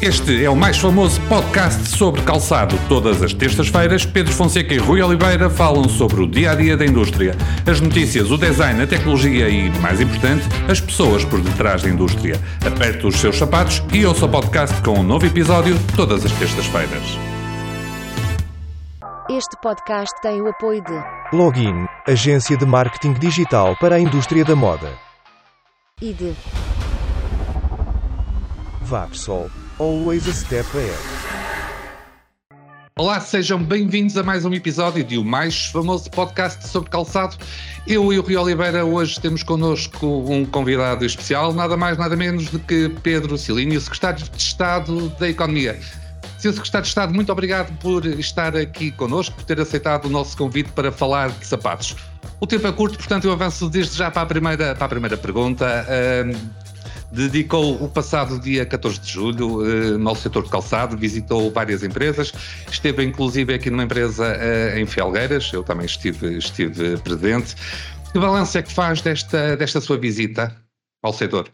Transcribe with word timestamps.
Este 0.00 0.44
é 0.44 0.50
o 0.50 0.54
mais 0.54 0.76
famoso 0.76 1.18
podcast 1.22 1.88
sobre 1.88 2.20
calçado. 2.22 2.78
Todas 2.86 3.22
as 3.22 3.32
terças-feiras, 3.32 4.04
Pedro 4.04 4.32
Fonseca 4.32 4.74
e 4.74 4.76
Rui 4.78 5.00
Oliveira 5.00 5.48
falam 5.48 5.88
sobre 5.88 6.20
o 6.20 6.26
dia 6.26 6.50
a 6.50 6.54
dia 6.54 6.76
da 6.76 6.84
indústria, 6.84 7.34
as 7.66 7.80
notícias, 7.80 8.30
o 8.30 8.36
design, 8.36 8.82
a 8.82 8.86
tecnologia 8.86 9.48
e, 9.48 9.70
mais 9.80 10.00
importante, 10.00 10.44
as 10.70 10.80
pessoas 10.80 11.24
por 11.24 11.40
detrás 11.40 11.82
da 11.82 11.88
indústria. 11.88 12.38
Aperte 12.64 13.06
os 13.06 13.16
seus 13.16 13.36
sapatos 13.38 13.82
e 13.92 14.04
ouça 14.04 14.26
o 14.26 14.28
podcast 14.28 14.82
com 14.82 14.98
um 14.98 15.02
novo 15.02 15.24
episódio 15.24 15.74
todas 15.96 16.24
as 16.26 16.32
terças-feiras. 16.32 17.02
Este 19.30 19.56
podcast 19.62 20.14
tem 20.20 20.40
o 20.42 20.48
apoio 20.48 20.82
de 20.84 21.36
Login, 21.36 21.86
agência 22.06 22.56
de 22.56 22.66
marketing 22.66 23.14
digital 23.14 23.74
para 23.80 23.96
a 23.96 24.00
indústria 24.00 24.44
da 24.44 24.54
moda. 24.54 24.92
e 26.00 26.12
de 26.12 26.34
Vapsol, 28.82 29.50
always 29.78 30.26
a 30.26 30.32
step 30.32 30.66
ahead. 30.74 30.96
Olá, 32.98 33.20
sejam 33.20 33.62
bem-vindos 33.62 34.16
a 34.16 34.22
mais 34.22 34.46
um 34.46 34.54
episódio 34.54 35.04
de 35.04 35.18
o 35.18 35.24
mais 35.24 35.66
famoso 35.66 36.10
podcast 36.10 36.66
sobre 36.66 36.88
calçado. 36.88 37.36
Eu 37.86 38.10
e 38.10 38.18
o 38.18 38.22
Rui 38.22 38.36
Oliveira 38.36 38.86
hoje 38.86 39.20
temos 39.20 39.42
connosco 39.42 40.06
um 40.06 40.46
convidado 40.46 41.04
especial, 41.04 41.52
nada 41.52 41.76
mais, 41.76 41.98
nada 41.98 42.16
menos 42.16 42.48
do 42.48 42.58
que 42.58 42.88
Pedro 43.02 43.36
Silínio, 43.36 43.78
Secretário 43.78 44.24
de 44.24 44.42
Estado 44.42 45.10
da 45.10 45.28
Economia. 45.28 45.78
Sr. 46.38 46.54
Secretário 46.54 46.82
de 46.82 46.88
Estado, 46.88 47.14
muito 47.14 47.30
obrigado 47.30 47.76
por 47.78 48.06
estar 48.06 48.56
aqui 48.56 48.90
connosco, 48.92 49.36
por 49.36 49.44
ter 49.44 49.60
aceitado 49.60 50.06
o 50.06 50.10
nosso 50.10 50.34
convite 50.34 50.70
para 50.72 50.90
falar 50.90 51.28
de 51.28 51.46
sapatos. 51.46 51.96
O 52.40 52.46
tempo 52.46 52.66
é 52.66 52.72
curto, 52.72 52.96
portanto 52.96 53.26
eu 53.26 53.32
avanço 53.32 53.68
desde 53.68 53.96
já 53.96 54.10
para 54.10 54.22
a 54.22 54.26
primeira, 54.26 54.74
para 54.74 54.86
a 54.86 54.88
primeira 54.88 55.16
pergunta. 55.18 55.86
Ahm, 55.86 56.65
dedicou 57.12 57.82
o 57.82 57.88
passado 57.88 58.40
dia 58.40 58.66
14 58.66 59.00
de 59.00 59.08
julho 59.08 59.64
eh, 59.64 59.96
no 59.96 60.14
setor 60.14 60.44
de 60.44 60.50
calçado, 60.50 60.96
visitou 60.96 61.50
várias 61.50 61.82
empresas, 61.82 62.32
esteve 62.70 63.04
inclusive 63.04 63.54
aqui 63.54 63.70
numa 63.70 63.84
empresa 63.84 64.26
eh, 64.26 64.80
em 64.80 64.86
Felgueiras, 64.86 65.52
eu 65.52 65.62
também 65.62 65.86
estive, 65.86 66.38
estive 66.38 66.98
presente. 66.98 67.54
Que 68.12 68.18
balanço 68.18 68.58
é 68.58 68.62
que 68.62 68.72
faz 68.72 69.00
desta, 69.02 69.56
desta 69.56 69.80
sua 69.80 69.98
visita 69.98 70.56
ao 71.02 71.12
setor? 71.12 71.50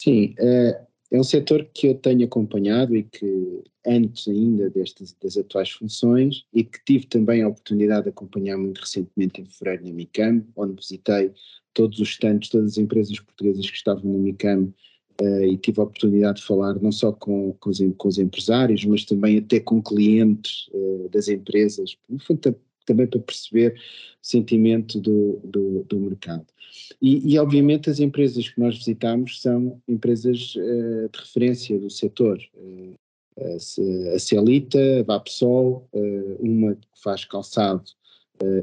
Sim, 0.00 0.34
eh, 0.38 0.80
é 1.10 1.18
um 1.18 1.24
setor 1.24 1.68
que 1.74 1.88
eu 1.88 1.94
tenho 1.94 2.24
acompanhado 2.24 2.94
e 2.94 3.02
que, 3.02 3.62
antes 3.86 4.28
ainda 4.28 4.68
destas, 4.70 5.16
das 5.22 5.36
atuais 5.36 5.70
funções, 5.70 6.44
e 6.52 6.62
que 6.62 6.78
tive 6.84 7.06
também 7.06 7.42
a 7.42 7.48
oportunidade 7.48 8.04
de 8.04 8.08
acompanhar 8.10 8.58
muito 8.58 8.78
recentemente 8.80 9.40
em 9.40 9.46
fevereiro 9.46 9.86
na 9.86 9.92
MICAM, 9.92 10.44
onde 10.54 10.74
visitei 10.74 11.32
todos 11.78 12.00
os 12.00 12.08
stands, 12.08 12.48
todas 12.48 12.72
as 12.72 12.78
empresas 12.78 13.20
portuguesas 13.20 13.70
que 13.70 13.76
estavam 13.76 14.12
na 14.12 14.18
MICAM 14.18 14.74
eh, 15.20 15.46
e 15.46 15.56
tive 15.56 15.80
a 15.80 15.84
oportunidade 15.84 16.40
de 16.40 16.46
falar 16.46 16.74
não 16.82 16.90
só 16.90 17.12
com, 17.12 17.52
com, 17.60 17.70
os, 17.70 17.78
com 17.96 18.08
os 18.08 18.18
empresários, 18.18 18.84
mas 18.84 19.04
também 19.04 19.38
até 19.38 19.60
com 19.60 19.80
clientes 19.80 20.68
eh, 20.74 21.08
das 21.12 21.28
empresas, 21.28 21.96
no 22.08 22.18
também 22.84 23.06
para 23.06 23.20
perceber 23.20 23.74
o 23.74 24.26
sentimento 24.26 24.98
do, 24.98 25.38
do, 25.44 25.84
do 25.84 26.00
mercado. 26.00 26.46
E, 27.00 27.32
e, 27.32 27.38
obviamente 27.38 27.88
as 27.88 28.00
empresas 28.00 28.48
que 28.48 28.58
nós 28.60 28.76
visitamos 28.76 29.40
são 29.40 29.80
empresas 29.86 30.54
eh, 30.56 31.08
de 31.12 31.18
referência 31.20 31.78
do 31.78 31.90
setor. 31.90 32.40
Eh, 32.56 32.94
a 33.54 33.58
Ce- 33.60 34.08
a 34.16 34.18
Celita, 34.18 34.80
a 34.98 35.04
Vapsol, 35.04 35.88
uma 36.40 36.74
que 36.74 37.00
faz 37.00 37.24
calçado 37.24 37.84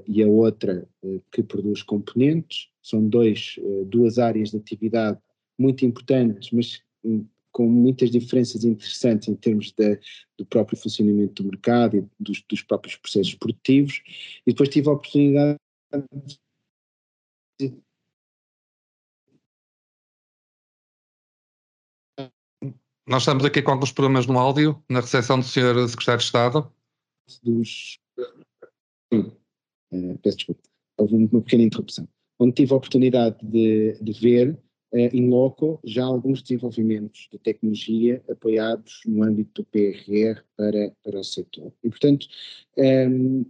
e 0.06 0.22
a 0.22 0.28
outra 0.28 0.86
que 1.32 1.42
produz 1.42 1.82
componentes. 1.82 2.68
São 2.86 3.10
dois, 3.10 3.56
eh, 3.58 3.84
duas 3.86 4.20
áreas 4.20 4.52
de 4.52 4.58
atividade 4.58 5.20
muito 5.58 5.84
importantes, 5.84 6.52
mas 6.52 6.84
hum, 7.04 7.26
com 7.52 7.68
muitas 7.68 8.12
diferenças 8.12 8.64
interessantes 8.64 9.28
em 9.28 9.36
termos 9.36 9.72
da- 9.72 9.98
do 10.38 10.46
próprio 10.46 10.78
funcionamento 10.78 11.42
do 11.42 11.50
mercado 11.50 11.98
e 11.98 12.08
dos, 12.20 12.44
dos 12.48 12.62
próprios 12.62 12.96
processos 12.96 13.34
produtivos. 13.34 14.04
E 14.46 14.52
depois 14.52 14.70
tive 14.70 14.88
a 14.88 14.92
oportunidade 14.92 15.58
de 17.60 17.74
Nós 23.08 23.22
estamos 23.22 23.46
aqui 23.46 23.62
com 23.64 23.72
alguns 23.72 23.92
problemas 23.92 24.28
no 24.28 24.38
áudio, 24.38 24.84
na 24.90 25.00
recepção 25.00 25.40
do 25.40 25.46
Sr. 25.46 25.88
Secretário 25.88 26.20
de 26.20 26.26
Estado. 26.26 26.72
dos. 27.44 28.00
Sim, 29.12 29.32
eh, 29.92 30.18
peço 30.22 30.38
desculpa, 30.38 30.62
houve 30.98 31.16
uma 31.16 31.42
pequena 31.42 31.64
interrupção. 31.64 32.08
Onde 32.40 32.54
tive 32.54 32.74
a 32.74 32.78
oportunidade 32.78 33.38
de, 33.42 33.98
de 34.02 34.12
ver 34.14 34.58
eh, 34.94 35.10
em 35.14 35.30
loco 35.30 35.80
já 35.84 36.04
alguns 36.04 36.42
desenvolvimentos 36.42 37.28
de 37.32 37.40
tecnologia 37.40 38.24
apoiados 38.30 39.02
no 39.06 39.24
âmbito 39.24 39.62
do 39.62 39.68
PRR 39.68 40.42
para, 40.58 40.92
para 41.04 41.20
o 41.20 41.24
setor. 41.24 41.72
E, 41.84 41.90
portanto, 41.90 42.28
ehm, 42.78 43.44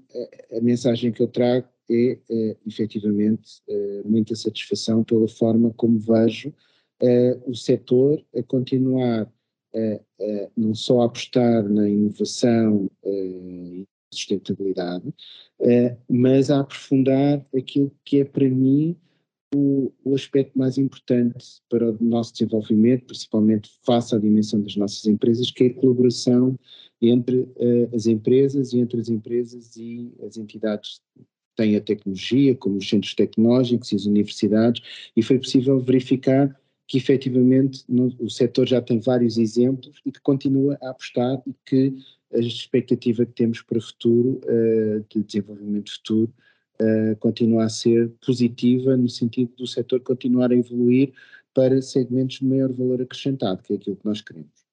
a, 0.55 0.61
mensagem 0.61 1.11
que 1.11 1.21
eu 1.21 1.27
trago 1.27 1.67
é, 1.89 2.17
eh, 2.29 2.57
efetivamente, 2.65 3.61
eh, 3.69 4.01
muita 4.05 4.35
satisfação 4.35 5.03
pela 5.03 5.27
forma 5.27 5.71
como 5.75 5.99
vejo 5.99 6.53
eh, 7.01 7.37
o 7.45 7.53
setor 7.53 8.23
a 8.35 8.41
continuar 8.43 9.31
eh, 9.75 10.01
eh, 10.19 10.49
não 10.55 10.73
só 10.73 11.01
a 11.01 11.05
apostar 11.05 11.67
na 11.67 11.89
inovação 11.89 12.89
eh, 13.03 13.09
e 13.11 13.87
sustentabilidade, 14.13 15.13
eh, 15.61 15.95
mas 16.09 16.49
a 16.49 16.61
aprofundar 16.61 17.45
aquilo 17.55 17.91
que 18.03 18.21
é 18.21 18.25
para 18.25 18.47
mim 18.49 18.95
o, 19.53 19.91
o 20.03 20.15
aspecto 20.15 20.57
mais 20.57 20.77
importante 20.77 21.61
para 21.69 21.91
o 21.91 21.97
nosso 22.01 22.33
desenvolvimento, 22.33 23.05
principalmente 23.05 23.69
face 23.85 24.15
à 24.15 24.19
dimensão 24.19 24.61
das 24.61 24.75
nossas 24.75 25.05
empresas, 25.05 25.51
que 25.51 25.63
é 25.63 25.67
a 25.67 25.73
colaboração 25.73 26.57
entre 27.01 27.47
eh, 27.57 27.89
as 27.93 28.05
empresas 28.05 28.73
e 28.73 28.79
entre 28.79 28.99
as 28.99 29.09
empresas 29.09 29.75
e 29.77 30.13
as 30.25 30.37
entidades 30.37 31.01
que 31.15 31.23
têm 31.55 31.75
a 31.75 31.81
tecnologia, 31.81 32.55
como 32.55 32.77
os 32.77 32.89
centros 32.89 33.13
tecnológicos 33.13 33.91
e 33.91 33.95
as 33.95 34.05
universidades, 34.05 34.81
e 35.15 35.21
foi 35.21 35.37
possível 35.39 35.79
verificar 35.79 36.53
que 36.87 36.97
efetivamente 36.97 37.83
no- 37.87 38.15
o 38.19 38.29
setor 38.29 38.67
já 38.67 38.81
tem 38.81 38.99
vários 38.99 39.37
exemplos 39.37 40.01
e 40.05 40.11
que 40.11 40.21
continua 40.21 40.77
a 40.81 40.89
apostar 40.89 41.41
e 41.47 41.53
que 41.65 41.95
a 42.35 42.39
expectativa 42.39 43.25
que 43.25 43.33
temos 43.33 43.61
para 43.61 43.77
o 43.77 43.81
futuro, 43.81 44.41
eh, 44.47 45.01
de 45.09 45.23
desenvolvimento 45.23 45.91
futuro, 45.91 46.33
eh, 46.79 47.15
continua 47.19 47.65
a 47.65 47.69
ser 47.69 48.11
positiva 48.25 48.97
no 48.97 49.07
sentido 49.07 49.53
do 49.57 49.65
setor 49.65 50.01
continuar 50.01 50.51
a 50.51 50.55
evoluir 50.55 51.13
para 51.53 51.81
segmentos 51.81 52.39
de 52.39 52.45
maior 52.45 52.71
valor 52.73 53.01
acrescentado, 53.01 53.63
que 53.63 53.73
é 53.73 53.75
aquilo 53.77 53.95
que 53.95 54.05
nós 54.05 54.21
queremos. 54.21 54.64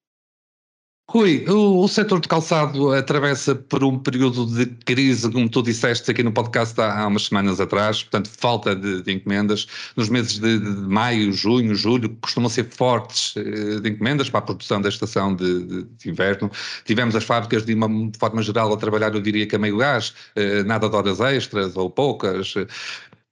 Rui, 1.11 1.45
o, 1.49 1.83
o 1.83 1.87
setor 1.87 2.21
de 2.21 2.27
calçado 2.29 2.91
atravessa 2.93 3.53
por 3.53 3.83
um 3.83 3.99
período 3.99 4.45
de 4.47 4.65
crise, 4.65 5.29
como 5.29 5.49
tu 5.49 5.61
disseste 5.61 6.09
aqui 6.09 6.23
no 6.23 6.31
podcast 6.31 6.79
há, 6.79 7.01
há 7.01 7.07
umas 7.07 7.25
semanas 7.25 7.59
atrás, 7.59 8.01
portanto, 8.01 8.29
falta 8.29 8.73
de, 8.75 9.01
de 9.03 9.11
encomendas. 9.11 9.67
Nos 9.97 10.07
meses 10.09 10.39
de, 10.39 10.57
de 10.57 10.69
maio, 10.87 11.31
junho, 11.33 11.75
julho, 11.75 12.09
costumam 12.21 12.49
ser 12.49 12.69
fortes 12.71 13.35
eh, 13.35 13.79
de 13.81 13.89
encomendas 13.89 14.29
para 14.29 14.39
a 14.39 14.43
produção 14.43 14.81
da 14.81 14.87
estação 14.89 15.35
de, 15.35 15.83
de- 15.85 16.09
inverno. 16.09 16.49
Tivemos 16.85 17.15
as 17.15 17.25
fábricas, 17.25 17.65
de 17.65 17.73
uma 17.73 17.89
forma 18.17 18.41
geral, 18.41 18.73
a 18.73 18.77
trabalhar, 18.77 19.13
eu 19.13 19.21
diria 19.21 19.45
que 19.45 19.55
a 19.57 19.59
meio 19.59 19.77
gás, 19.77 20.13
eh, 20.35 20.63
nada 20.63 20.89
de 20.89 20.95
horas 20.95 21.19
extras 21.19 21.75
ou 21.75 21.89
poucas. 21.91 22.53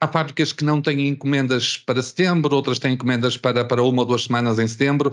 Há 0.01 0.07
fábricas 0.07 0.51
que 0.51 0.65
não 0.65 0.81
têm 0.81 1.07
encomendas 1.07 1.77
para 1.77 2.01
setembro, 2.03 2.53
outras 2.53 2.79
têm 2.79 2.93
encomendas 2.93 3.37
para, 3.37 3.63
para 3.63 3.81
uma 3.81 4.01
ou 4.01 4.05
duas 4.07 4.23
semanas 4.25 4.59
em 4.59 4.67
setembro. 4.67 5.11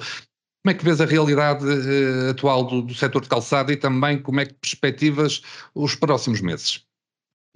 Como 0.62 0.72
é 0.74 0.78
que 0.78 0.84
vês 0.84 1.00
a 1.00 1.06
realidade 1.06 1.64
eh, 1.66 2.30
atual 2.30 2.64
do, 2.64 2.82
do 2.82 2.94
setor 2.94 3.22
de 3.22 3.28
calçado 3.28 3.72
e 3.72 3.76
também 3.76 4.20
como 4.22 4.40
é 4.40 4.46
que 4.46 4.54
perspectivas 4.54 5.40
os 5.74 5.94
próximos 5.94 6.40
meses? 6.40 6.87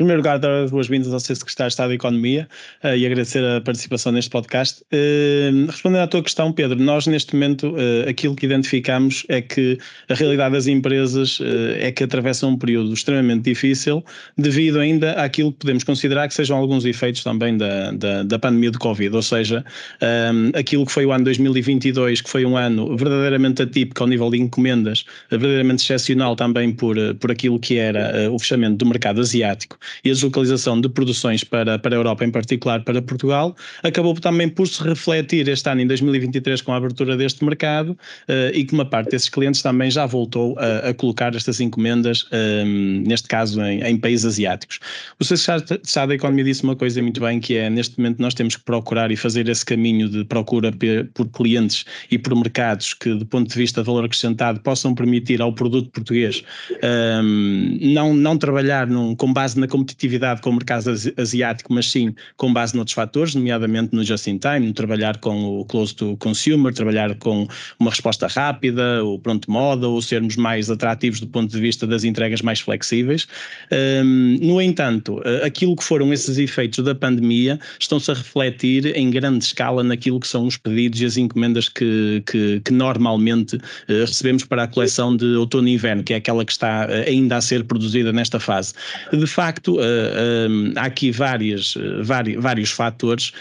Em 0.02 0.04
primeiro 0.04 0.20
lugar, 0.20 0.38
dar 0.38 0.64
as 0.64 0.70
boas-vindas 0.70 1.12
ao 1.12 1.20
Sr. 1.20 1.36
Secretário 1.36 1.68
de 1.68 1.74
Estado 1.74 1.88
da 1.90 1.94
Economia 1.94 2.48
eh, 2.82 2.96
e 2.96 3.06
agradecer 3.06 3.44
a 3.44 3.60
participação 3.60 4.10
neste 4.10 4.30
podcast. 4.30 4.82
Eh, 4.90 5.50
respondendo 5.68 6.00
à 6.00 6.06
tua 6.08 6.22
questão, 6.22 6.50
Pedro, 6.50 6.76
nós 6.80 7.06
neste 7.06 7.34
momento 7.34 7.76
eh, 7.78 8.08
aquilo 8.08 8.34
que 8.34 8.46
identificamos 8.46 9.24
é 9.28 9.40
que 9.42 9.78
a 10.08 10.14
realidade 10.14 10.54
das 10.54 10.66
empresas 10.66 11.38
é 11.78 11.92
que 11.92 12.02
atravessam 12.02 12.50
um 12.50 12.58
período 12.58 12.92
extremamente 12.92 13.42
difícil 13.42 14.02
devido 14.36 14.80
ainda 14.80 15.12
àquilo 15.12 15.52
que 15.52 15.58
podemos 15.58 15.84
considerar 15.84 16.26
que 16.26 16.34
sejam 16.34 16.56
alguns 16.56 16.84
efeitos 16.84 17.22
também 17.22 17.56
da, 17.56 17.92
da, 17.92 18.22
da 18.22 18.38
pandemia 18.38 18.70
do 18.70 18.78
Covid, 18.78 19.14
ou 19.14 19.22
seja, 19.22 19.64
eh, 20.00 20.30
aquilo 20.54 20.86
que 20.86 20.90
foi 20.90 21.06
o 21.06 21.12
ano 21.12 21.24
2022, 21.24 22.22
que 22.22 22.30
foi 22.30 22.44
um 22.44 22.56
ano 22.56 22.96
verdadeiramente 22.96 23.62
atípico 23.62 24.02
ao 24.02 24.08
nível 24.08 24.30
de 24.30 24.38
encomendas, 24.38 25.04
verdadeiramente 25.30 25.82
excepcional 25.82 26.34
também 26.34 26.72
por, 26.72 26.96
por 27.20 27.30
aquilo 27.30 27.60
que 27.60 27.76
era 27.76 28.32
o 28.32 28.38
fechamento 28.38 28.78
do 28.78 28.86
mercado 28.86 29.20
asiático 29.20 29.78
e 30.04 30.10
a 30.10 30.12
deslocalização 30.12 30.80
de 30.80 30.88
produções 30.88 31.44
para, 31.44 31.78
para 31.78 31.94
a 31.94 31.98
Europa, 31.98 32.24
em 32.24 32.30
particular 32.30 32.82
para 32.82 33.00
Portugal, 33.02 33.56
acabou 33.82 34.14
também 34.14 34.48
por 34.48 34.66
se 34.66 34.82
refletir 34.82 35.48
este 35.48 35.68
ano, 35.68 35.80
em 35.80 35.86
2023, 35.86 36.60
com 36.62 36.72
a 36.72 36.76
abertura 36.76 37.16
deste 37.16 37.44
mercado 37.44 37.90
uh, 37.90 38.54
e 38.54 38.64
que 38.64 38.72
uma 38.72 38.84
parte 38.84 39.10
desses 39.10 39.28
clientes 39.28 39.62
também 39.62 39.90
já 39.90 40.06
voltou 40.06 40.58
a, 40.58 40.90
a 40.90 40.94
colocar 40.94 41.34
estas 41.34 41.60
encomendas, 41.60 42.24
um, 42.24 42.36
ehm, 42.36 43.02
neste 43.06 43.28
caso 43.28 43.60
em, 43.62 43.82
em, 43.82 43.96
países 43.96 44.24
asiáticos. 44.24 44.78
O 45.18 45.24
Secretário 45.24 46.08
da 46.08 46.14
Economia 46.14 46.44
disse 46.44 46.62
uma 46.62 46.76
coisa 46.76 47.00
muito 47.02 47.20
bem, 47.20 47.40
que 47.40 47.56
é, 47.56 47.70
neste 47.70 47.98
momento 47.98 48.20
nós 48.20 48.34
temos 48.34 48.56
que 48.56 48.64
procurar 48.64 49.10
e 49.10 49.16
fazer 49.16 49.48
esse 49.48 49.64
caminho 49.64 50.08
de 50.08 50.24
procura 50.24 50.72
por 51.14 51.28
clientes 51.28 51.84
e 52.10 52.18
por 52.18 52.34
mercados 52.34 52.94
que, 52.94 53.14
do 53.14 53.26
ponto 53.26 53.48
de 53.48 53.56
vista 53.56 53.80
de 53.80 53.86
valor 53.86 54.04
acrescentado, 54.04 54.60
possam 54.60 54.94
permitir 54.94 55.40
ao 55.40 55.52
produto 55.52 55.90
português 55.90 56.42
um, 56.70 56.86
ehm, 56.86 57.92
não, 57.92 58.14
não 58.14 58.36
trabalhar 58.38 58.86
num, 58.86 59.14
com 59.14 59.32
base 59.32 59.58
na 59.58 59.66
competitividade 59.72 60.42
com 60.42 60.50
o 60.50 60.52
mercado 60.52 60.90
asiático, 61.16 61.72
mas 61.72 61.90
sim 61.90 62.14
com 62.36 62.52
base 62.52 62.76
noutros 62.76 62.94
fatores, 62.94 63.34
nomeadamente 63.34 63.94
no 63.94 64.04
just-in-time, 64.04 64.70
trabalhar 64.74 65.16
com 65.16 65.60
o 65.60 65.64
close 65.64 65.94
to 65.94 66.14
consumer, 66.18 66.74
trabalhar 66.74 67.14
com 67.14 67.48
uma 67.80 67.88
resposta 67.88 68.26
rápida, 68.26 69.02
o 69.02 69.18
pronto 69.18 69.50
moda, 69.50 69.88
ou 69.88 70.02
sermos 70.02 70.36
mais 70.36 70.70
atrativos 70.70 71.20
do 71.20 71.26
ponto 71.26 71.50
de 71.50 71.58
vista 71.58 71.86
das 71.86 72.04
entregas 72.04 72.42
mais 72.42 72.60
flexíveis. 72.60 73.26
Um, 73.72 74.36
no 74.42 74.60
entanto, 74.60 75.22
eh, 75.24 75.46
aquilo 75.46 75.74
que 75.74 75.84
foram 75.84 76.12
esses 76.12 76.36
efeitos 76.36 76.84
da 76.84 76.94
pandemia 76.94 77.58
estão-se 77.80 78.10
a 78.10 78.14
refletir 78.14 78.94
em 78.94 79.10
grande 79.10 79.44
escala 79.44 79.82
naquilo 79.82 80.20
que 80.20 80.28
são 80.28 80.46
os 80.46 80.58
pedidos 80.58 81.00
e 81.00 81.06
as 81.06 81.16
encomendas 81.16 81.70
que, 81.70 82.22
que, 82.26 82.60
que 82.60 82.72
normalmente 82.72 83.56
uh, 83.56 83.60
recebemos 83.88 84.44
para 84.44 84.64
a 84.64 84.68
coleção 84.68 85.16
de 85.16 85.24
outono 85.36 85.68
e 85.68 85.72
inverno, 85.72 86.02
que 86.02 86.12
é 86.12 86.16
aquela 86.16 86.44
que 86.44 86.52
está 86.52 86.86
uh, 86.86 87.08
ainda 87.08 87.36
a 87.36 87.40
ser 87.40 87.64
produzida 87.64 88.12
nesta 88.12 88.38
fase. 88.38 88.74
De 89.12 89.26
facto, 89.26 89.61
uh, 89.70 90.72
há 90.76 90.84
aqui 90.84 91.10
várias, 91.10 91.74
vários, 92.02 92.42
vários 92.42 92.70
fatores, 92.70 93.32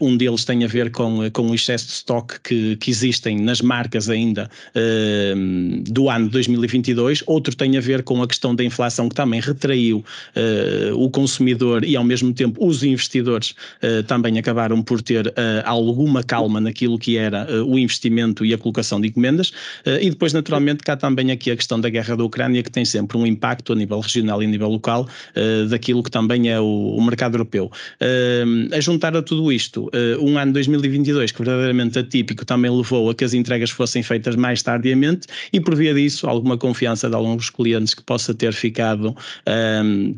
um 0.00 0.16
deles 0.16 0.44
tem 0.44 0.64
a 0.64 0.66
ver 0.66 0.90
com, 0.90 1.30
com 1.30 1.50
o 1.50 1.54
excesso 1.54 1.86
de 1.86 1.92
estoque 1.92 2.40
que, 2.42 2.76
que 2.76 2.90
existem 2.90 3.38
nas 3.38 3.60
marcas 3.60 4.08
ainda 4.08 4.50
do 5.84 6.08
ano 6.08 6.28
2022, 6.28 7.22
outro 7.26 7.54
tem 7.54 7.76
a 7.76 7.80
ver 7.80 8.02
com 8.02 8.22
a 8.22 8.26
questão 8.26 8.54
da 8.54 8.64
inflação 8.64 9.08
que 9.08 9.14
também 9.14 9.40
retraiu 9.40 10.04
o 10.94 11.10
consumidor 11.10 11.84
e 11.84 11.96
ao 11.96 12.04
mesmo 12.04 12.32
tempo 12.32 12.64
os 12.66 12.82
investidores 12.82 13.54
também 14.06 14.38
acabaram 14.38 14.82
por 14.82 15.02
ter 15.02 15.32
alguma 15.64 16.22
calma 16.22 16.60
naquilo 16.60 16.98
que 16.98 17.16
era 17.16 17.46
o 17.64 17.78
investimento 17.78 18.44
e 18.44 18.54
a 18.54 18.58
colocação 18.58 19.00
de 19.00 19.08
encomendas. 19.08 19.52
E 20.00 20.10
depois 20.10 20.32
naturalmente 20.32 20.82
cá 20.82 20.96
também 20.96 21.30
aqui 21.30 21.50
a 21.50 21.56
questão 21.56 21.80
da 21.80 21.88
guerra 21.88 22.16
da 22.16 22.24
Ucrânia 22.24 22.62
que 22.62 22.70
tem 22.70 22.84
sempre 22.84 23.16
um 23.16 23.26
impacto 23.26 23.72
a 23.72 23.76
nível 23.76 24.00
regional 24.00 24.42
e 24.42 24.46
a 24.46 24.48
nível 24.48 24.68
local 24.68 25.08
daquilo 25.68 26.02
que 26.02 26.10
também 26.10 26.50
é 26.50 26.60
o, 26.60 26.64
o 26.64 27.02
mercado 27.02 27.34
europeu. 27.34 27.70
a 28.72 28.80
juntar 28.80 29.16
a 29.16 29.22
tudo 29.22 29.52
isto, 29.52 29.90
um 30.20 30.38
ano 30.38 30.52
2022 30.52 31.32
que 31.32 31.38
verdadeiramente 31.38 31.98
atípico 31.98 32.44
também 32.44 32.70
levou 32.70 33.10
a 33.10 33.14
que 33.14 33.24
as 33.24 33.34
entregas 33.34 33.70
fossem 33.70 34.02
feitas 34.02 34.36
mais 34.36 34.62
tardiamente 34.62 35.26
e 35.52 35.60
por 35.60 35.74
via 35.74 35.94
disso 35.94 36.28
alguma 36.28 36.56
confiança 36.56 37.08
de 37.08 37.14
alguns 37.14 37.50
clientes 37.50 37.94
que 37.94 38.02
possa 38.02 38.34
ter 38.34 38.52
ficado 38.52 39.14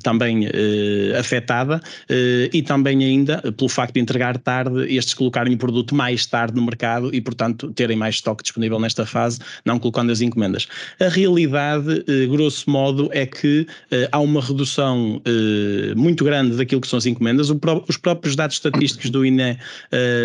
também 0.02 0.46
uh, 0.46 1.18
afetada 1.18 1.76
uh, 1.76 2.50
e 2.52 2.62
também 2.62 3.04
ainda 3.04 3.40
pelo 3.56 3.68
facto 3.68 3.94
de 3.94 4.00
entregar 4.00 4.38
tarde, 4.38 4.92
estes 4.92 5.14
colocarem 5.14 5.54
o 5.54 5.58
produto 5.58 5.94
mais 5.94 6.26
tarde 6.26 6.54
no 6.54 6.62
mercado 6.62 7.14
e 7.14 7.20
portanto 7.20 7.72
terem 7.72 7.96
mais 7.96 8.16
estoque 8.16 8.42
disponível 8.42 8.78
nesta 8.78 9.06
fase, 9.06 9.38
não 9.64 9.78
colocando 9.78 10.10
as 10.10 10.20
encomendas. 10.20 10.66
A 11.00 11.08
realidade, 11.08 12.04
uh, 12.08 12.28
grosso 12.30 12.68
modo, 12.68 13.08
é 13.12 13.26
que 13.26 13.66
há 14.12 14.18
uma 14.18 14.40
redução 14.40 15.20
muito 15.96 16.24
grande 16.24 16.56
daquilo 16.56 16.80
que 16.80 16.88
são 16.88 16.98
as 16.98 17.06
encomendas. 17.06 17.50
Os 17.88 17.96
próprios 17.96 18.36
dados 18.36 18.56
estatísticos 18.56 19.10
do 19.10 19.24
INE 19.24 19.58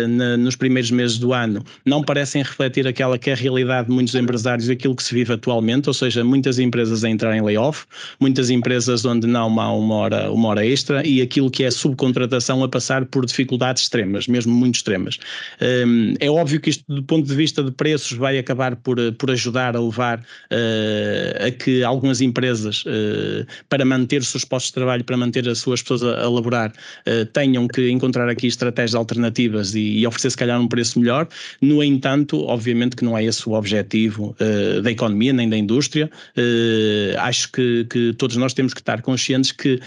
na, 0.08 0.36
nos 0.36 0.56
primeiros 0.56 0.90
meses 0.90 1.18
do 1.18 1.32
ano 1.32 1.64
não 1.84 2.02
parecem 2.02 2.42
refletir 2.42 2.86
aquela 2.86 3.18
que 3.18 3.30
é 3.30 3.32
a 3.32 3.36
realidade 3.36 3.88
de 3.88 3.94
muitos 3.94 4.14
empresários 4.14 4.68
aquilo 4.68 4.94
que 4.94 5.02
se 5.02 5.14
vive 5.14 5.32
atualmente, 5.32 5.88
ou 5.88 5.94
seja, 5.94 6.24
muitas 6.24 6.58
empresas 6.58 7.04
a 7.04 7.10
entrar 7.10 7.36
em 7.36 7.42
layoff, 7.42 7.84
muitas 8.20 8.50
empresas 8.50 9.04
onde 9.04 9.26
não 9.26 9.58
há 9.60 9.72
uma 9.74 9.94
hora, 9.94 10.30
uma 10.30 10.48
hora 10.48 10.66
extra 10.66 11.06
e 11.06 11.20
aquilo 11.20 11.50
que 11.50 11.64
é 11.64 11.70
subcontratação 11.70 12.62
a 12.62 12.68
passar 12.68 13.04
por 13.06 13.24
dificuldades 13.26 13.82
extremas, 13.82 14.26
mesmo 14.26 14.54
muito 14.54 14.76
extremas. 14.76 15.18
Um, 15.60 16.14
é 16.20 16.30
óbvio 16.30 16.60
que 16.60 16.70
isto, 16.70 16.84
do 16.88 17.02
ponto 17.02 17.26
de 17.26 17.34
vista 17.34 17.62
de 17.62 17.70
preços, 17.70 18.16
vai 18.16 18.38
acabar 18.38 18.76
por, 18.76 18.96
por 19.14 19.30
ajudar 19.30 19.76
a 19.76 19.80
levar 19.80 20.18
uh, 20.18 21.46
a 21.46 21.50
que 21.50 21.82
algumas 21.82 22.20
empresas, 22.20 22.84
uh, 22.86 23.46
para 23.68 23.84
manter 23.84 24.20
os 24.20 24.28
seus 24.28 24.44
postos 24.44 24.70
de 24.70 24.74
trabalho, 24.74 25.04
para 25.06 25.16
manter 25.16 25.48
as 25.48 25.58
suas 25.58 25.80
pessoas 25.80 26.02
a, 26.02 26.24
a 26.24 26.28
laborar, 26.28 26.72
uh, 27.06 27.24
tenham 27.32 27.66
que 27.66 27.88
encontrar 27.90 28.28
aqui 28.28 28.46
estratégias 28.46 28.94
alternativas 28.94 29.74
e, 29.74 29.98
e 29.98 30.06
oferecer, 30.06 30.30
se 30.30 30.36
calhar, 30.36 30.60
um 30.60 30.68
preço 30.68 31.00
melhor. 31.00 31.28
No 31.60 31.82
entanto, 31.82 32.44
obviamente 32.44 32.96
que 32.96 33.04
não 33.04 33.16
é 33.16 33.24
esse 33.24 33.48
o 33.48 33.52
objetivo 33.52 34.36
uh, 34.40 34.82
da 34.82 34.90
economia 34.90 35.32
nem 35.32 35.48
da 35.48 35.56
indústria. 35.56 36.10
Uh, 36.36 37.18
acho 37.18 37.50
que, 37.52 37.84
que 37.84 38.12
todos 38.14 38.36
nós 38.36 38.52
temos 38.52 38.74
que 38.74 38.80
estar 38.80 39.00
conscientes 39.00 39.52
que 39.52 39.80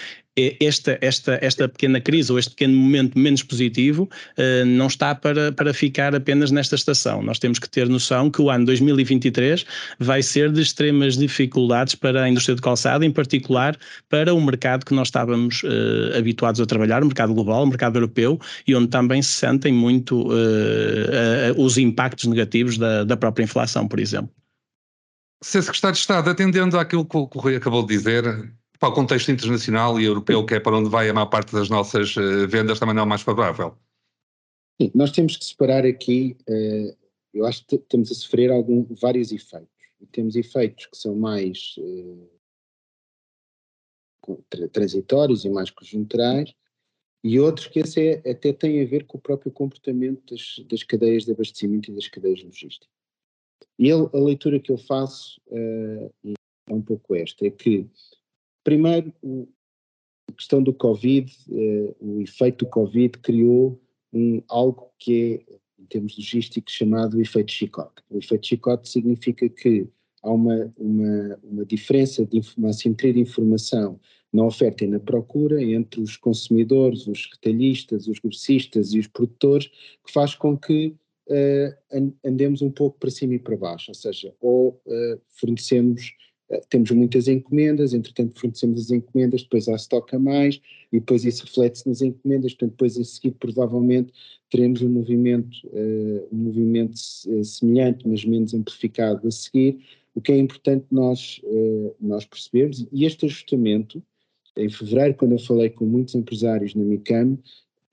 esta, 0.60 0.98
esta, 1.02 1.38
esta 1.42 1.68
pequena 1.68 2.00
crise 2.00 2.32
ou 2.32 2.40
este 2.40 2.52
pequeno 2.52 2.78
momento 2.78 3.18
menos 3.18 3.44
positivo 3.44 4.10
uh, 4.38 4.66
não 4.66 4.88
está 4.88 5.14
para, 5.14 5.52
para 5.52 5.74
ficar 5.74 6.16
apenas 6.16 6.52
nesta 6.52 6.76
estação. 6.76 7.22
Nós 7.22 7.40
temos 7.40 7.60
que 7.60 7.70
ter 7.70 7.90
noção 7.90 8.30
que 8.30 8.42
o 8.42 8.50
ano 8.50 8.66
2023 8.66 9.66
vai 10.00 10.22
ser 10.22 10.52
de 10.52 10.62
extremas 10.62 11.18
dificuldades 11.18 11.96
para 11.96 12.24
a 12.24 12.30
indústria 12.30 12.56
de 12.56 12.62
calçado, 12.62 13.04
em 13.04 13.12
particular 13.12 13.78
para 14.10 14.34
o 14.34 14.42
mercado 14.42 14.86
que 14.86 14.94
nós 14.94 15.08
estávamos 15.08 15.64
uh, 15.64 16.18
habituados 16.18 16.62
a 16.62 16.66
trabalhar, 16.66 17.04
o 17.04 17.08
mercado 17.08 17.34
global, 17.34 17.64
o 17.64 17.68
mercado 17.68 17.98
europeu, 17.98 18.40
e 18.68 18.76
onde 18.76 18.88
também 18.88 19.22
se 19.22 19.32
sentem 19.32 19.74
muito 19.74 20.28
uh, 20.28 20.34
os 21.58 21.78
impactos 21.78 22.26
negativos 22.26 22.78
da, 22.78 23.04
da 23.04 23.18
própria 23.18 23.44
inflação, 23.44 23.88
por 23.88 24.00
exemplo. 24.00 24.32
Sr. 25.42 25.64
Secretário 25.64 25.94
de 25.94 26.00
Estado, 26.00 26.30
atendendo 26.30 26.78
àquilo 26.78 27.06
que 27.06 27.16
o 27.16 27.24
Rui 27.24 27.56
acabou 27.56 27.86
de 27.86 27.96
dizer, 27.96 28.24
para 28.80 28.90
o 28.90 28.94
contexto 28.94 29.30
internacional 29.30 30.00
e 30.00 30.06
europeu, 30.06 30.46
que 30.46 30.56
é 30.56 30.60
para 30.60 30.78
onde 30.78 30.90
vai 30.90 31.10
a 31.10 31.14
maior 31.14 31.28
parte 31.28 31.52
das 31.52 31.70
nossas 31.70 32.16
uh, 32.16 32.48
vendas, 32.48 32.80
também 32.80 32.96
não 32.96 33.02
é 33.02 33.06
o 33.06 33.10
mais 33.10 33.22
favorável. 33.22 33.78
Sim, 34.82 34.90
nós 34.96 35.12
temos 35.12 35.36
que 35.36 35.44
separar 35.44 35.86
aqui, 35.86 36.38
uh, 36.48 36.98
eu 37.34 37.46
acho 37.46 37.66
que 37.66 37.76
estamos 37.76 38.10
a 38.10 38.16
sofrer 38.16 38.50
algum, 38.50 38.86
vários 38.96 39.34
efeitos. 39.34 39.68
E 40.00 40.06
temos 40.06 40.38
efeitos 40.38 40.86
que 40.86 40.98
são 40.98 41.14
mais 41.14 41.76
uh, 41.78 42.30
transitórios 44.72 45.44
e 45.44 45.50
mais 45.50 45.70
conjunturais, 45.70 46.56
e 47.22 47.38
outros 47.38 47.68
que 47.68 47.80
esse 47.80 48.00
é, 48.00 48.32
até 48.32 48.54
têm 48.54 48.82
a 48.82 48.86
ver 48.86 49.06
com 49.06 49.18
o 49.18 49.22
próprio 49.22 49.52
comportamento 49.52 50.34
das, 50.34 50.66
das 50.70 50.84
cadeias 50.84 51.26
de 51.26 51.34
abastecimento 51.34 51.92
e 51.92 51.96
das 51.96 52.08
cadeias 52.08 52.42
logísticas. 52.42 52.88
E 53.78 53.92
a 53.92 54.08
leitura 54.14 54.58
que 54.58 54.72
eu 54.72 54.78
faço 54.78 55.42
é 55.52 56.10
um 56.70 56.82
pouco 56.82 57.14
esta, 57.16 57.46
é 57.46 57.50
que 57.50 57.86
Primeiro, 58.64 59.14
a 60.30 60.34
questão 60.34 60.62
do 60.62 60.74
Covid, 60.74 61.32
uh, 61.50 61.96
o 62.00 62.22
efeito 62.22 62.66
do 62.66 62.70
Covid 62.70 63.18
criou 63.20 63.82
um, 64.14 64.42
algo 64.48 64.92
que 65.00 65.46
é, 65.50 65.82
em 65.82 65.86
termos 65.86 66.18
logísticos, 66.18 66.74
chamado 66.74 67.22
efeito 67.22 67.52
chicote. 67.52 68.04
O 68.10 68.18
efeito 68.18 68.48
chicote 68.48 68.90
significa 68.90 69.48
que 69.50 69.88
há 70.22 70.32
uma, 70.32 70.74
uma, 70.78 71.40
uma 71.44 71.66
diferença, 71.66 72.26
de, 72.26 72.42
uma 72.58 72.70
assimetria 72.70 73.14
de 73.14 73.20
informação 73.20 74.00
na 74.32 74.46
oferta 74.46 74.84
e 74.84 74.88
na 74.88 75.00
procura 75.00 75.62
entre 75.64 76.02
os 76.02 76.16
consumidores, 76.16 77.08
os 77.08 77.28
retalhistas, 77.32 78.08
os 78.08 78.20
grossistas 78.20 78.94
e 78.94 79.00
os 79.00 79.08
produtores, 79.08 79.68
que 80.06 80.12
faz 80.12 80.36
com 80.36 80.58
que 80.58 80.96
uh, 81.28 82.14
andemos 82.24 82.62
um 82.62 82.70
pouco 82.70 83.00
para 83.00 83.10
cima 83.10 83.36
e 83.36 83.40
para 83.40 83.58
baixo, 83.58 83.90
ou 83.90 83.96
seja, 83.96 84.34
ou 84.40 84.82
uh, 84.86 85.22
fornecemos 85.30 86.02
eh, 86.02 86.29
temos 86.70 86.90
muitas 86.92 87.28
encomendas, 87.28 87.94
entretanto 87.94 88.40
fornecemos 88.40 88.82
as 88.82 88.92
encomendas, 88.92 89.44
depois 89.44 89.68
há 89.68 89.76
estoque 89.76 90.16
a 90.16 90.20
mais 90.20 90.60
e 90.92 91.00
depois 91.00 91.24
isso 91.24 91.46
reflete-se 91.46 91.88
nas 91.88 92.02
encomendas, 92.02 92.54
portanto 92.54 92.72
depois 92.72 92.98
em 92.98 93.04
seguida 93.04 93.36
provavelmente 93.40 94.12
teremos 94.50 94.82
um 94.82 94.90
movimento, 94.90 95.56
uh, 95.68 96.28
um 96.32 96.38
movimento 96.38 96.96
eh, 97.28 97.44
semelhante, 97.44 98.08
mas 98.08 98.26
menos 98.26 98.54
amplificado 98.54 99.28
a 99.28 99.32
seguir, 99.32 99.78
o 100.16 100.22
que 100.22 100.32
é 100.32 100.38
importante 100.40 100.86
nós, 100.90 101.40
uh, 101.44 101.96
nós 102.00 102.26
percebermos, 102.26 102.88
e 102.92 103.06
este 103.06 103.28
ajustamento, 103.28 104.02
em 104.58 104.70
fevereiro 104.70 105.14
quando 105.14 105.34
eu 105.34 105.40
falei 105.40 105.70
com 105.70 105.86
muitos 105.86 106.16
empresários 106.16 106.74
na 106.74 106.84
MICAM, 106.84 107.38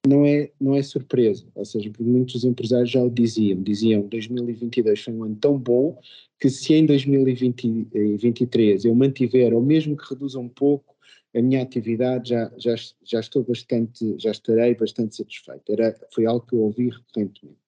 não 0.06 0.25
é, 0.25 0.50
não 0.60 0.75
é 0.75 0.82
surpresa, 0.82 1.44
ou 1.54 1.64
seja, 1.64 1.90
muitos 2.00 2.44
empresários 2.44 2.90
já 2.90 3.02
o 3.02 3.10
diziam, 3.10 3.62
diziam 3.62 4.02
2022 4.02 5.00
foi 5.00 5.14
um 5.14 5.25
ano 5.25 5.36
tão 5.36 5.58
bom 5.58 5.98
que 6.38 6.50
se 6.50 6.75
em 6.75 6.86
2023 6.86 8.84
eu 8.84 8.94
mantiver, 8.94 9.54
ou 9.54 9.62
mesmo 9.62 9.96
que 9.96 10.08
reduza 10.08 10.38
um 10.38 10.48
pouco 10.48 10.96
a 11.34 11.42
minha 11.42 11.62
atividade, 11.62 12.30
já, 12.30 12.50
já, 12.56 12.75
já 13.04 13.20
estou 13.20 13.44
bastante, 13.44 14.14
já 14.18 14.30
estarei 14.30 14.75
bastante 14.75 15.16
satisfeito. 15.16 15.70
Era, 15.70 15.94
foi 16.14 16.25
algo 16.25 16.46
que 16.46 16.54
eu 16.54 16.60
ouvi 16.60 16.88
recorrentemente. 16.88 17.58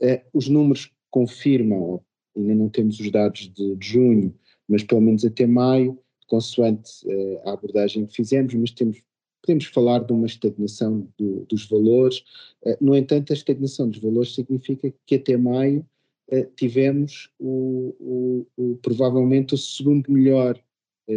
Uh, 0.00 0.20
os 0.32 0.48
números 0.48 0.92
confirmam, 1.10 2.00
ainda 2.36 2.54
não 2.54 2.68
temos 2.68 3.00
os 3.00 3.10
dados 3.10 3.52
de, 3.52 3.74
de 3.74 3.86
junho, 3.86 4.34
mas 4.68 4.84
pelo 4.84 5.00
menos 5.00 5.24
até 5.24 5.46
maio, 5.46 5.98
consoante 6.28 6.90
uh, 7.06 7.48
a 7.48 7.52
abordagem 7.52 8.06
que 8.06 8.14
fizemos, 8.14 8.54
mas 8.54 8.70
temos 8.70 9.02
podemos 9.44 9.66
falar 9.66 10.02
de 10.02 10.12
uma 10.12 10.26
estagnação 10.26 11.06
do, 11.18 11.44
dos 11.48 11.66
valores. 11.66 12.24
Uh, 12.62 12.76
no 12.80 12.96
entanto, 12.96 13.32
a 13.32 13.36
estagnação 13.36 13.88
dos 13.90 13.98
valores 13.98 14.34
significa 14.34 14.92
que 15.06 15.16
até 15.16 15.36
maio 15.36 15.86
uh, 16.32 16.46
tivemos 16.56 17.30
o, 17.38 17.94
o, 18.00 18.46
o, 18.56 18.76
provavelmente 18.76 19.54
o 19.54 19.58
segundo 19.58 20.10
melhor 20.10 20.58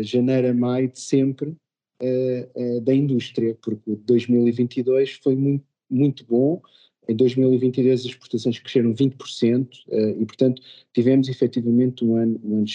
janeiro 0.01 0.49
a 0.49 0.53
maio 0.53 0.89
de 0.89 0.99
sempre 0.99 1.55
da 2.83 2.93
indústria, 2.93 3.57
porque 3.61 3.95
2022 4.05 5.13
foi 5.23 5.33
muito, 5.33 5.65
muito 5.89 6.25
bom. 6.25 6.61
Em 7.07 7.15
2022 7.15 8.01
as 8.01 8.05
exportações 8.05 8.59
cresceram 8.59 8.93
20% 8.93 9.69
e, 10.19 10.25
portanto, 10.25 10.61
tivemos 10.93 11.29
efetivamente 11.29 12.03
um 12.03 12.17
ano, 12.17 12.37
um 12.43 12.57
ano. 12.57 12.65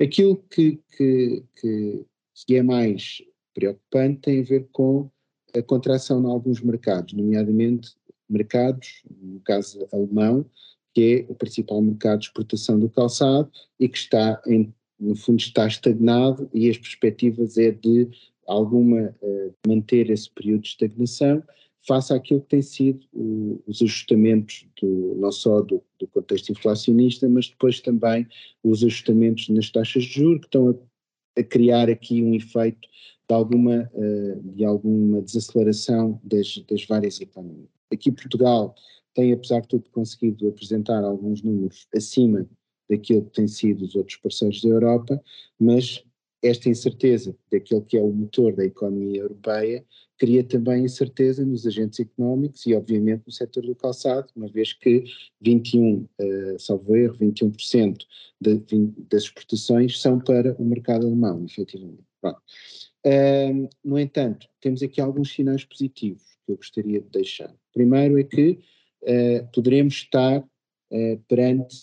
Aquilo 0.00 0.42
que, 0.50 0.80
que, 0.96 1.44
que 2.46 2.56
é 2.56 2.62
mais 2.62 3.22
preocupante 3.60 4.20
tem 4.22 4.40
a 4.40 4.44
ver 4.44 4.68
com 4.72 5.10
a 5.54 5.62
contração 5.62 6.22
em 6.22 6.30
alguns 6.30 6.60
mercados, 6.60 7.12
nomeadamente 7.12 7.94
mercados, 8.28 9.02
no 9.20 9.40
caso 9.40 9.86
alemão, 9.92 10.46
que 10.94 11.26
é 11.28 11.32
o 11.32 11.34
principal 11.34 11.82
mercado 11.82 12.20
de 12.20 12.26
exportação 12.26 12.78
do 12.78 12.88
calçado 12.88 13.50
e 13.78 13.88
que 13.88 13.98
está, 13.98 14.40
em, 14.46 14.72
no 14.98 15.14
fundo, 15.14 15.40
está 15.40 15.66
estagnado 15.66 16.48
e 16.54 16.68
as 16.70 16.78
perspectivas 16.78 17.58
é 17.58 17.70
de 17.70 18.08
alguma 18.46 19.14
uh, 19.22 19.54
manter 19.66 20.10
esse 20.10 20.30
período 20.30 20.62
de 20.62 20.68
estagnação 20.68 21.42
face 21.86 22.12
àquilo 22.12 22.40
que 22.40 22.48
tem 22.48 22.62
sido 22.62 23.06
o, 23.12 23.62
os 23.66 23.80
ajustamentos 23.80 24.66
do, 24.80 25.14
não 25.16 25.32
só 25.32 25.60
do, 25.60 25.82
do, 25.98 26.06
contexto 26.08 26.50
inflacionista, 26.50 27.28
mas 27.28 27.48
depois 27.48 27.80
também 27.80 28.26
os 28.62 28.84
ajustamentos 28.84 29.48
nas 29.48 29.70
taxas 29.70 30.04
de 30.04 30.14
juros 30.14 30.40
que 30.40 30.46
estão 30.46 30.68
a, 30.68 31.40
a 31.40 31.44
criar 31.44 31.88
aqui 31.88 32.22
um 32.22 32.34
efeito 32.34 32.88
de 33.30 33.34
alguma, 33.34 33.88
uh, 33.94 34.42
de 34.56 34.64
alguma 34.64 35.22
desaceleração 35.22 36.20
das, 36.24 36.58
das 36.68 36.84
várias 36.84 37.20
economias. 37.20 37.68
Aqui 37.92 38.10
Portugal 38.10 38.74
tem, 39.14 39.32
apesar 39.32 39.60
de 39.60 39.68
tudo, 39.68 39.88
conseguido 39.90 40.48
apresentar 40.48 41.04
alguns 41.04 41.40
números 41.40 41.86
acima 41.94 42.44
daquilo 42.88 43.24
que 43.26 43.30
têm 43.30 43.46
sido 43.46 43.84
os 43.84 43.94
outros 43.94 44.16
parceiros 44.16 44.60
da 44.62 44.68
Europa, 44.68 45.22
mas 45.60 46.04
esta 46.42 46.68
incerteza 46.68 47.36
daquele 47.52 47.82
que 47.82 47.96
é 47.96 48.02
o 48.02 48.10
motor 48.10 48.52
da 48.56 48.64
economia 48.64 49.20
europeia 49.20 49.84
cria 50.18 50.42
também 50.42 50.84
incerteza 50.84 51.44
nos 51.44 51.64
agentes 51.66 52.00
económicos 52.00 52.66
e, 52.66 52.74
obviamente, 52.74 53.22
no 53.26 53.32
setor 53.32 53.64
do 53.64 53.76
calçado, 53.76 54.26
uma 54.34 54.48
vez 54.48 54.72
que 54.72 55.04
21, 55.40 55.98
uh, 55.98 56.58
salvo 56.58 56.96
erro, 56.96 57.16
21% 57.16 57.96
de, 58.40 58.60
das 59.08 59.22
exportações 59.22 60.00
são 60.00 60.18
para 60.18 60.54
o 60.58 60.64
mercado 60.64 61.06
alemão, 61.06 61.44
efetivamente. 61.44 62.02
Pronto. 62.20 62.42
Uh, 63.06 63.68
no 63.82 63.98
entanto, 63.98 64.46
temos 64.60 64.82
aqui 64.82 65.00
alguns 65.00 65.32
sinais 65.32 65.64
positivos 65.64 66.22
que 66.44 66.52
eu 66.52 66.56
gostaria 66.56 67.00
de 67.00 67.08
deixar. 67.08 67.54
Primeiro 67.72 68.18
é 68.18 68.24
que 68.24 68.58
uh, 69.02 69.48
poderemos 69.52 69.94
estar 69.94 70.40
uh, 70.40 71.18
perante 71.28 71.76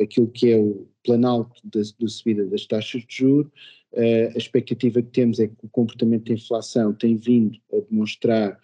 aquilo 0.00 0.28
que 0.28 0.50
é 0.50 0.56
o 0.56 0.88
planalto 1.04 1.60
da, 1.64 1.80
da 1.80 2.08
subida 2.08 2.46
das 2.46 2.66
taxas 2.66 3.04
de 3.06 3.16
juros. 3.16 3.50
Uh, 3.92 4.34
a 4.34 4.38
expectativa 4.38 5.02
que 5.02 5.10
temos 5.10 5.38
é 5.38 5.48
que 5.48 5.54
o 5.62 5.68
comportamento 5.68 6.26
da 6.26 6.34
inflação 6.34 6.92
tem 6.92 7.16
vindo 7.16 7.58
a 7.72 7.80
demonstrar 7.80 8.58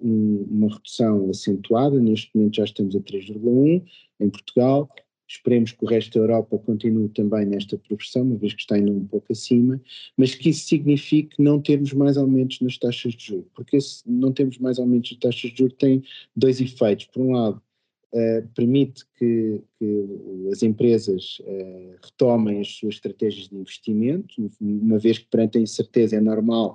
um, 0.00 0.46
uma 0.50 0.74
redução 0.74 1.28
acentuada, 1.28 2.00
neste 2.00 2.30
momento 2.34 2.56
já 2.56 2.64
estamos 2.64 2.96
a 2.96 3.00
3,1 3.00 3.84
em 4.18 4.30
Portugal, 4.30 4.88
Esperemos 5.30 5.70
que 5.70 5.84
o 5.84 5.88
resto 5.88 6.18
da 6.18 6.24
Europa 6.24 6.58
continue 6.58 7.08
também 7.10 7.46
nesta 7.46 7.78
progressão, 7.78 8.22
uma 8.22 8.36
vez 8.36 8.52
que 8.52 8.62
está 8.62 8.74
ainda 8.74 8.90
um 8.90 9.06
pouco 9.06 9.30
acima, 9.30 9.80
mas 10.16 10.34
que 10.34 10.50
isso 10.50 10.66
signifique 10.66 11.40
não 11.40 11.60
termos 11.60 11.92
mais 11.92 12.16
aumentos 12.16 12.60
nas 12.60 12.76
taxas 12.76 13.14
de 13.14 13.26
juros, 13.26 13.46
porque 13.54 13.80
se 13.80 14.02
não 14.10 14.32
temos 14.32 14.58
mais 14.58 14.80
aumentos 14.80 15.10
de 15.10 15.18
taxas 15.20 15.52
de 15.52 15.58
juros 15.58 15.76
tem 15.78 16.02
dois 16.34 16.60
efeitos. 16.60 17.06
Por 17.06 17.22
um 17.22 17.32
lado, 17.32 17.62
Uh, 18.12 18.44
permite 18.56 19.04
que, 19.16 19.60
que, 19.78 20.48
as 20.50 20.64
empresas 20.64 21.40
uh, 21.42 21.94
retomem 22.02 22.60
as 22.60 22.66
suas 22.66 22.96
estratégias 22.96 23.48
de 23.48 23.54
investimento, 23.54 24.50
uma 24.60 24.98
vez 24.98 25.18
que 25.18 25.26
perante 25.26 25.58
a 25.58 25.60
incerteza 25.60 26.16
é 26.16 26.20
normal 26.20 26.74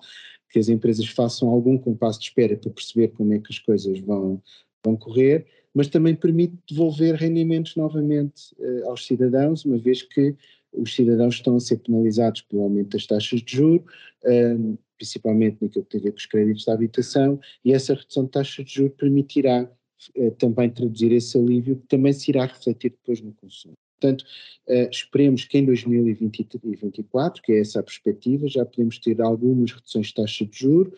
que 0.49 0.57
as 0.59 0.69
empresas 0.69 1.05
façam 1.07 1.49
algum 1.49 1.77
compasso 1.77 2.21
de 2.21 2.27
espera 2.27 2.55
para 2.55 2.71
perceber 2.71 3.09
como 3.09 3.33
é 3.33 3.39
que 3.39 3.51
as 3.51 3.59
coisas 3.59 3.99
vão, 3.99 4.41
vão 4.81 4.95
correr, 4.95 5.45
mas 5.75 5.89
também 5.89 6.15
permite 6.15 6.57
devolver 6.67 7.15
rendimentos 7.15 7.75
novamente 7.75 8.55
uh, 8.57 8.89
aos 8.89 9.05
cidadãos, 9.05 9.65
uma 9.65 9.77
vez 9.77 10.01
que 10.01 10.33
os 10.71 10.95
cidadãos 10.95 11.35
estão 11.35 11.57
a 11.57 11.59
ser 11.59 11.77
penalizados 11.77 12.41
pelo 12.41 12.63
aumento 12.63 12.91
das 12.91 13.05
taxas 13.05 13.41
de 13.41 13.57
juros, 13.57 13.85
uh, 14.23 14.77
principalmente 14.97 15.57
naquilo 15.61 15.83
que 15.83 15.91
tem 15.91 15.99
a 15.99 16.03
ver 16.05 16.11
com 16.11 16.17
os 16.17 16.25
créditos 16.25 16.65
da 16.65 16.73
habitação, 16.73 17.39
e 17.63 17.73
essa 17.73 17.93
redução 17.93 18.23
de 18.23 18.31
taxas 18.31 18.65
de 18.65 18.73
juros 18.73 18.95
permitirá 18.97 19.69
uh, 20.17 20.31
também 20.31 20.69
traduzir 20.69 21.11
esse 21.11 21.37
alívio, 21.37 21.75
que 21.75 21.87
também 21.87 22.13
se 22.13 22.31
irá 22.31 22.45
refletir 22.45 22.91
depois 22.91 23.19
no 23.19 23.33
consumo. 23.33 23.73
Portanto, 23.99 24.23
uh, 24.69 24.89
esperemos 24.89 25.43
que 25.43 25.57
em 25.57 25.65
2024, 25.65 27.41
que 27.41 27.51
é 27.51 27.59
essa 27.59 27.81
a 27.81 27.83
perspectiva, 27.83 28.47
já 28.47 28.65
podemos 28.65 28.97
ter 28.97 29.21
algumas 29.21 29.73
reduções 29.73 30.07
de 30.07 30.13
taxa 30.13 30.45
de 30.45 30.57
juros. 30.57 30.93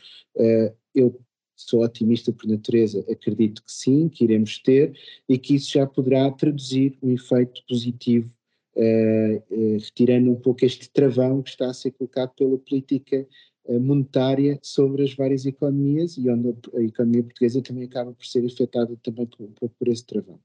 Eu 0.93 1.19
sou 1.57 1.83
otimista 1.83 2.31
por 2.31 2.47
natureza, 2.47 3.03
acredito 3.09 3.63
que 3.63 3.71
sim, 3.71 4.07
que 4.07 4.23
iremos 4.23 4.59
ter 4.59 4.97
e 5.27 5.37
que 5.37 5.55
isso 5.55 5.71
já 5.71 5.87
poderá 5.87 6.29
traduzir 6.31 6.97
um 7.01 7.11
efeito 7.11 7.63
positivo, 7.67 8.31
uh, 8.75 9.43
uh, 9.49 9.77
retirando 9.79 10.31
um 10.31 10.35
pouco 10.35 10.63
este 10.63 10.89
travão 10.89 11.41
que 11.41 11.49
está 11.49 11.69
a 11.69 11.73
ser 11.73 11.91
colocado 11.91 12.29
pela 12.35 12.57
política 12.59 13.27
uh, 13.65 13.79
monetária 13.79 14.59
sobre 14.61 15.03
as 15.03 15.13
várias 15.15 15.45
economias 15.45 16.15
e 16.15 16.29
onde 16.29 16.49
a, 16.49 16.77
a, 16.77 16.83
economia 16.83 17.23
portuguesa 17.23 17.61
também 17.61 17.85
acaba 17.85 18.13
por 18.13 18.25
ser 18.25 18.45
afetada 18.45 18.95
também 19.03 19.25
por, 19.25 19.43
um 19.43 19.51
pouco 19.51 19.75
por 19.79 19.87
esse 19.87 20.05
travão. 20.05 20.39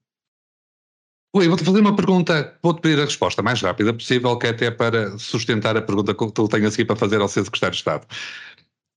Oi, 1.34 1.48
vou-te 1.48 1.64
fazer 1.64 1.80
uma 1.80 1.96
pergunta, 1.96 2.58
vou-te 2.62 2.82
pedir 2.82 3.00
a 3.00 3.06
resposta 3.06 3.42
mais 3.42 3.58
rápida 3.62 3.94
possível, 3.94 4.36
que 4.36 4.48
é 4.48 4.50
até 4.50 4.70
para 4.70 5.16
sustentar 5.18 5.74
a 5.78 5.80
pergunta 5.80 6.14
que 6.14 6.30
tu 6.30 6.46
tenho 6.46 6.68
aqui 6.68 6.84
para 6.84 6.94
fazer 6.94 7.22
ao 7.22 7.28
seu 7.28 7.42
secretário 7.42 7.72
de 7.72 7.78
Estado. 7.78 8.06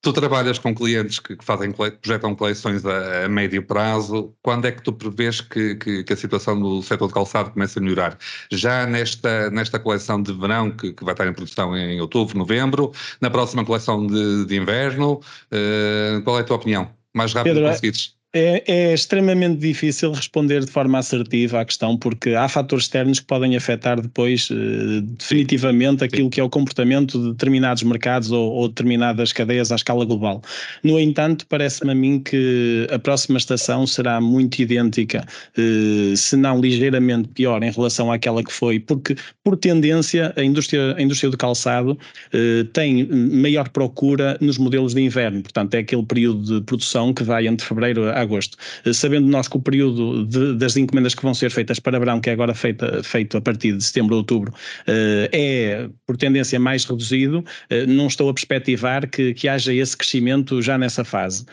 Tu 0.02 0.14
trabalhas 0.14 0.60
com 0.60 0.74
clientes 0.74 1.20
que, 1.20 1.36
fazem, 1.42 1.72
projetam 1.72 2.36
coleções 2.36 2.86
a, 2.86 3.26
a, 3.26 3.30
médio 3.30 3.64
prazo. 3.66 4.36
Quando 4.44 4.66
é 4.66 4.72
que 4.72 4.84
tu 4.84 4.94
prevês 4.94 5.42
que, 5.42 5.76
que, 5.76 6.04
que, 6.04 6.14
a 6.14 6.16
situação 6.16 6.60
do 6.60 6.84
setor 6.84 7.08
de 7.08 7.14
calçado 7.14 7.50
começa 7.50 7.80
a 7.80 7.82
melhorar? 7.82 8.18
Já 8.52 8.86
nesta, 8.86 9.50
nesta 9.50 9.80
coleção 9.80 10.22
de 10.22 10.32
verão, 10.32 10.70
que, 10.70 10.94
que 10.94 11.04
vai 11.04 11.14
estar 11.14 11.28
em 11.28 11.34
produção 11.34 11.76
em 11.76 12.00
outubro, 12.00 12.38
novembro, 12.38 12.92
na 13.20 13.32
próxima 13.32 13.66
coleção 13.66 14.06
de, 14.06 14.46
de 14.46 14.56
inverno, 14.56 15.14
uh, 15.52 16.22
qual 16.24 16.38
é 16.38 16.42
a 16.42 16.44
tua 16.44 16.58
opinião? 16.58 16.92
Mais 17.14 17.34
rápido 17.34 17.56
Pedro, 17.56 17.70
conseguires. 17.70 18.16
É, 18.38 18.64
é, 18.68 18.94
extremamente 18.94 19.60
difícil 19.60 20.12
responder 20.12 20.60
de 20.66 20.70
forma 20.70 21.00
assertiva 21.00 21.62
à 21.62 21.64
questão, 21.64 21.98
porque 21.98 22.32
há 22.32 22.50
fatores 22.50 22.84
externos 22.84 23.22
que 23.22 23.26
podem 23.26 23.56
afetar 23.56 24.02
depois 24.02 24.50
uh, 24.50 25.02
definitivamente 25.18 26.04
aquilo 26.04 26.30
que 26.30 26.42
é 26.42 26.44
o 26.44 26.50
comportamento 26.50 27.18
de 27.18 27.30
determinados 27.30 27.82
mercados 27.84 28.32
ou, 28.32 28.52
ou, 28.52 28.68
determinadas 28.68 29.32
cadeias 29.32 29.72
à 29.72 29.76
escala 29.76 30.04
global. 30.04 30.42
No 30.84 31.00
entanto, 31.00 31.48
parece-me 31.48 31.94
a 31.94 31.96
mim 31.96 32.20
que 32.20 32.86
a 32.92 33.00
próxima 33.00 33.38
estação 33.38 33.88
será 33.88 34.20
muito 34.20 34.60
idêntica, 34.60 35.26
uh, 35.58 36.18
se 36.18 36.36
não 36.36 36.60
ligeiramente 36.60 37.30
pior 37.30 37.64
em 37.64 37.72
relação 37.72 38.12
àquela 38.12 38.44
que 38.44 38.52
foi, 38.52 38.82
porque 38.82 39.16
por 39.46 39.56
tendência 39.56 40.34
a 40.36 40.44
indústria, 40.44 40.94
a 40.98 41.02
indústria 41.02 41.30
do 41.30 41.38
calçado 41.38 41.92
uh, 42.34 42.66
tem 42.74 43.06
maior 43.06 43.70
procura 43.70 44.38
nos 44.42 44.58
modelos 44.58 44.94
de 44.94 45.00
inverno, 45.02 45.42
portanto 45.42 45.74
é 45.76 45.78
aquele 45.78 46.04
período 46.04 46.60
de 46.60 46.66
produção 46.66 47.14
que 47.14 47.24
vai 47.24 47.48
entre 47.48 47.66
fevereiro 47.66 48.10
a 48.10 48.25
agosto. 48.26 48.58
Eh, 48.86 48.94
sabendo 48.94 49.28
nós 49.28 49.48
que 49.48 49.58
o 49.58 49.60
período 49.60 50.26
de, 50.26 50.56
das 50.56 50.76
encomendas 50.76 51.16
que 51.16 51.22
vão 51.22 51.34
ser 51.34 51.50
feitas 51.50 51.80
para 51.80 51.98
verão, 51.98 52.20
que 52.20 52.30
é 52.30 52.34
agora 52.34 52.54
feita, 52.54 53.02
feito 53.04 53.38
a 53.38 53.42
partir 53.42 53.78
de 53.78 53.84
setembro, 53.84 54.16
outubro, 54.16 54.54
eh, 54.88 55.30
é 55.32 55.90
por 56.06 56.18
tendência 56.18 56.60
mais 56.60 56.84
reduzido, 56.86 57.44
eh, 57.70 57.86
não 57.86 58.08
estou 58.08 58.30
a 58.30 58.34
perspectivar 58.34 59.08
que, 59.08 59.34
que 59.34 59.48
haja 59.48 59.74
esse 59.74 59.96
crescimento 59.96 60.62
já 60.62 60.78
nessa 60.78 61.04
fase. 61.04 61.46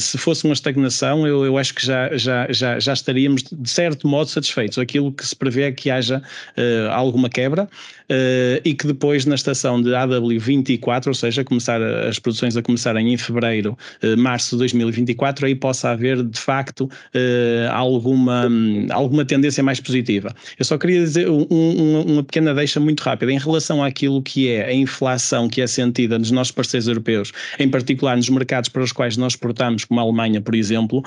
Se 0.00 0.16
fosse 0.16 0.44
uma 0.44 0.54
estagnação, 0.54 1.26
eu, 1.26 1.44
eu 1.44 1.58
acho 1.58 1.74
que 1.74 1.84
já, 1.84 2.16
já, 2.16 2.46
já, 2.50 2.78
já 2.78 2.92
estaríamos 2.92 3.42
de 3.42 3.70
certo 3.70 4.06
modo 4.06 4.28
satisfeitos. 4.28 4.78
Aquilo 4.78 5.12
que 5.12 5.26
se 5.26 5.34
prevê 5.34 5.62
é 5.62 5.72
que 5.72 5.90
haja 5.90 6.22
alguma 6.90 7.28
quebra 7.28 7.68
e 8.64 8.74
que 8.74 8.86
depois 8.86 9.24
na 9.26 9.34
estação 9.34 9.80
de 9.80 9.90
AW24, 9.90 11.08
ou 11.08 11.14
seja, 11.14 11.44
começar 11.44 11.82
as 11.82 12.18
produções 12.18 12.56
a 12.56 12.62
começarem 12.62 13.12
em 13.12 13.16
fevereiro, 13.16 13.76
março 14.18 14.56
de 14.56 14.58
2024, 14.60 15.46
aí 15.46 15.54
possa 15.54 15.90
haver 15.90 16.22
de 16.22 16.38
facto 16.38 16.90
alguma, 17.70 18.48
alguma 18.90 19.24
tendência 19.24 19.62
mais 19.62 19.80
positiva. 19.80 20.34
Eu 20.58 20.64
só 20.64 20.76
queria 20.78 21.00
dizer 21.00 21.28
um, 21.28 21.46
um, 21.50 22.00
uma 22.12 22.22
pequena 22.22 22.54
deixa 22.54 22.80
muito 22.80 23.00
rápida 23.00 23.32
em 23.32 23.38
relação 23.38 23.82
àquilo 23.82 24.22
que 24.22 24.48
é 24.48 24.66
a 24.66 24.74
inflação 24.74 25.48
que 25.48 25.60
é 25.60 25.66
sentida 25.66 26.18
nos 26.18 26.30
nossos 26.30 26.52
parceiros 26.52 26.88
europeus, 26.88 27.32
em 27.58 27.68
particular 27.68 28.16
nos 28.16 28.28
mercados 28.28 28.68
para 28.68 28.82
os 28.82 28.92
quais 28.92 29.16
nós 29.16 29.32
exportamos, 29.32 29.84
como 29.84 30.00
a 30.00 30.02
Alemanha, 30.02 30.40
por 30.40 30.54
exemplo, 30.54 31.02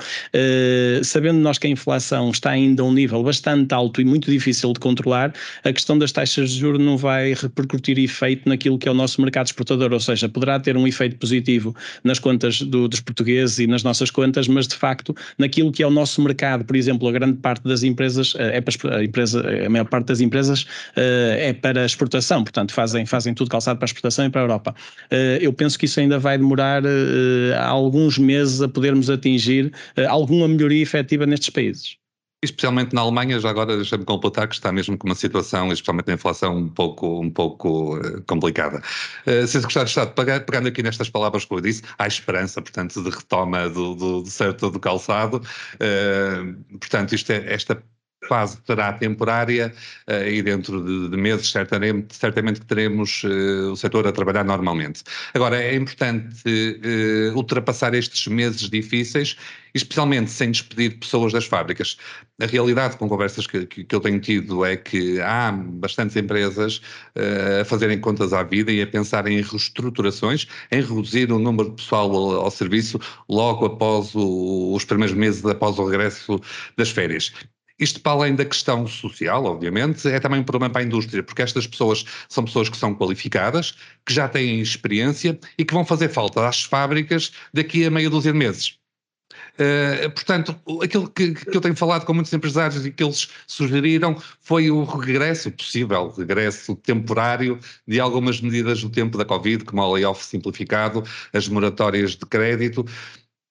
sabendo 1.02 1.38
nós 1.38 1.58
que 1.58 1.66
a 1.66 1.70
inflação 1.70 2.30
está 2.30 2.50
ainda 2.50 2.82
a 2.82 2.86
um 2.86 2.92
nível 2.92 3.22
bastante 3.22 3.72
alto 3.74 4.00
e 4.00 4.04
muito 4.04 4.30
difícil 4.30 4.72
de 4.72 4.80
controlar, 4.80 5.32
a 5.64 5.72
questão 5.72 5.98
das 5.98 6.12
taxas 6.12 6.50
de 6.50 6.58
juros 6.58 6.80
não 6.80 6.95
vai 6.96 7.34
repercutir 7.34 7.98
efeito 7.98 8.48
naquilo 8.48 8.78
que 8.78 8.88
é 8.88 8.90
o 8.90 8.94
nosso 8.94 9.20
mercado 9.20 9.46
exportador, 9.46 9.92
ou 9.92 10.00
seja, 10.00 10.28
poderá 10.28 10.58
ter 10.58 10.76
um 10.76 10.86
efeito 10.86 11.16
positivo 11.16 11.74
nas 12.04 12.18
contas 12.18 12.60
do, 12.62 12.88
dos 12.88 13.00
portugueses 13.00 13.58
e 13.58 13.66
nas 13.66 13.82
nossas 13.82 14.10
contas, 14.10 14.48
mas 14.48 14.66
de 14.66 14.74
facto 14.74 15.14
naquilo 15.38 15.72
que 15.72 15.82
é 15.82 15.86
o 15.86 15.90
nosso 15.90 16.22
mercado, 16.22 16.64
por 16.64 16.76
exemplo, 16.76 17.08
a 17.08 17.12
grande 17.12 17.38
parte 17.38 17.64
das 17.64 17.82
empresas 17.82 18.34
eh, 18.38 18.58
é 18.58 18.60
para 18.60 18.96
a, 18.96 19.04
empresa, 19.04 19.44
a 19.66 19.68
maior 19.68 19.86
parte 19.86 20.06
das 20.06 20.20
empresas 20.20 20.62
uh, 20.62 21.36
é 21.38 21.52
para 21.52 21.84
exportação, 21.84 22.42
portanto 22.42 22.72
fazem, 22.72 23.06
fazem 23.06 23.34
tudo 23.34 23.50
calçado 23.50 23.78
para 23.78 23.86
exportação 23.86 24.26
e 24.26 24.30
para 24.30 24.40
a 24.40 24.44
Europa. 24.44 24.74
Uh, 25.12 25.38
eu 25.40 25.52
penso 25.52 25.78
que 25.78 25.84
isso 25.86 26.00
ainda 26.00 26.18
vai 26.18 26.38
demorar 26.38 26.82
alguns 27.60 28.18
meses 28.18 28.60
a 28.60 28.68
podermos 28.68 29.10
atingir 29.10 29.72
alguma 30.08 30.48
melhoria 30.48 30.82
efetiva 30.82 31.26
nestes 31.26 31.50
países 31.50 31.96
especialmente 32.42 32.94
na 32.94 33.00
Alemanha, 33.00 33.40
já 33.40 33.50
agora 33.50 33.76
deixa-me 33.76 34.04
completar 34.04 34.48
que 34.48 34.54
está 34.54 34.70
mesmo 34.70 34.96
com 34.96 35.06
uma 35.06 35.14
situação, 35.14 35.72
especialmente 35.72 36.08
na 36.08 36.14
inflação, 36.14 36.56
um 36.56 36.68
pouco, 36.68 37.20
um 37.20 37.30
pouco 37.30 37.96
uh, 37.96 38.22
complicada. 38.26 38.82
Uh, 39.26 39.46
se 39.46 39.60
gostar 39.60 39.84
de 39.84 39.90
estar 39.90 40.06
pegando 40.06 40.68
aqui 40.68 40.82
nestas 40.82 41.08
palavras 41.08 41.44
que 41.44 41.54
eu 41.54 41.60
disse, 41.60 41.82
há 41.98 42.06
esperança, 42.06 42.60
portanto, 42.60 43.02
de 43.02 43.10
retoma 43.10 43.68
do, 43.68 43.94
do, 43.94 44.22
do 44.22 44.30
certo 44.30 44.70
do 44.70 44.78
calçado. 44.78 45.42
Uh, 45.74 46.78
portanto, 46.78 47.14
isto 47.14 47.32
é, 47.32 47.52
esta 47.52 47.82
fase 48.26 48.58
será 48.66 48.92
temporária 48.92 49.72
uh, 50.08 50.28
e 50.28 50.42
dentro 50.42 50.84
de, 50.84 51.10
de, 51.10 51.16
meses 51.16 51.50
certamente, 51.50 52.14
certamente 52.14 52.60
teremos 52.60 53.22
uh, 53.24 53.72
o 53.72 53.76
setor 53.76 54.06
a 54.06 54.12
trabalhar 54.12 54.44
normalmente. 54.44 55.02
Agora, 55.34 55.60
é 55.60 55.74
importante 55.74 56.42
uh, 56.46 57.36
ultrapassar 57.36 57.94
estes 57.94 58.26
meses 58.26 58.68
difíceis, 58.68 59.36
especialmente 59.74 60.30
sem 60.30 60.50
despedir 60.50 60.98
pessoas 60.98 61.32
das 61.32 61.46
fábricas. 61.46 61.96
A 62.40 62.46
realidade 62.46 62.96
com 62.96 63.08
conversas 63.08 63.46
que, 63.46 63.66
que, 63.66 63.84
que 63.84 63.94
eu 63.94 64.00
tenho 64.00 64.20
tido 64.20 64.64
é 64.64 64.76
que 64.76 65.20
há 65.20 65.52
bastantes 65.52 66.16
empresas 66.16 66.80
a 67.60 67.64
fazerem 67.64 67.98
contas 67.98 68.32
à 68.32 68.42
vida 68.42 68.70
e 68.70 68.80
a 68.80 68.86
pensar 68.86 69.26
em 69.26 69.40
reestruturações, 69.40 70.46
em 70.70 70.80
reduzir 70.80 71.30
o 71.32 71.38
número 71.38 71.70
de 71.70 71.76
pessoal 71.76 72.14
ao, 72.14 72.44
ao 72.44 72.50
serviço 72.50 72.98
logo 73.28 73.66
após 73.66 74.14
o, 74.14 74.74
os 74.74 74.84
primeiros 74.84 75.16
meses 75.16 75.44
após 75.44 75.78
o 75.78 75.86
regresso 75.86 76.40
das 76.76 76.90
férias. 76.90 77.32
Isto, 77.78 78.00
para 78.00 78.12
além 78.12 78.34
da 78.34 78.44
questão 78.44 78.86
social, 78.86 79.44
obviamente, 79.44 80.08
é 80.08 80.18
também 80.18 80.40
um 80.40 80.44
problema 80.44 80.72
para 80.72 80.82
a 80.82 80.84
indústria, 80.84 81.22
porque 81.22 81.42
estas 81.42 81.66
pessoas 81.66 82.04
são 82.28 82.44
pessoas 82.44 82.68
que 82.68 82.76
são 82.76 82.94
qualificadas, 82.94 83.74
que 84.04 84.14
já 84.14 84.28
têm 84.28 84.60
experiência 84.60 85.38
e 85.58 85.64
que 85.64 85.74
vão 85.74 85.84
fazer 85.84 86.08
falta 86.08 86.48
às 86.48 86.62
fábricas 86.62 87.32
daqui 87.52 87.84
a 87.84 87.90
meia 87.90 88.08
dúzia 88.08 88.32
de 88.32 88.38
meses. 88.38 88.78
Uh, 89.56 90.10
portanto, 90.10 90.54
aquilo 90.82 91.08
que, 91.08 91.32
que, 91.32 91.56
eu 91.56 91.60
tenho 91.60 91.74
falado 91.74 92.04
com 92.04 92.12
muitos 92.12 92.32
empresários 92.32 92.84
e 92.84 92.90
que 92.90 93.02
eles 93.02 93.28
sugeriram 93.46 94.20
foi 94.40 94.70
o 94.70 94.84
regresso, 94.84 95.50
possível 95.50 96.10
regresso 96.10 96.76
temporário 96.76 97.58
de 97.86 97.98
algumas 97.98 98.40
medidas 98.40 98.82
do 98.82 98.90
tempo 98.90 99.16
da 99.16 99.24
Covid, 99.24 99.64
como 99.64 99.82
o 99.82 99.92
layoff 99.94 100.24
simplificado, 100.24 101.02
as 101.32 101.48
moratórias 101.48 102.10
de 102.12 102.26
crédito, 102.26 102.84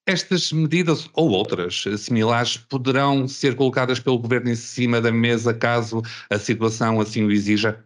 estas 0.08 0.54
medidas 0.54 1.10
ou 1.14 1.32
outras 1.32 1.84
similares 1.98 2.58
poderão 2.58 3.28
ser 3.28 3.56
colocadas 3.56 4.00
pelo 4.00 4.20
governo 4.20 4.50
em 4.50 4.56
cima 4.56 5.02
da 5.02 5.12
mesa 5.12 5.54
caso 5.54 6.02
a 6.30 6.38
situação 6.38 7.02
assim 7.02 7.24
o 7.24 7.32
exija? 7.32 7.84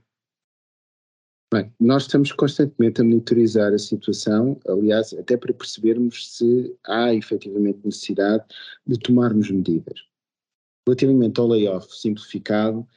Bem, 1.51 1.73
nós 1.79 2.03
estamos 2.03 2.31
constantemente 2.31 3.01
a 3.01 3.03
monitorizar 3.03 3.73
a 3.73 3.77
situação, 3.79 4.59
aliás, 4.67 5.13
até 5.13 5.35
para 5.35 5.53
percebermos 5.53 6.35
se 6.35 6.75
há 6.85 7.13
efetivamente 7.13 7.79
necessidade 7.83 8.43
de 8.85 8.99
tomarmos 8.99 9.49
medidas. 9.49 10.05
Relativamente 10.87 11.39
ao 11.39 11.47
layoff 11.47 11.87
simplificado, 11.91 12.87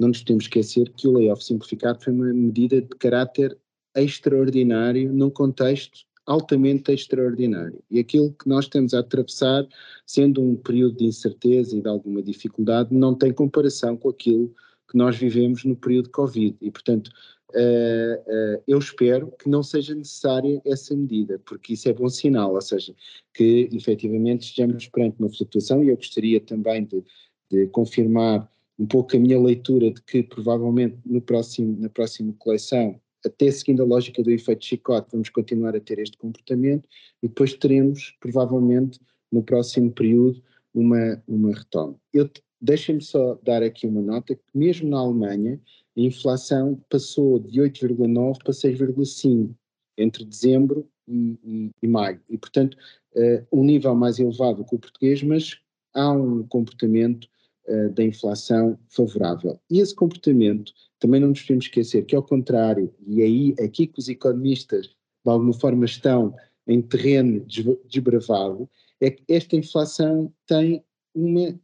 não 0.00 0.08
nos 0.08 0.20
podemos 0.20 0.44
esquecer 0.44 0.90
que 0.96 1.06
o 1.06 1.12
layoff 1.12 1.44
simplificado 1.44 2.02
foi 2.02 2.12
uma 2.12 2.32
medida 2.32 2.80
de 2.80 2.88
caráter 2.96 3.58
extraordinário 3.94 5.12
num 5.12 5.28
contexto 5.28 6.07
altamente 6.28 6.92
extraordinário. 6.92 7.82
E 7.90 7.98
aquilo 7.98 8.32
que 8.32 8.48
nós 8.48 8.66
estamos 8.66 8.92
a 8.92 9.00
atravessar, 9.00 9.66
sendo 10.06 10.42
um 10.42 10.54
período 10.54 10.98
de 10.98 11.06
incerteza 11.06 11.76
e 11.76 11.80
de 11.80 11.88
alguma 11.88 12.22
dificuldade, 12.22 12.94
não 12.94 13.14
tem 13.14 13.32
comparação 13.32 13.96
com 13.96 14.10
aquilo 14.10 14.54
que 14.90 14.96
nós 14.96 15.16
vivemos 15.16 15.64
no 15.64 15.74
período 15.74 16.10
Covid. 16.10 16.54
E, 16.60 16.70
portanto, 16.70 17.08
uh, 17.54 18.56
uh, 18.58 18.62
eu 18.66 18.78
espero 18.78 19.32
que 19.38 19.48
não 19.48 19.62
seja 19.62 19.94
necessária 19.94 20.60
essa 20.66 20.94
medida, 20.94 21.40
porque 21.46 21.72
isso 21.72 21.88
é 21.88 21.94
bom 21.94 22.10
sinal, 22.10 22.54
ou 22.54 22.60
seja, 22.60 22.94
que 23.32 23.68
efetivamente 23.72 24.44
estejamos 24.44 24.86
perante 24.86 25.16
uma 25.18 25.30
flutuação, 25.30 25.82
e 25.82 25.88
eu 25.88 25.96
gostaria 25.96 26.40
também 26.40 26.84
de, 26.84 27.02
de 27.50 27.66
confirmar 27.68 28.50
um 28.78 28.86
pouco 28.86 29.16
a 29.16 29.18
minha 29.18 29.40
leitura 29.40 29.90
de 29.90 30.02
que 30.02 30.22
provavelmente 30.22 30.98
no 31.06 31.22
próximo, 31.22 31.74
na 31.80 31.88
próxima 31.88 32.34
coleção 32.38 33.00
até 33.28 33.50
seguindo 33.50 33.82
a 33.82 33.86
lógica 33.86 34.22
do 34.22 34.30
efeito 34.30 34.64
chicote, 34.64 35.08
vamos 35.12 35.28
continuar 35.28 35.76
a 35.76 35.80
ter 35.80 35.98
este 35.98 36.16
comportamento 36.18 36.88
e 37.22 37.28
depois 37.28 37.54
teremos, 37.54 38.16
provavelmente, 38.20 39.00
no 39.30 39.42
próximo 39.42 39.90
período, 39.92 40.42
uma, 40.74 41.22
uma 41.26 41.52
retoma. 41.52 41.96
Eu 42.12 42.28
Deixem-me 42.60 43.00
só 43.00 43.38
dar 43.42 43.62
aqui 43.62 43.86
uma 43.86 44.02
nota 44.02 44.34
que 44.34 44.42
mesmo 44.52 44.88
na 44.88 44.98
Alemanha 44.98 45.60
a 45.96 46.00
inflação 46.00 46.80
passou 46.90 47.38
de 47.38 47.60
8,9 47.60 48.38
para 48.42 48.52
6,5 48.52 49.54
entre 49.96 50.24
dezembro 50.24 50.88
e, 51.06 51.38
e, 51.44 51.70
e, 51.82 51.88
maio. 51.88 52.20
E, 52.28 52.36
portanto, 52.36 52.76
uh, 53.14 53.46
um 53.52 53.64
nível 53.64 53.94
mais 53.94 54.18
elevado 54.18 54.64
que 54.64 54.74
o 54.74 54.78
português, 54.78 55.22
mas 55.22 55.58
há 55.94 56.10
um 56.12 56.44
comportamento 56.48 57.28
uh, 57.68 57.90
da 57.90 58.02
inflação 58.02 58.78
favorável. 58.88 59.58
E 59.70 59.80
esse 59.80 59.94
comportamento 59.94 60.72
também 60.98 61.20
não 61.20 61.28
nos 61.28 61.42
podemos 61.42 61.66
esquecer 61.66 62.04
que, 62.04 62.16
ao 62.16 62.22
contrário, 62.22 62.92
e 63.06 63.22
aí 63.22 63.54
aqui 63.62 63.86
que 63.86 63.98
os 63.98 64.08
economistas 64.08 64.86
de 64.86 65.30
alguma 65.32 65.52
forma 65.52 65.84
estão 65.84 66.34
em 66.66 66.82
terreno 66.82 67.44
desbravado, 67.86 68.68
é 69.00 69.10
que 69.10 69.22
esta 69.28 69.56
inflação 69.56 70.32
tem 70.46 70.84
uma 71.14 71.58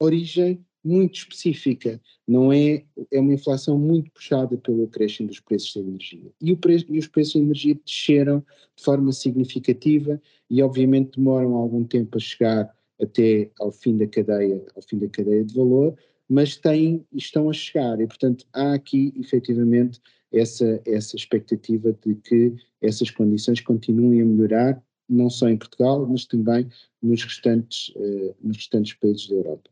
origem 0.00 0.64
muito 0.84 1.16
específica, 1.16 2.00
não 2.28 2.52
é, 2.52 2.84
é 3.10 3.18
uma 3.18 3.34
inflação 3.34 3.76
muito 3.76 4.10
puxada 4.12 4.56
pelo 4.56 4.84
acréscimo 4.84 5.28
dos 5.28 5.40
preços 5.40 5.74
da 5.74 5.80
energia. 5.80 6.30
E, 6.40 6.54
preço, 6.54 6.86
e 6.88 6.98
os 6.98 7.08
preços 7.08 7.34
da 7.34 7.40
energia 7.40 7.76
desceram 7.84 8.38
de 8.76 8.84
forma 8.84 9.12
significativa 9.12 10.20
e 10.48 10.62
obviamente 10.62 11.16
demoram 11.16 11.54
algum 11.56 11.82
tempo 11.82 12.16
a 12.16 12.20
chegar 12.20 12.72
até 13.02 13.50
ao 13.58 13.72
fim 13.72 13.96
da 13.96 14.06
cadeia, 14.06 14.64
ao 14.76 14.82
fim 14.82 14.98
da 14.98 15.08
cadeia 15.08 15.44
de 15.44 15.54
valor, 15.54 15.96
mas 16.28 16.56
têm, 16.56 17.04
estão 17.12 17.48
a 17.48 17.52
chegar 17.52 18.00
e, 18.00 18.06
portanto, 18.06 18.46
há 18.52 18.74
aqui 18.74 19.12
efetivamente 19.16 20.00
essa, 20.32 20.80
essa 20.84 21.16
expectativa 21.16 21.96
de 22.04 22.14
que 22.16 22.54
essas 22.82 23.10
condições 23.10 23.60
continuem 23.60 24.22
a 24.22 24.24
melhorar, 24.24 24.82
não 25.08 25.30
só 25.30 25.48
em 25.48 25.56
Portugal, 25.56 26.06
mas 26.06 26.24
também 26.24 26.68
nos 27.02 27.22
restantes, 27.22 27.88
uh, 27.96 28.34
nos 28.42 28.56
restantes 28.56 28.94
países 28.94 29.28
da 29.28 29.36
Europa. 29.36 29.70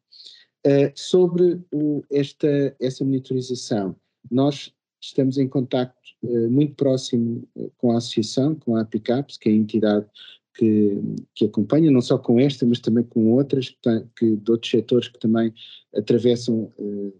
Uh, 0.66 0.92
sobre 0.94 1.60
o, 1.72 2.02
esta, 2.10 2.74
essa 2.80 3.04
monitorização, 3.04 3.96
nós 4.30 4.72
estamos 5.00 5.36
em 5.36 5.48
contacto 5.48 6.10
uh, 6.22 6.50
muito 6.50 6.74
próximo 6.76 7.46
com 7.78 7.92
a 7.92 7.98
associação, 7.98 8.54
com 8.54 8.76
a 8.76 8.82
APICAPS, 8.82 9.36
que 9.36 9.48
é 9.48 9.52
a 9.52 9.56
entidade 9.56 10.06
que, 10.54 11.00
que 11.34 11.44
acompanha, 11.46 11.90
não 11.90 12.00
só 12.00 12.16
com 12.16 12.38
esta, 12.38 12.64
mas 12.64 12.80
também 12.80 13.04
com 13.04 13.32
outras, 13.32 13.70
que, 13.70 14.06
que 14.16 14.36
de 14.36 14.50
outros 14.50 14.70
setores 14.70 15.08
que 15.08 15.18
também 15.18 15.52
atravessam 15.94 16.72
uh, 16.78 17.12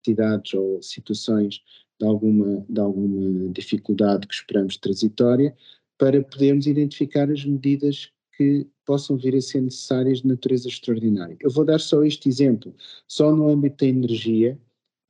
entidades 0.00 0.54
ou 0.54 0.82
situações 0.82 1.62
de 1.98 2.06
alguma, 2.06 2.64
de 2.68 2.80
alguma 2.80 3.48
dificuldade 3.52 4.26
que 4.26 4.34
esperamos 4.34 4.76
transitória, 4.76 5.56
para 5.96 6.22
podermos 6.22 6.66
identificar 6.66 7.30
as 7.30 7.44
medidas 7.44 8.10
que 8.36 8.66
possam 8.84 9.16
vir 9.16 9.34
a 9.34 9.40
ser 9.40 9.62
necessárias 9.62 10.20
de 10.20 10.28
natureza 10.28 10.68
extraordinária. 10.68 11.36
Eu 11.40 11.50
vou 11.50 11.64
dar 11.64 11.80
só 11.80 12.04
este 12.04 12.28
exemplo. 12.28 12.74
Só 13.08 13.34
no 13.34 13.48
âmbito 13.48 13.84
da 13.84 13.86
energia, 13.86 14.58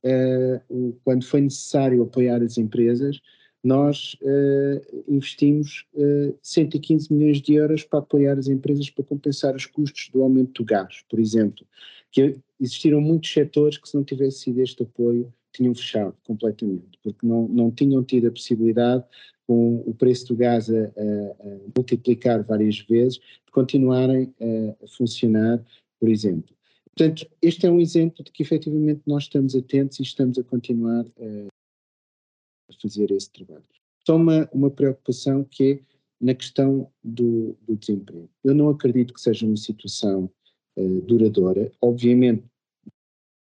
uh, 0.05 0.97
quando 1.03 1.25
foi 1.25 1.41
necessário 1.41 2.03
apoiar 2.03 2.41
as 2.41 2.57
empresas, 2.57 3.19
nós 3.67 4.15
uh, 4.21 5.03
investimos 5.07 5.85
uh, 5.93 6.29
eh, 6.29 6.33
115 6.41 7.13
milhões 7.13 7.41
de 7.41 7.55
euros 7.55 7.83
para 7.83 7.99
apoiar 7.99 8.37
as 8.37 8.47
empresas 8.47 8.89
para 8.89 9.03
compensar 9.03 9.55
os 9.55 9.65
custos 9.65 10.09
do 10.13 10.23
aumento 10.23 10.63
do 10.63 10.65
gás, 10.65 11.03
por 11.09 11.19
exemplo. 11.19 11.65
Que 12.09 12.37
existiram 12.59 13.01
muitos 13.01 13.31
setores 13.31 13.77
que, 13.77 13.89
se 13.89 13.95
não 13.95 14.05
tivesse 14.05 14.39
sido 14.39 14.61
este 14.61 14.83
apoio, 14.83 15.33
tinham 15.51 15.75
fechado 15.75 16.15
completamente, 16.25 16.97
porque 17.03 17.27
não, 17.27 17.47
não 17.49 17.69
tinham 17.69 18.03
tido 18.03 18.27
a 18.27 18.31
possibilidade 18.31 19.03
com 19.45 19.83
o 19.85 19.93
preço 19.93 20.27
do 20.27 20.35
gás 20.35 20.69
a, 20.69 20.73
a, 20.73 21.57
multiplicar 21.75 22.43
várias 22.43 22.79
vezes, 22.79 23.15
de 23.17 23.51
continuarem 23.51 24.33
a, 24.39 24.85
a 24.85 24.87
funcionar, 24.87 25.61
por 25.99 26.09
exemplo. 26.09 26.55
Portanto, 26.95 27.27
este 27.41 27.65
é 27.65 27.71
um 27.71 27.79
exemplo 27.79 28.23
de 28.23 28.31
que 28.31 28.43
efetivamente 28.43 29.01
nós 29.05 29.23
estamos 29.23 29.55
atentos 29.55 29.99
e 29.99 30.03
estamos 30.03 30.37
a 30.37 30.43
continuar 30.43 31.05
fazer 32.81 33.11
esse 33.11 33.31
trabalho. 33.31 33.63
Só 34.05 34.15
uma, 34.15 34.71
preocupação 34.71 35.43
que 35.43 35.71
é 35.71 35.79
na 36.19 36.33
questão 36.33 36.89
do, 37.03 37.57
do 37.67 37.75
desemprego. 37.75 38.29
Eu 38.43 38.55
não 38.55 38.69
acredito 38.69 39.13
que 39.13 39.21
seja 39.21 39.45
uma 39.45 39.57
situação 39.57 40.29
uh, 40.77 41.01
duradoura. 41.01 41.71
Obviamente, 41.81 42.43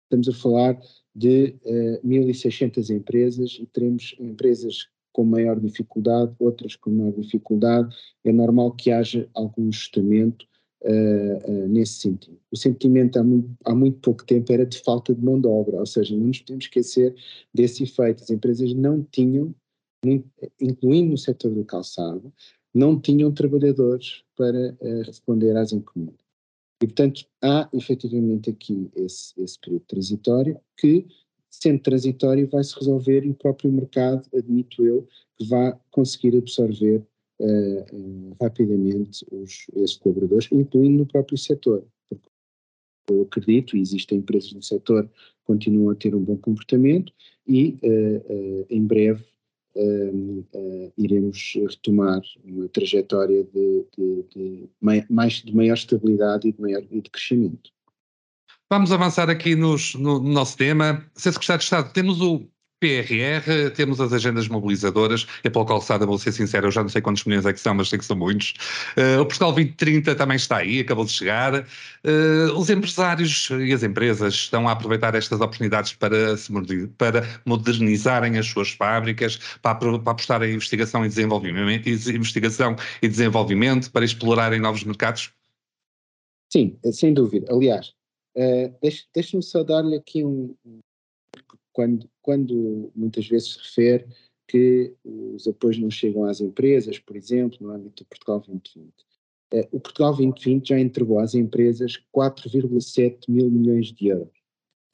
estamos 0.05 0.29
a 0.29 0.33
falar 0.33 0.79
de 1.15 1.57
uh, 1.65 1.95
eh, 1.95 2.01
1.600 2.05 2.91
empresas 2.91 3.57
e 3.61 3.67
teremos 3.67 4.15
empresas 4.19 4.89
com 5.13 5.25
maior 5.25 5.59
dificuldade, 5.59 6.35
outras 6.39 6.77
com 6.77 6.91
menor 6.91 7.13
dificuldade. 7.13 7.97
É 8.23 8.33
normal 8.33 8.73
que 8.73 8.91
haja 8.91 9.29
algum 9.35 9.69
ajustamento 9.69 10.47
uh, 10.87 11.69
nesse 11.69 11.95
sentido. 11.95 12.39
O 12.51 12.57
sentimento 12.57 13.19
há 13.19 13.25
muito, 13.25 13.51
há 13.65 13.75
muito, 13.75 13.99
pouco 13.99 14.25
tempo 14.25 14.53
era 14.53 14.65
de 14.65 14.79
falta 14.79 15.15
de 15.15 15.23
mão 15.23 15.41
de 15.41 15.47
obra, 15.47 15.79
ou 15.79 15.87
seja, 15.87 16.17
não 16.17 16.29
nos 16.29 16.41
podemos 16.41 16.65
esquecer 16.65 17.15
desse 17.53 17.83
efeito. 17.83 18.23
As 18.23 18.31
empresas 18.31 18.73
não 18.75 19.03
tinham, 19.03 19.55
incluindo 20.61 21.11
no 21.11 21.19
setor 21.19 21.53
do 21.53 21.65
calçado, 21.65 22.33
não 22.73 23.01
tinham 23.01 23.33
trabalhadores 23.33 24.23
para 24.37 24.77
uh, 24.81 25.03
responder 25.03 25.57
às 25.57 25.73
encomendas. 25.73 26.25
E, 26.83 26.87
portanto, 26.87 27.27
há 27.43 27.69
efetivamente 27.73 28.51
aqui 28.51 28.91
esse, 28.95 29.33
esse 29.41 29.59
período 29.59 29.85
transitório 29.87 30.61
que, 30.77 31.07
sendo 31.51 31.81
transitório, 31.81 32.49
vai 32.49 32.63
se 32.63 32.79
resolver 32.79 33.25
e 33.25 33.31
o 33.31 33.35
próprio 33.35 33.73
mercado, 33.73 34.29
admito 34.35 34.85
eu, 34.85 35.09
que 35.39 35.47
vai 35.47 35.75
conseguir 35.91 36.37
absorver 36.37 37.03
rapidamente 38.41 39.27
os, 39.31 39.67
esses 39.75 39.97
colaboradores, 39.97 40.49
incluindo 40.51 40.99
no 40.99 41.07
próprio 41.07 41.37
setor. 41.37 41.85
Porque 42.09 42.29
eu 43.09 43.23
acredito, 43.23 43.77
e 43.77 43.81
existem 43.81 44.19
empresas 44.19 44.53
no 44.53 44.63
setor 44.63 45.05
que 45.05 45.45
continuam 45.45 45.91
a 45.91 45.95
ter 45.95 46.15
um 46.15 46.23
bom 46.23 46.37
comportamento 46.37 47.13
e, 47.47 47.79
uh, 47.83 48.67
em 48.69 48.85
breve, 48.85 49.25
uh, 49.77 50.93
iremos 50.99 51.53
retomar 51.55 52.21
uma 52.45 52.69
trajetória 52.69 53.45
de, 53.45 53.85
de, 53.97 54.25
de, 54.35 54.69
mais, 54.81 55.35
de 55.35 55.55
maior 55.55 55.75
estabilidade 55.75 56.49
e 56.49 56.53
de, 56.53 56.61
maior, 56.61 56.83
e 56.91 57.01
de 57.01 57.11
crescimento. 57.11 57.71
Vamos 58.69 58.91
avançar 58.91 59.31
aqui 59.31 59.55
nos, 59.55 59.95
no, 59.95 60.19
no, 60.19 60.29
nosso 60.29 60.57
tema. 60.57 61.09
Sr. 61.15 61.33
Secretário 61.35 61.59
de 61.59 61.65
Estado, 61.65 61.93
temos 61.93 62.21
o 62.21 62.49
PRR, 62.79 63.71
temos 63.75 64.01
as 64.01 64.13
agendas 64.13 64.49
mobilizadoras, 64.49 65.27
e 65.43 65.49
pela 65.49 65.65
calçada, 65.65 66.05
vou 66.05 66.19
ser 66.19 66.33
sincero, 66.33 66.67
eu 66.67 66.71
já 66.71 66.83
não 66.83 66.91
sei 66.91 67.01
quantos 67.01 67.25
milhões 67.25 67.47
é 67.47 67.53
que 67.53 67.61
são, 67.61 67.75
mas 67.75 67.89
sei 67.89 67.99
que 67.99 68.05
são 68.05 68.17
muitos. 68.17 68.55
Uh, 68.97 69.21
o 69.21 69.25
Portugal 69.25 69.53
2030 69.53 70.15
também 70.15 70.37
está 70.37 70.59
aí, 70.59 70.81
acabou 70.81 71.05
de 71.05 71.13
chegar. 71.13 71.61
Uh, 71.61 72.53
os 72.55 72.69
empresários 72.69 73.49
e 73.51 73.73
as 73.73 73.83
empresas 73.83 74.35
estão 74.35 74.69
a 74.69 74.73
aproveitar 74.73 75.15
estas 75.15 75.41
oportunidades 75.41 75.95
para, 75.95 76.37
se, 76.37 76.53
para 76.99 77.27
modernizarem 77.47 78.37
as 78.39 78.47
suas 78.47 78.71
fábricas, 78.71 79.39
para, 79.63 79.75
para 79.99 80.11
apostar 80.13 80.43
em 80.43 80.55
investigação 80.55 81.05
e 81.05 81.09
desenvolvimento, 81.09 81.89
investigação 81.89 82.77
e 83.01 83.09
desenvolvimento, 83.09 83.91
para 83.91 84.05
explorarem 84.05 84.61
novos 84.61 84.85
mercados? 84.85 85.33
Sim, 86.53 86.79
sem 86.93 87.15
dúvida. 87.15 87.51
Aliás, 87.51 87.95
uh, 88.37 88.75
deixe-me 89.15 89.43
só 89.43 89.65
dar-lhe 89.65 89.97
aqui 89.97 90.23
um, 90.23 90.55
quando, 91.77 92.09
quando 92.23 92.91
muitas 92.97 93.29
vezes 93.29 93.53
se 93.53 93.59
refere 93.59 94.07
que 94.49 94.95
os 95.05 95.47
apoios 95.47 95.79
não 95.79 95.91
chegam 95.91 96.25
às 96.25 96.41
empresas, 96.41 96.99
por 96.99 97.15
exemplo, 97.15 97.59
no 97.61 97.71
âmbito 97.71 98.03
do 98.03 98.09
Portugal 98.09 98.41
2020. 98.41 98.95
Eh, 99.53 99.69
o 99.71 99.79
Portugal 99.79 100.17
2020 100.17 100.69
já 100.69 100.81
entregou 100.81 101.19
às 101.19 101.35
empresas 101.35 102.03
4,7 102.17 103.29
mil 103.29 103.51
milhões 103.51 103.93
de 103.93 104.07
euros. 104.07 104.33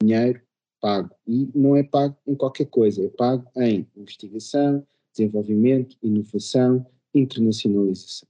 Dinheiro 0.01 0.41
pago. 0.81 1.15
E 1.25 1.49
não 1.55 1.77
é 1.77 1.83
pago 1.83 2.17
em 2.27 2.35
qualquer 2.35 2.65
coisa, 2.65 3.01
é 3.01 3.07
pago 3.07 3.49
em 3.55 3.87
investigação, 3.95 4.85
desenvolvimento, 5.15 5.95
inovação, 6.03 6.85
internacionalização. 7.13 8.27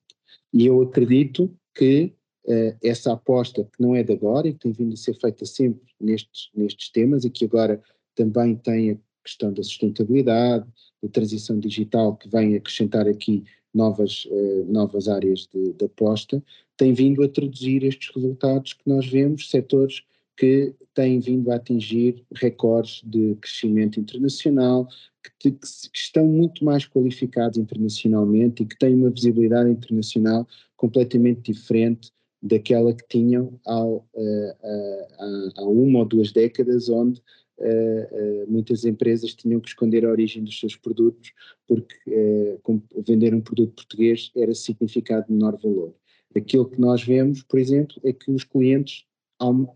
E 0.53 0.67
eu 0.67 0.79
acredito 0.83 1.51
que 1.73 2.13
uh, 2.45 2.77
essa 2.83 3.13
aposta, 3.13 3.63
que 3.63 3.81
não 3.81 3.95
é 3.95 4.03
de 4.03 4.13
agora 4.13 4.47
e 4.47 4.53
que 4.53 4.59
tem 4.59 4.71
vindo 4.71 4.93
a 4.93 4.97
ser 4.97 5.15
feita 5.15 5.43
sempre 5.47 5.91
nestes, 5.99 6.51
nestes 6.53 6.91
temas, 6.91 7.25
que 7.25 7.45
agora 7.45 7.81
também 8.15 8.55
tem 8.55 8.91
a 8.91 8.97
questão 9.23 9.53
da 9.53 9.63
sustentabilidade, 9.63 10.65
da 11.01 11.09
transição 11.09 11.59
digital, 11.59 12.15
que 12.15 12.29
vem 12.29 12.55
acrescentar 12.55 13.07
aqui 13.07 13.43
novas, 13.73 14.25
uh, 14.25 14.65
novas 14.71 15.07
áreas 15.07 15.47
de, 15.51 15.73
de, 15.73 15.85
aposta, 15.85 16.43
tem 16.77 16.93
vindo 16.93 17.23
a 17.23 17.29
traduzir 17.29 17.83
estes 17.83 18.13
resultados 18.13 18.73
que 18.73 18.87
nós 18.87 19.07
vemos, 19.07 19.49
setores 19.49 20.03
que 20.37 20.73
têm 20.93 21.19
vindo 21.19 21.51
a 21.51 21.55
atingir 21.55 22.23
recordes 22.33 23.01
de 23.05 23.35
crescimento 23.35 23.99
internacional, 23.99 24.87
que, 25.39 25.51
que, 25.51 25.59
que 25.59 25.97
estão 25.97 26.25
muito 26.25 26.63
mais 26.65 26.85
qualificados 26.85 27.57
internacionalmente 27.57 28.63
e 28.63 28.65
que 28.65 28.77
têm 28.77 28.95
uma 28.95 29.09
visibilidade 29.09 29.69
internacional 29.69 30.47
completamente 30.75 31.51
diferente 31.51 32.11
daquela 32.41 32.93
que 32.93 33.07
tinham 33.07 33.59
uh, 33.65 34.03
uh, 34.13 35.51
há 35.55 35.63
uma 35.63 35.99
ou 35.99 36.05
duas 36.05 36.31
décadas, 36.31 36.89
onde 36.89 37.21
muitas 38.47 38.83
empresas 38.85 39.33
tinham 39.33 39.59
que 39.59 39.69
esconder 39.69 40.05
a 40.05 40.09
origem 40.09 40.43
dos 40.43 40.59
seus 40.59 40.75
produtos 40.75 41.31
porque 41.67 41.95
uh, 42.07 42.83
vender 43.05 43.33
um 43.33 43.41
produto 43.41 43.73
português 43.73 44.31
era 44.35 44.53
significado 44.53 45.27
de 45.27 45.33
menor 45.33 45.57
valor. 45.61 45.93
Aquilo 46.35 46.69
que 46.69 46.79
nós 46.79 47.03
vemos, 47.03 47.43
por 47.43 47.59
exemplo, 47.59 47.95
é 48.03 48.11
que 48.11 48.31
os 48.31 48.43
clientes 48.43 49.05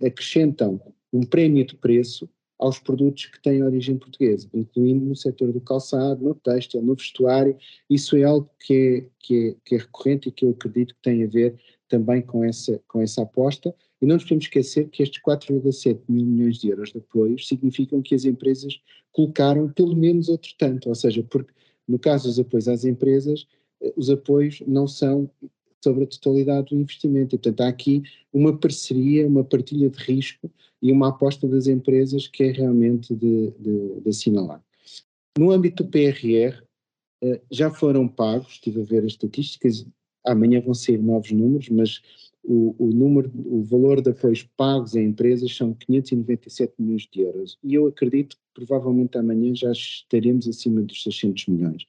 acrescentam 0.04 0.82
um 1.14 1.22
prémio 1.22 1.66
de 1.66 1.76
preço 1.76 2.30
aos 2.60 2.80
produtos 2.80 3.26
que 3.28 3.42
têm 3.42 3.64
origem 3.64 3.98
portuguesa, 3.98 4.50
incluindo 4.54 5.06
no 5.06 5.16
setor 5.16 5.54
do 5.54 5.62
calçado, 5.62 6.24
no 6.24 6.34
têxtil, 6.34 6.82
no 6.82 6.96
vestuário. 6.96 7.56
Isso 7.88 8.18
é 8.18 8.24
algo 8.24 8.50
que 8.60 8.74
é, 8.74 9.10
que, 9.20 9.50
é, 9.50 9.56
que 9.64 9.76
é 9.76 9.78
recorrente 9.78 10.30
e 10.30 10.32
que 10.32 10.46
eu 10.46 10.50
acredito 10.52 10.96
que 10.96 11.02
tem 11.02 11.24
a 11.24 11.28
ver 11.28 11.56
também 11.88 12.22
com 12.22 12.44
essa, 12.44 12.82
com 12.88 13.02
essa 13.02 13.22
aposta 13.22 13.74
e 14.02 14.06
não 14.06 14.16
nos 14.16 14.24
podemos 14.24 14.46
esquecer 14.46 14.90
que 14.90 15.02
estes 15.02 15.22
4,7 15.22 16.00
mil 16.08 16.26
milhões 16.26 16.58
de 16.58 16.70
euros 16.70 16.92
de 16.92 17.00
apoios 17.00 17.48
significam 17.48 18.02
que 18.02 18.14
as 18.14 18.26
empresas 18.26 18.80
colocaram 19.12 19.70
pelo 19.70 19.96
menos 19.96 20.30
outro 20.30 20.54
tanto, 20.58 20.90
ou 20.90 20.96
seja, 20.96 21.24
porque 21.24 21.52
no 21.88 21.98
caso 21.98 22.28
dos 22.28 22.40
apoios 22.40 22.68
às 22.68 22.84
empresas, 22.84 23.48
eh, 23.82 23.94
os 23.96 24.10
apoios 24.10 24.62
não 24.68 24.88
são 24.88 25.30
sobre 25.84 26.04
a 26.04 26.08
totalidade 26.08 26.70
do 26.70 26.82
investimento. 26.82 27.36
E, 27.36 27.38
portanto, 27.38 27.62
há 27.62 27.68
aqui 27.68 28.04
uma 28.34 28.58
parceria, 28.58 29.28
uma 29.28 29.44
partilha 29.44 29.90
de 29.90 29.98
risco 29.98 30.52
e 30.82 30.92
uma 30.92 31.10
aposta 31.10 31.48
das 31.48 31.68
empresas 31.68 32.28
que 32.28 32.44
é 32.44 32.52
realmente 32.52 33.16
de, 33.16 33.52
de, 33.52 34.02
de 34.02 34.10
assinalar. 34.10 34.62
No 35.38 35.52
âmbito 35.52 35.84
do 35.84 35.90
PRR, 35.90 36.62
eh, 37.24 37.42
já 37.50 37.72
foram 37.72 38.08
pagos, 38.08 38.54
estive 38.54 38.82
a 38.82 38.84
ver 38.84 39.00
as 39.00 39.12
estatísticas, 39.14 39.86
amanhã 40.26 40.60
vão 40.62 40.74
sair 40.74 40.98
novos 40.98 41.32
números, 41.32 41.70
mas 41.70 42.02
o, 42.44 42.76
o, 42.78 42.88
número, 42.88 43.32
o 43.36 43.62
valor 43.64 44.02
de 44.02 44.12
apoios 44.12 44.44
pagos 44.56 44.96
a 44.96 45.02
empresas 45.02 45.56
são 45.56 45.74
597 45.74 46.74
milhões 46.80 47.08
de 47.12 47.22
euros 47.22 47.58
e 47.64 47.74
eu 47.74 47.88
acredito 47.88 48.36
que 48.38 48.42
provavelmente 48.54 49.18
amanhã 49.18 49.54
já 49.54 49.72
estaremos 49.72 50.48
acima 50.48 50.82
dos 50.82 51.04
600 51.04 51.48
milhões. 51.48 51.86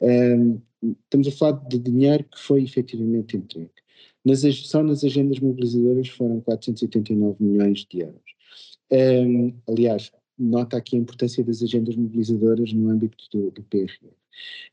Um, 0.00 0.60
estamos 1.04 1.28
a 1.28 1.32
falar 1.32 1.52
de 1.68 1.78
dinheiro 1.78 2.24
que 2.24 2.38
foi 2.38 2.62
efetivamente 2.62 3.36
entregue. 3.36 3.70
Nas, 4.24 4.40
só 4.40 4.82
nas 4.82 5.04
agendas 5.04 5.38
mobilizadoras 5.40 6.08
foram 6.08 6.40
489 6.40 7.36
milhões 7.42 7.86
de 7.90 8.00
euros. 8.00 8.36
Um, 8.90 9.54
aliás, 9.68 10.12
nota 10.38 10.76
aqui 10.76 10.96
a 10.96 11.00
importância 11.00 11.42
das 11.42 11.62
agendas 11.62 11.96
mobilizadoras 11.96 12.72
no 12.72 12.90
âmbito 12.90 13.24
do, 13.32 13.50
do 13.50 13.62
PRR. 13.64 14.12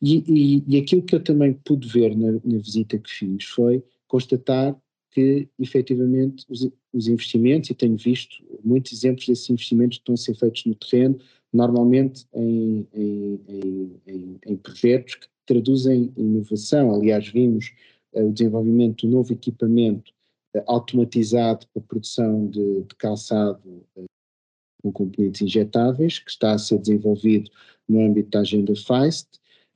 E, 0.01 0.23
e, 0.27 0.63
e, 0.67 0.77
aquilo 0.77 1.03
que 1.03 1.15
eu 1.15 1.23
também 1.23 1.53
pude 1.53 1.87
ver 1.87 2.15
na, 2.15 2.33
na 2.43 2.57
visita 2.57 2.97
que 2.97 3.09
fiz 3.09 3.45
foi 3.45 3.83
constatar 4.07 4.77
que 5.13 5.47
efetivamente 5.59 6.45
os, 6.49 6.67
os, 6.91 7.07
investimentos, 7.07 7.69
e 7.69 7.75
tenho 7.75 7.95
visto 7.95 8.43
muitos 8.63 8.91
exemplos 8.91 9.27
desses 9.27 9.49
investimentos 9.49 9.97
que 9.97 10.01
estão 10.01 10.15
a 10.15 10.17
ser 10.17 10.35
feitos 10.35 10.65
no 10.65 10.73
terreno, 10.75 11.19
normalmente 11.53 12.25
em, 12.33 12.87
em, 12.93 13.39
em, 14.07 14.39
em 14.45 14.55
projetos 14.57 15.15
que 15.15 15.27
traduzem 15.45 16.11
inovação. 16.17 16.95
Aliás, 16.95 17.27
vimos 17.27 17.71
uh, 18.13 18.25
o 18.25 18.33
desenvolvimento 18.33 19.05
do 19.05 19.11
novo 19.11 19.31
equipamento 19.31 20.11
uh, 20.55 20.63
automatizado 20.65 21.67
para 21.71 21.83
a 21.83 21.85
produção 21.85 22.47
de, 22.47 22.81
de 22.81 22.95
calçado 22.97 23.61
uh, 23.95 24.05
com 24.81 24.91
componentes 24.91 25.41
injetáveis, 25.41 26.19
que 26.19 26.31
está 26.31 26.53
a 26.53 26.57
ser 26.57 26.79
desenvolvido 26.79 27.51
no 27.87 28.01
âmbito 28.01 28.31
da 28.31 28.39
agenda 28.39 28.73
FEIST, 28.75 29.27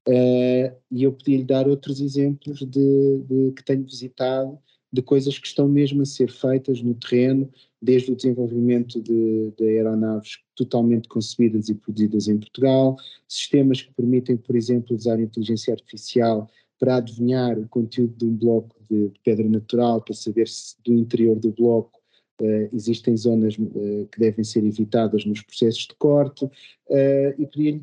e 0.09 1.03
eu 1.03 1.11
podia 1.11 1.37
lhe 1.37 1.43
dar 1.43 1.67
outros 1.67 1.99
exemplos 1.99 2.59
de, 2.59 3.17
de 3.19 3.51
que 3.51 3.63
tenho 3.63 3.83
visitado 3.83 4.57
de 4.91 5.01
coisas 5.01 5.37
que 5.37 5.47
estão 5.47 5.67
mesmo 5.67 6.01
a 6.01 6.05
ser 6.05 6.31
feitas 6.31 6.81
no 6.81 6.93
terreno, 6.95 7.49
desde 7.81 8.11
o 8.11 8.15
desenvolvimento 8.15 9.01
de, 9.01 9.51
de 9.57 9.63
aeronaves 9.63 10.39
totalmente 10.55 11.07
concebidas 11.07 11.69
e 11.69 11.75
produzidas 11.75 12.27
em 12.27 12.37
Portugal, 12.37 12.95
sistemas 13.27 13.81
que 13.81 13.93
permitem, 13.93 14.37
por 14.37 14.55
exemplo, 14.55 14.95
usar 14.95 15.19
inteligência 15.19 15.73
artificial 15.73 16.49
para 16.79 16.97
adivinhar 16.97 17.57
o 17.59 17.67
conteúdo 17.67 18.15
de 18.17 18.25
um 18.25 18.35
bloco 18.35 18.75
de, 18.89 19.11
pedra 19.23 19.47
natural, 19.47 20.01
para 20.01 20.13
saber 20.13 20.47
se 20.47 20.75
do 20.83 20.93
interior 20.93 21.37
do 21.37 21.51
bloco 21.51 21.99
uh, 22.41 22.69
existem 22.73 23.15
zonas 23.17 23.57
uh, 23.57 24.07
que 24.11 24.19
devem 24.19 24.43
ser 24.43 24.63
evitadas 24.63 25.25
nos 25.25 25.41
processos 25.41 25.87
de 25.87 25.95
corte, 25.95 26.45
uh, 26.45 27.33
e 27.37 27.45
podia 27.45 27.81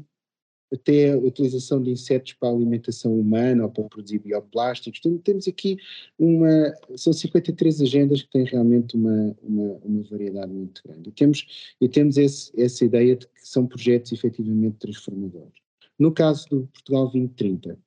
até 0.74 1.12
a 1.12 1.18
utilização 1.18 1.80
de 1.80 1.90
insetos 1.90 2.32
para 2.32 2.48
a 2.48 2.52
alimentação 2.52 3.18
humana 3.18 3.64
ou 3.64 3.70
para 3.70 3.84
produzir 3.84 4.18
bioplásticos. 4.18 5.00
Então, 5.00 5.18
temos 5.18 5.46
aqui 5.46 5.76
uma, 6.18 6.74
são 6.96 7.12
53 7.12 7.80
agendas 7.80 8.22
que 8.22 8.30
têm 8.30 8.44
realmente 8.44 8.96
uma, 8.96 9.34
uma, 9.42 9.74
uma 9.84 10.02
variedade 10.02 10.52
muito 10.52 10.82
grande. 10.84 11.08
E 11.08 11.12
temos, 11.12 11.74
e 11.80 11.88
temos 11.88 12.16
esse, 12.16 12.52
essa 12.60 12.84
ideia 12.84 13.16
de 13.16 13.26
que 13.26 13.32
são 13.48 13.66
projetos 13.66 14.12
efetivamente 14.12 14.76
transformadores. 14.78 15.54
No 15.98 16.12
caso 16.12 16.48
do 16.48 16.66
Portugal 16.72 17.04
2030, 17.04 17.78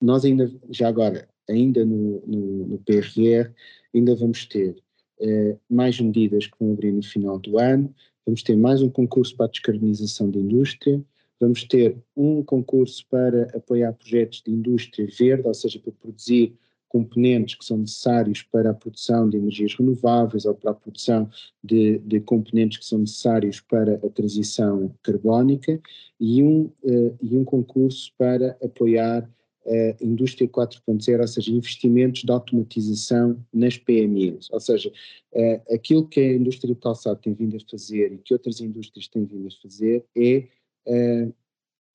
nós 0.00 0.24
ainda, 0.24 0.52
já 0.70 0.88
agora, 0.88 1.28
ainda 1.48 1.84
no, 1.84 2.20
no, 2.26 2.66
no 2.66 2.78
PRR, 2.78 3.52
ainda 3.94 4.16
vamos 4.16 4.46
ter 4.46 4.76
eh, 5.20 5.56
mais 5.70 6.00
medidas 6.00 6.46
que 6.48 6.56
vão 6.58 6.72
abrir 6.72 6.90
no 6.90 7.02
final 7.02 7.38
do 7.38 7.58
ano, 7.58 7.94
vamos 8.26 8.42
ter 8.42 8.56
mais 8.56 8.82
um 8.82 8.90
concurso 8.90 9.36
para 9.36 9.46
a 9.46 9.48
descarbonização 9.48 10.28
da 10.28 10.40
indústria, 10.40 11.00
Vamos 11.42 11.64
ter 11.64 11.96
um 12.16 12.40
concurso 12.40 13.04
para 13.10 13.48
apoiar 13.52 13.92
projetos 13.94 14.40
de 14.46 14.52
indústria 14.52 15.08
verde, 15.18 15.48
ou 15.48 15.52
seja, 15.52 15.80
para 15.80 15.90
produzir 15.90 16.54
componentes 16.88 17.56
que 17.56 17.64
são 17.64 17.78
necessários 17.78 18.42
para 18.42 18.70
a 18.70 18.74
produção 18.74 19.28
de 19.28 19.38
energias 19.38 19.74
renováveis 19.74 20.44
ou 20.44 20.54
para 20.54 20.70
a 20.70 20.74
produção 20.74 21.28
de, 21.64 21.98
de 21.98 22.20
componentes 22.20 22.78
que 22.78 22.84
são 22.84 23.00
necessários 23.00 23.60
para 23.60 23.94
a 23.94 24.08
transição 24.10 24.94
carbónica 25.02 25.80
e 26.20 26.44
um, 26.44 26.70
uh, 26.84 27.18
e 27.20 27.36
um 27.36 27.42
concurso 27.44 28.12
para 28.16 28.56
apoiar 28.62 29.28
a 29.66 30.04
indústria 30.04 30.48
4.0, 30.48 31.20
ou 31.20 31.28
seja, 31.28 31.52
investimentos 31.52 32.22
de 32.22 32.32
automatização 32.32 33.36
nas 33.52 33.76
PMEs, 33.78 34.48
ou 34.50 34.60
seja, 34.60 34.92
uh, 35.32 35.74
aquilo 35.74 36.06
que 36.06 36.20
a 36.20 36.34
indústria 36.34 36.72
do 36.72 36.80
calçado 36.80 37.20
tem 37.20 37.32
vindo 37.32 37.56
a 37.56 37.60
fazer 37.68 38.12
e 38.12 38.18
que 38.18 38.32
outras 38.32 38.60
indústrias 38.60 39.08
têm 39.08 39.24
vindo 39.24 39.48
a 39.48 39.62
fazer 39.62 40.04
é 40.16 40.46
uh, 40.86 41.34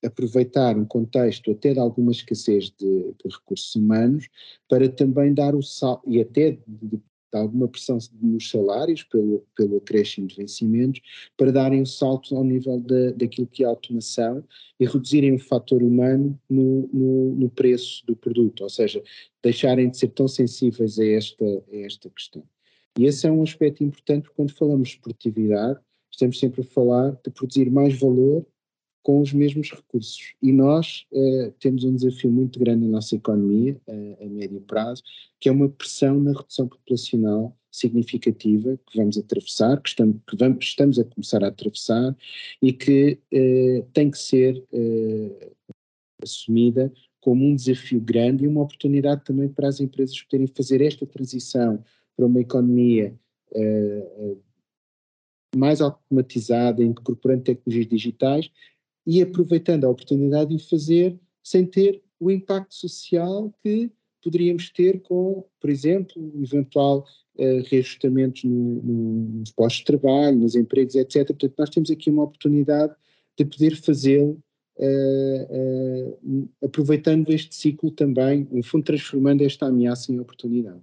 aproveitar 0.05 0.77
um 0.77 0.85
contexto 0.85 1.51
até 1.51 1.73
de 1.73 1.79
alguma 1.79 2.11
escassez 2.11 2.65
de, 2.65 3.13
de 3.13 3.29
recursos 3.29 3.75
humanos 3.75 4.27
para 4.69 4.89
também 4.89 5.33
dar 5.33 5.55
o 5.55 5.61
salto, 5.61 6.07
e 6.09 6.21
até 6.21 6.51
de, 6.51 6.59
de, 6.67 7.01
alguma 7.33 7.67
pressão 7.67 7.99
nos 8.21 8.49
salários 8.49 9.03
pelo, 9.03 9.45
pelo 9.55 9.77
acréscimo 9.77 10.27
de 10.27 10.37
vencimentos, 10.37 11.01
para 11.35 11.51
darem 11.51 11.79
o 11.79 11.83
um 11.83 11.85
salto 11.85 12.35
ao 12.35 12.43
nível 12.43 12.79
de, 12.79 13.11
daquilo 13.11 13.45
que 13.45 13.63
é 13.63 13.67
a 13.67 13.69
automação 13.69 14.43
e 14.79 14.85
reduzirem 14.85 15.35
o 15.35 15.39
fator 15.39 15.83
humano 15.83 16.39
no, 16.49 16.89
no, 16.91 17.35
no, 17.35 17.49
preço 17.49 18.03
do 18.07 18.15
produto, 18.15 18.61
ou 18.61 18.69
seja, 18.69 19.03
deixarem 19.43 19.89
de 19.89 19.97
ser 19.97 20.07
tão 20.09 20.27
sensíveis 20.27 20.97
a 20.97 21.05
esta, 21.05 21.45
a 21.45 21.77
esta 21.77 22.09
questão. 22.09 22.43
E 22.97 23.05
esse 23.05 23.27
é 23.27 23.31
um 23.31 23.43
aspecto 23.43 23.83
importante 23.83 24.29
quando 24.35 24.51
falamos 24.53 24.89
de 24.89 24.99
produtividade, 24.99 25.79
estamos 26.09 26.39
sempre 26.39 26.61
a 26.61 26.63
falar 26.63 27.11
de 27.23 27.29
produzir 27.29 27.69
mais 27.69 27.99
valor 27.99 28.43
com 29.03 29.21
os 29.21 29.31
mesmos 29.31 29.71
recursos. 29.71 30.33
E 30.41 30.51
nós 30.51 31.05
uh, 31.11 31.51
temos 31.59 31.83
um 31.83 31.95
desafio 31.95 32.29
muito 32.29 32.59
grande 32.59 32.85
na 32.85 32.91
nossa 32.91 33.15
economia, 33.15 33.79
a 33.87 34.25
médio 34.25 34.61
prazo, 34.61 35.01
que 35.39 35.47
é 35.47 35.51
uma 35.51 35.69
pressão 35.69 36.19
na 36.19 36.33
redução 36.33 36.67
populacional 36.67 37.55
significativa 37.71 38.77
que 38.87 38.97
vamos 38.97 39.17
atravessar, 39.17 39.81
que 39.81 39.89
estamos, 39.89 40.17
que 40.27 40.35
vamos, 40.35 40.65
estamos 40.65 40.99
a 40.99 41.03
começar 41.03 41.43
a 41.43 41.47
atravessar 41.47 42.15
e 42.61 42.73
que 42.73 43.19
uh, 43.33 43.87
tem 43.93 44.11
que 44.11 44.17
ser 44.17 44.61
assumida 46.21 46.91
como 47.21 47.45
um 47.45 47.55
desafio 47.55 48.01
grande 48.01 48.45
e 48.45 48.47
uma 48.47 48.63
oportunidade 48.63 49.23
também 49.23 49.47
para 49.47 49.67
as 49.67 49.79
empresas 49.79 50.21
poderem 50.23 50.47
fazer 50.47 50.81
esta 50.81 51.05
transição 51.05 51.83
para 52.15 52.25
uma 52.25 52.39
economia 52.39 53.13
mais 55.55 55.81
automatizada, 55.81 56.83
incorporando 56.83 57.43
tecnologias 57.43 57.87
digitais 57.87 58.51
e 59.07 59.21
aproveitando 59.21 59.85
a 59.85 59.89
oportunidade 59.89 60.55
de 60.55 60.69
fazer 60.69 61.17
sem 61.41 61.65
ter 61.65 62.03
o 62.19 62.29
impacto 62.29 62.75
social 62.75 63.53
que 63.63 63.89
poderíamos 64.21 64.69
ter 64.69 64.99
com, 65.01 65.45
por 65.61 65.69
exemplo, 65.69 66.33
eventual 66.43 67.05
uh, 67.37 67.63
reajustamentos 67.69 68.43
no, 68.43 68.81
no, 68.83 69.39
nos 69.39 69.51
postos 69.51 69.79
de 69.79 69.85
trabalho, 69.85 70.37
nos 70.37 70.55
empregos, 70.55 70.95
etc. 70.95 71.27
Portanto, 71.27 71.53
nós 71.57 71.69
temos 71.69 71.89
aqui 71.89 72.09
uma 72.09 72.23
oportunidade 72.23 72.93
de 73.37 73.45
poder 73.45 73.77
fazê-lo 73.77 74.37
uh, 74.77 76.11
uh, 76.21 76.49
aproveitando 76.61 77.29
este 77.29 77.55
ciclo 77.55 77.91
também, 77.91 78.45
no 78.51 78.63
fundo 78.63 78.83
transformando 78.83 79.41
esta 79.43 79.67
ameaça 79.67 80.11
em 80.11 80.19
oportunidade. 80.19 80.81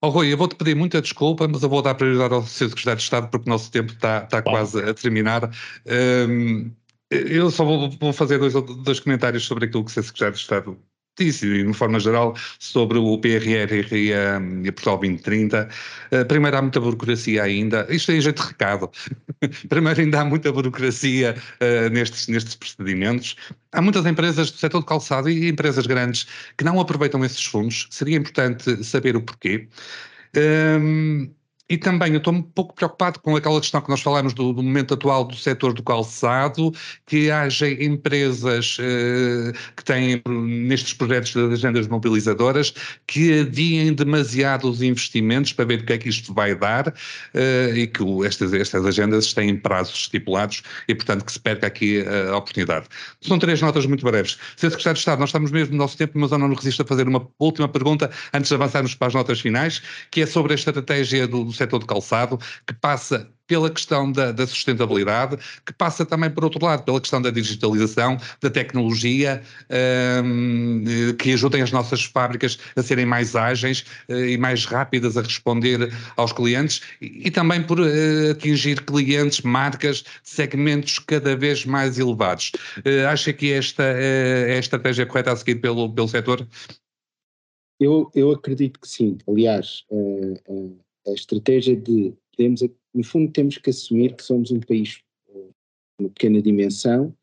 Oh, 0.00 0.10
Rui, 0.10 0.32
eu 0.32 0.38
vou-te 0.38 0.54
pedir 0.54 0.76
muita 0.76 1.02
desculpa, 1.02 1.48
mas 1.48 1.62
eu 1.62 1.68
vou 1.68 1.82
dar 1.82 1.94
prioridade 1.96 2.32
ao 2.32 2.42
Sr. 2.42 2.68
Secretário 2.68 2.98
de 2.98 3.02
Estado 3.02 3.28
porque 3.28 3.50
o 3.50 3.52
nosso 3.52 3.70
tempo 3.70 3.92
está, 3.92 4.22
está 4.22 4.40
quase 4.40 4.80
a 4.80 4.94
terminar. 4.94 5.50
Um, 5.84 6.70
eu 7.10 7.50
só 7.50 7.64
vou, 7.64 7.90
vou 7.90 8.12
fazer 8.12 8.38
dois, 8.38 8.52
dois, 8.52 9.00
comentários 9.00 9.44
sobre 9.44 9.66
aquilo 9.66 9.84
que 9.84 9.90
o 9.90 10.02
Secretário 10.02 10.34
de 10.34 10.40
Estado 10.40 10.78
disse, 11.18 11.46
e 11.46 11.64
de 11.64 11.72
forma 11.74 11.98
geral, 11.98 12.34
sobre 12.58 12.96
o 12.98 13.18
PRR 13.18 13.72
e 13.92 14.12
a, 14.14 14.40
e 14.62 14.68
a 14.68 14.72
Portugal 14.72 14.98
2030. 14.98 15.68
Uh, 16.12 16.24
primeiro, 16.26 16.56
há 16.56 16.62
muita 16.62 16.80
burocracia 16.80 17.42
ainda. 17.42 17.86
Isto 17.90 18.12
é 18.12 18.16
em 18.16 18.20
jeito 18.20 18.40
de 18.40 18.48
recado. 18.48 18.90
primeiro, 19.68 20.00
ainda 20.00 20.20
há 20.20 20.24
muita 20.24 20.52
burocracia 20.52 21.34
uh, 21.60 21.90
nestes, 21.90 22.28
nestes 22.28 22.54
procedimentos. 22.54 23.36
Há 23.72 23.82
muitas 23.82 24.06
empresas 24.06 24.50
do 24.50 24.58
setor 24.58 24.80
de 24.80 24.86
calçado 24.86 25.28
e 25.28 25.48
empresas 25.48 25.86
grandes 25.86 26.26
que 26.56 26.64
não 26.64 26.78
aproveitam 26.78 27.24
esses 27.24 27.44
fundos. 27.44 27.88
Seria 27.90 28.16
importante 28.16 28.84
saber 28.84 29.16
o 29.16 29.22
porquê. 29.22 29.68
Um, 30.36 31.30
e 31.68 31.76
também 31.76 32.12
eu 32.12 32.18
estou 32.18 32.32
um 32.32 32.42
pouco 32.42 32.74
preocupado 32.74 33.20
com 33.20 33.36
aquela 33.36 33.60
questão 33.60 33.80
que 33.80 33.90
nós 33.90 34.00
falamos 34.00 34.32
do, 34.32 34.52
do 34.52 34.62
momento 34.62 34.94
atual 34.94 35.24
do 35.24 35.36
setor 35.36 35.72
do 35.72 35.82
calçado, 35.82 36.72
que 37.06 37.30
haja 37.30 37.68
empresas 37.68 38.78
eh, 38.80 39.52
que 39.76 39.84
têm 39.84 40.22
nestes 40.26 40.94
projetos 40.94 41.34
das 41.34 41.52
agendas 41.52 41.86
mobilizadoras 41.86 42.72
que 43.06 43.40
adiem 43.40 43.92
demasiado 43.92 44.68
os 44.70 44.80
investimentos 44.80 45.52
para 45.52 45.66
ver 45.66 45.80
o 45.80 45.84
que 45.84 45.92
é 45.92 45.98
que 45.98 46.08
isto 46.08 46.32
vai 46.32 46.54
dar 46.54 46.94
eh, 47.34 47.72
e 47.74 47.86
que 47.86 48.02
o, 48.02 48.24
estas, 48.24 48.52
estas 48.54 48.86
agendas 48.86 49.32
têm 49.34 49.56
prazos 49.56 50.00
estipulados 50.00 50.62
e, 50.88 50.94
portanto, 50.94 51.24
que 51.24 51.32
se 51.32 51.40
perca 51.40 51.66
aqui 51.66 52.04
a 52.30 52.36
oportunidade. 52.36 52.86
São 53.20 53.38
três 53.38 53.60
notas 53.60 53.84
muito 53.84 54.04
breves. 54.04 54.38
Sr. 54.56 54.70
Secretário 54.70 54.94
de 54.94 55.00
Estado, 55.00 55.18
nós 55.18 55.28
estamos 55.28 55.50
mesmo 55.50 55.72
no 55.72 55.78
nosso 55.78 55.96
tempo, 55.96 56.18
mas 56.18 56.32
eu 56.32 56.38
não 56.38 56.52
resisto 56.54 56.82
a 56.82 56.86
fazer 56.86 57.06
uma 57.06 57.26
última 57.38 57.68
pergunta 57.68 58.10
antes 58.32 58.48
de 58.48 58.54
avançarmos 58.54 58.94
para 58.94 59.08
as 59.08 59.14
notas 59.14 59.40
finais, 59.40 59.82
que 60.10 60.22
é 60.22 60.26
sobre 60.26 60.52
a 60.52 60.54
estratégia 60.54 61.26
do 61.26 61.52
setor 61.58 61.78
do 61.80 61.86
calçado, 61.86 62.38
que 62.66 62.74
passa 62.74 63.28
pela 63.48 63.70
questão 63.70 64.12
da, 64.12 64.30
da, 64.30 64.46
sustentabilidade, 64.46 65.38
que 65.64 65.72
passa 65.72 66.04
também, 66.04 66.30
por 66.30 66.44
outro 66.44 66.64
lado, 66.64 66.84
pela 66.84 67.00
questão 67.00 67.20
da 67.20 67.30
digitalização, 67.30 68.18
da 68.40 68.50
tecnologia, 68.50 69.42
um, 70.22 70.84
que 71.18 71.32
ajudem 71.32 71.62
as 71.62 71.72
nossas 71.72 72.04
fábricas 72.04 72.58
a 72.76 72.82
serem 72.82 73.06
mais 73.06 73.34
ágeis 73.34 73.84
uh, 74.08 74.14
e 74.14 74.36
mais 74.36 74.66
rápidas 74.66 75.16
a 75.16 75.22
responder 75.22 75.90
aos 76.16 76.30
clientes 76.30 76.82
e, 77.00 77.26
e 77.26 77.30
também 77.30 77.62
por 77.62 77.80
uh, 77.80 78.30
atingir 78.30 78.82
clientes, 78.82 79.40
marcas, 79.40 80.04
segmentos 80.22 80.98
cada 80.98 81.34
vez 81.34 81.64
mais 81.64 81.98
elevados. 81.98 82.52
Uh, 82.78 83.08
acha 83.08 83.32
que 83.32 83.50
esta 83.50 83.82
é 83.82 84.56
a 84.56 84.58
estratégia 84.58 85.06
correta 85.06 85.32
a 85.32 85.36
seguir 85.36 85.56
pelo, 85.56 85.90
pelo 85.90 86.06
setor? 86.06 86.46
Eu, 87.80 88.10
eu 88.14 88.32
acredito 88.32 88.78
que 88.78 88.88
sim. 88.88 89.16
Aliás, 89.26 89.84
a 91.08 91.12
estratégia 91.12 91.76
de, 91.76 92.14
podemos, 92.36 92.62
no 92.94 93.04
fundo, 93.04 93.32
temos 93.32 93.58
que 93.58 93.70
assumir 93.70 94.14
que 94.14 94.22
somos 94.22 94.50
um 94.50 94.60
país 94.60 95.00
de 95.28 95.52
uma 95.98 96.08
pequena 96.10 96.40
dimensão, 96.40 97.14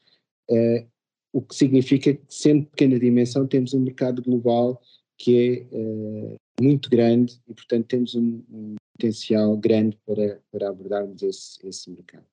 uh, 0.50 0.88
o 1.32 1.42
que 1.42 1.56
significa 1.56 2.14
que, 2.14 2.22
sendo 2.30 2.66
pequena 2.68 3.00
dimensão, 3.00 3.48
temos 3.48 3.74
um 3.74 3.80
mercado 3.80 4.22
global 4.22 4.82
que 5.18 5.68
é 5.72 5.76
uh, 5.76 6.36
muito 6.62 6.90
grande 6.90 7.42
e, 7.48 7.54
portanto, 7.54 7.88
temos 7.88 8.16
um, 8.16 8.44
um, 8.50 8.76
potencial 8.98 9.58
grande 9.58 9.98
para, 10.06 10.42
para 10.52 10.70
abordarmos 10.70 11.22
esse, 11.22 11.66
esse 11.68 11.90
mercado. 11.90 12.26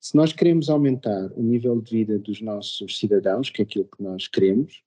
Se 0.00 0.14
nós 0.14 0.32
queremos 0.32 0.68
aumentar 0.68 1.32
o 1.32 1.42
nível 1.42 1.80
de 1.80 1.90
vida 1.90 2.18
dos 2.18 2.40
nossos 2.40 2.98
cidadãos, 2.98 3.50
que 3.50 3.62
é 3.62 3.64
aquilo 3.64 3.86
que 3.86 4.02
nós 4.02 4.28
queremos, 4.28 4.82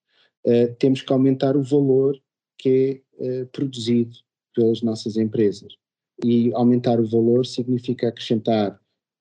uh, 0.46 0.74
temos 0.78 1.02
que 1.02 1.12
aumentar 1.12 1.58
o 1.58 1.64
valor 1.64 2.20
que 2.58 3.04
é 3.20 3.42
uh, 3.42 3.46
produzido 3.48 4.16
pelas 4.54 4.82
nossas 4.82 5.18
empresas 5.18 5.81
e 6.24 6.54
aumentar 6.54 7.00
o 7.00 7.08
valor 7.08 7.46
significa 7.46 8.08
acrescentar 8.08 8.80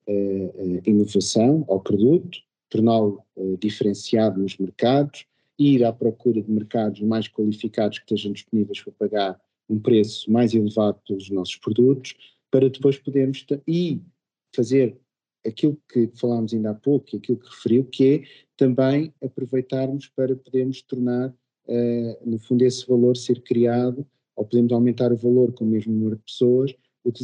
uh, 0.08 0.82
inovação 0.84 1.64
ao 1.68 1.80
produto, 1.80 2.38
torná-lo 2.68 3.22
uh, 3.36 3.56
diferenciado 3.58 4.40
nos 4.40 4.56
mercados, 4.58 5.26
ir 5.58 5.84
à 5.84 5.92
procura 5.92 6.40
de 6.40 6.50
mercados 6.50 7.00
mais 7.00 7.28
qualificados 7.28 7.98
que 7.98 8.04
estejam 8.04 8.32
disponíveis 8.32 8.82
para 8.82 8.92
pagar 8.92 9.40
um 9.68 9.78
preço 9.78 10.30
mais 10.30 10.54
elevado 10.54 10.98
pelos 11.06 11.30
nossos 11.30 11.56
produtos, 11.56 12.14
para 12.50 12.68
depois 12.68 12.98
podermos 12.98 13.46
e 13.68 14.00
fazer 14.54 14.96
aquilo 15.46 15.78
que 15.88 16.10
falámos 16.14 16.52
ainda 16.52 16.70
há 16.70 16.74
pouco, 16.74 17.16
aquilo 17.16 17.38
que 17.38 17.48
referiu, 17.48 17.84
que 17.84 18.14
é 18.14 18.22
também 18.56 19.14
aproveitarmos 19.22 20.08
para 20.08 20.34
podermos 20.34 20.82
tornar, 20.82 21.30
uh, 21.30 22.28
no 22.28 22.38
fundo, 22.38 22.62
esse 22.64 22.86
valor 22.86 23.16
ser 23.16 23.40
criado, 23.42 24.06
ou 24.36 24.44
podemos 24.44 24.72
aumentar 24.72 25.12
o 25.12 25.16
valor 25.16 25.52
com 25.52 25.64
o 25.64 25.68
mesmo 25.68 25.92
número 25.92 26.16
de 26.16 26.22
pessoas, 26.22 26.74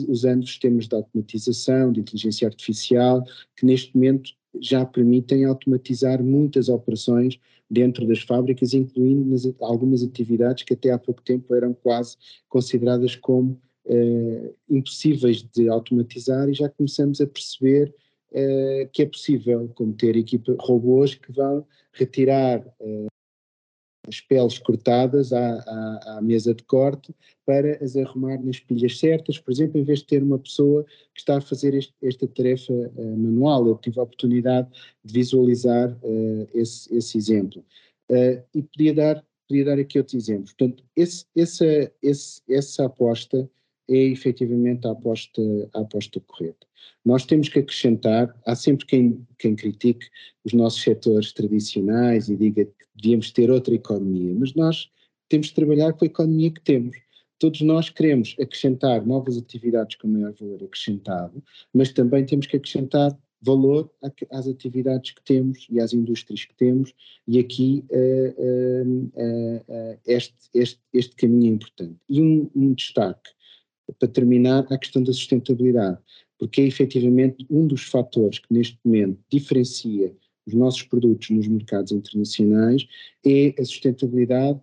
usando 0.09 0.47
sistemas 0.47 0.89
de 0.89 0.95
automatização, 0.95 1.93
de 1.93 2.01
inteligência 2.01 2.49
artificial, 2.49 3.25
que 3.57 3.67
neste 3.67 3.95
momento 3.95 4.31
já 4.61 4.85
permitem 4.85 5.45
automatizar 5.45 6.23
muitas 6.23 6.69
operações 6.69 7.39
dentro 7.71 8.07
das 8.07 8.21
fábricas, 8.21 8.73
incluindo 8.75 9.29
nas, 9.29 9.47
algumas 9.61 10.03
atividades 10.03 10.65
que 10.65 10.75
até 10.75 10.91
há 10.91 10.99
pouco 10.99 11.23
tempo 11.23 11.55
eram 11.55 11.75
quase 11.75 12.17
consideradas 12.49 13.17
como 13.17 13.61
eh, 13.87 14.53
impossíveis 14.69 15.43
de 15.43 15.69
automatizar 15.69 16.49
e 16.49 16.55
já 16.55 16.69
começamos 16.69 17.21
a 17.21 17.27
perceber 17.27 17.95
eh, 18.33 18.89
que 18.93 19.03
é 19.03 19.07
possível, 19.07 19.71
como 19.75 19.93
ter 19.93 20.17
equipa 20.17 20.57
robôs 20.61 21.15
que 21.15 21.33
vão 21.33 21.67
retirar 21.93 22.65
eh, 22.81 23.07
as 24.09 24.21
peles 24.21 24.59
cortadas 24.59 25.33
à, 25.33 25.59
à, 25.59 26.19
à, 26.19 26.23
mesa 26.23 26.55
de 26.55 26.63
corte 26.65 27.15
para 27.45 27.83
as 27.83 27.97
arrumar 27.97 28.39
nas 28.43 28.59
pilhas 28.59 28.99
certas, 28.99 29.39
por 29.39 29.53
exemplo, 29.53 29.81
em 29.81 29.85
vez 29.85 30.01
de 30.01 30.07
ter 30.07 30.23
uma 30.23 30.39
pessoa 30.39 30.85
que 31.15 31.21
está 31.21 31.39
a 31.39 31.41
fazer 31.41 31.75
este, 31.75 31.95
esta 32.03 32.27
tarefa 32.27 32.73
uh, 32.73 33.17
manual. 33.17 33.67
Eu 33.67 33.77
tive 33.77 33.99
a 34.01 34.03
oportunidade 34.03 34.69
de 35.05 35.13
visualizar 35.13 35.91
uh, 36.03 36.49
esse, 36.55 36.95
esse, 36.95 37.17
exemplo. 37.17 37.65
Uh, 38.11 38.43
e 38.55 38.63
podia 38.63 38.95
dar, 38.95 39.25
podia 39.49 39.65
dar 39.65 39.79
aqui 39.79 39.99
outros 39.99 40.15
exemplos. 40.15 40.53
Portanto, 40.53 40.85
esse, 40.97 41.25
essa, 41.37 41.93
esse, 42.03 42.41
essa 42.49 42.87
aposta 42.87 43.49
é 43.89 43.97
efetivamente 43.97 44.87
a 44.87 44.91
aposta, 44.91 45.43
a 45.75 45.81
aposta 45.81 46.21
correta. 46.21 46.67
Nós 47.05 47.25
temos 47.25 47.49
que 47.49 47.61
acrescentar, 47.61 48.35
há 48.45 48.55
sempre 48.57 48.87
quem, 48.87 49.27
quem 49.39 49.55
critique 49.55 50.07
os 50.45 50.53
nossos 50.53 50.83
setores 50.83 51.33
tradicionais 51.33 52.29
e 52.29 52.37
diga 52.37 52.69
devíamos 52.97 53.31
ter 53.31 53.51
outra 53.51 53.75
economia, 53.75 54.35
mas 54.39 54.55
nós 54.55 54.91
temos 55.29 55.49
de 55.49 55.55
trabalhar 55.55 55.93
com 55.93 56.05
a 56.05 56.07
economia 56.07 56.51
que 56.51 56.61
temos. 56.61 56.97
Todos 57.39 57.61
nós 57.61 57.91
queremos 57.91 58.35
acrescentar 58.41 59.05
novas 59.07 59.37
atividades 59.37 59.97
com 59.97 60.09
maior 60.09 60.33
valor 60.33 60.65
acrescentado, 60.65 61.43
mas 61.73 61.93
também 61.93 62.25
temos 62.25 62.47
que 62.47 62.57
acrescentar 62.57 63.17
valor 63.43 63.91
às 64.31 64.49
atividades 64.49 65.13
que 65.13 65.23
temos 65.23 65.67
e 65.71 65.79
às 65.79 65.93
indústrias 65.93 66.45
que 66.45 66.55
temos, 66.55 66.95
e 67.29 67.39
aqui 67.39 67.85
uh, 67.91 68.43
uh, 68.43 69.07
uh, 69.07 69.99
este, 70.07 70.35
este, 70.55 70.81
este 70.93 71.15
caminho 71.17 71.53
é 71.53 71.55
importante. 71.55 71.97
E 72.09 72.21
um, 72.21 72.51
um 72.55 72.73
destaque 72.73 73.31
para 73.99 74.09
terminar, 74.09 74.67
a 74.71 74.79
questão 74.79 75.03
da 75.03 75.13
sustentabilidade, 75.13 75.99
porque 76.39 76.61
é 76.61 76.65
efetivamente 76.65 77.47
um 77.49 77.67
dos 77.67 77.85
fatores 77.85 78.39
que 78.39 78.53
neste 78.53 78.79
momento 78.85 79.21
diferencia 79.31 80.15
os 80.47 80.55
nossos 80.55 80.83
produtos 80.83 81.29
nos 81.31 81.49
mercados 81.49 81.93
internacionais 81.93 82.87
é 83.25 83.55
a 83.59 83.65
sustentabilidade 83.65 84.61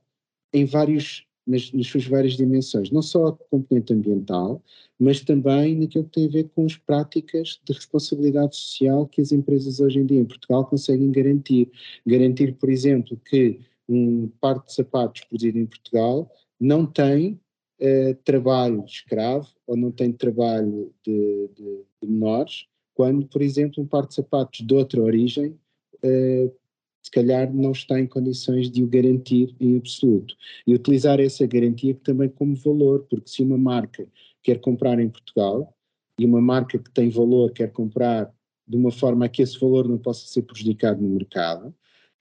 em 0.54 0.66
vários, 0.66 1.26
nas, 1.46 1.72
nas 1.72 1.88
suas 1.88 2.06
várias 2.06 2.34
dimensões, 2.34 2.90
não 2.92 3.02
só 3.02 3.28
a 3.28 3.34
componente 3.34 3.94
ambiental, 3.94 4.64
mas 5.00 5.20
também 5.22 5.76
naquilo 5.76 6.06
que 6.06 6.12
tem 6.12 6.26
a 6.28 6.32
ver 6.32 6.50
com 6.56 6.66
as 6.66 6.78
práticas 6.78 7.60
de 7.66 7.74
responsabilidade 7.74 8.56
social 8.56 9.08
que 9.08 9.22
as 9.22 9.32
empresas 9.32 9.80
hoje 9.80 10.00
em 10.00 10.06
dia 10.06 10.22
em 10.22 10.26
Portugal 10.26 10.66
conseguem 10.66 11.12
garantir. 11.12 11.70
Garantir, 12.06 12.54
por 12.54 12.70
exemplo, 12.70 13.20
que 13.26 13.60
um 13.90 14.30
par 14.40 14.64
de 14.64 14.74
sapatos 14.74 15.24
produzido 15.26 15.60
em 15.60 15.66
Portugal 15.66 16.32
não 16.60 16.86
tem 16.86 17.40
uh, 17.82 18.16
trabalho 18.24 18.86
escravo 18.86 19.48
ou 19.68 19.76
não 19.76 19.92
tem 19.92 20.14
trabalho 20.14 20.94
de, 21.06 21.50
de, 21.56 21.84
de, 22.02 22.08
menores, 22.08 22.68
quando, 22.94 23.26
por 23.28 23.42
exemplo, 23.42 23.84
um 23.84 23.88
par 23.88 24.08
de 24.08 24.14
sapatos 24.14 24.66
de 24.66 24.74
outra 24.74 25.02
origem 25.02 25.58
uh, 26.04 26.54
se 27.02 27.12
calhar 27.12 27.54
não 27.54 27.72
está 27.72 28.00
em 28.00 28.08
condições 28.08 28.72
de 28.72 28.84
o 28.84 28.88
garantir 28.88 29.54
em 29.60 29.78
absoluto. 29.78 30.36
E 30.66 30.74
utilizar 30.74 31.20
essa 31.20 31.46
garantia 31.46 31.94
também 32.04 32.30
como 32.30 32.56
valor, 32.56 33.06
porque 33.10 33.30
se 33.30 33.44
uma 33.44 33.58
marca 33.58 34.08
quer 34.42 34.60
comprar 34.60 35.00
em 35.00 35.10
Portugal 35.10 35.76
e 36.18 36.26
uma 36.26 36.42
marca 36.42 36.80
que 36.80 36.92
tem 36.92 37.10
valor 37.10 37.52
quer 37.52 37.72
comprar 37.72 38.34
de 38.66 38.78
uma 38.78 38.92
forma 38.92 39.28
que 39.28 39.42
esse 39.42 39.60
valor 39.60 39.88
não 39.88 39.98
possa 39.98 40.26
ser 40.28 40.44
prejudicado 40.44 41.02
no 41.02 41.10
mercado, 41.10 41.76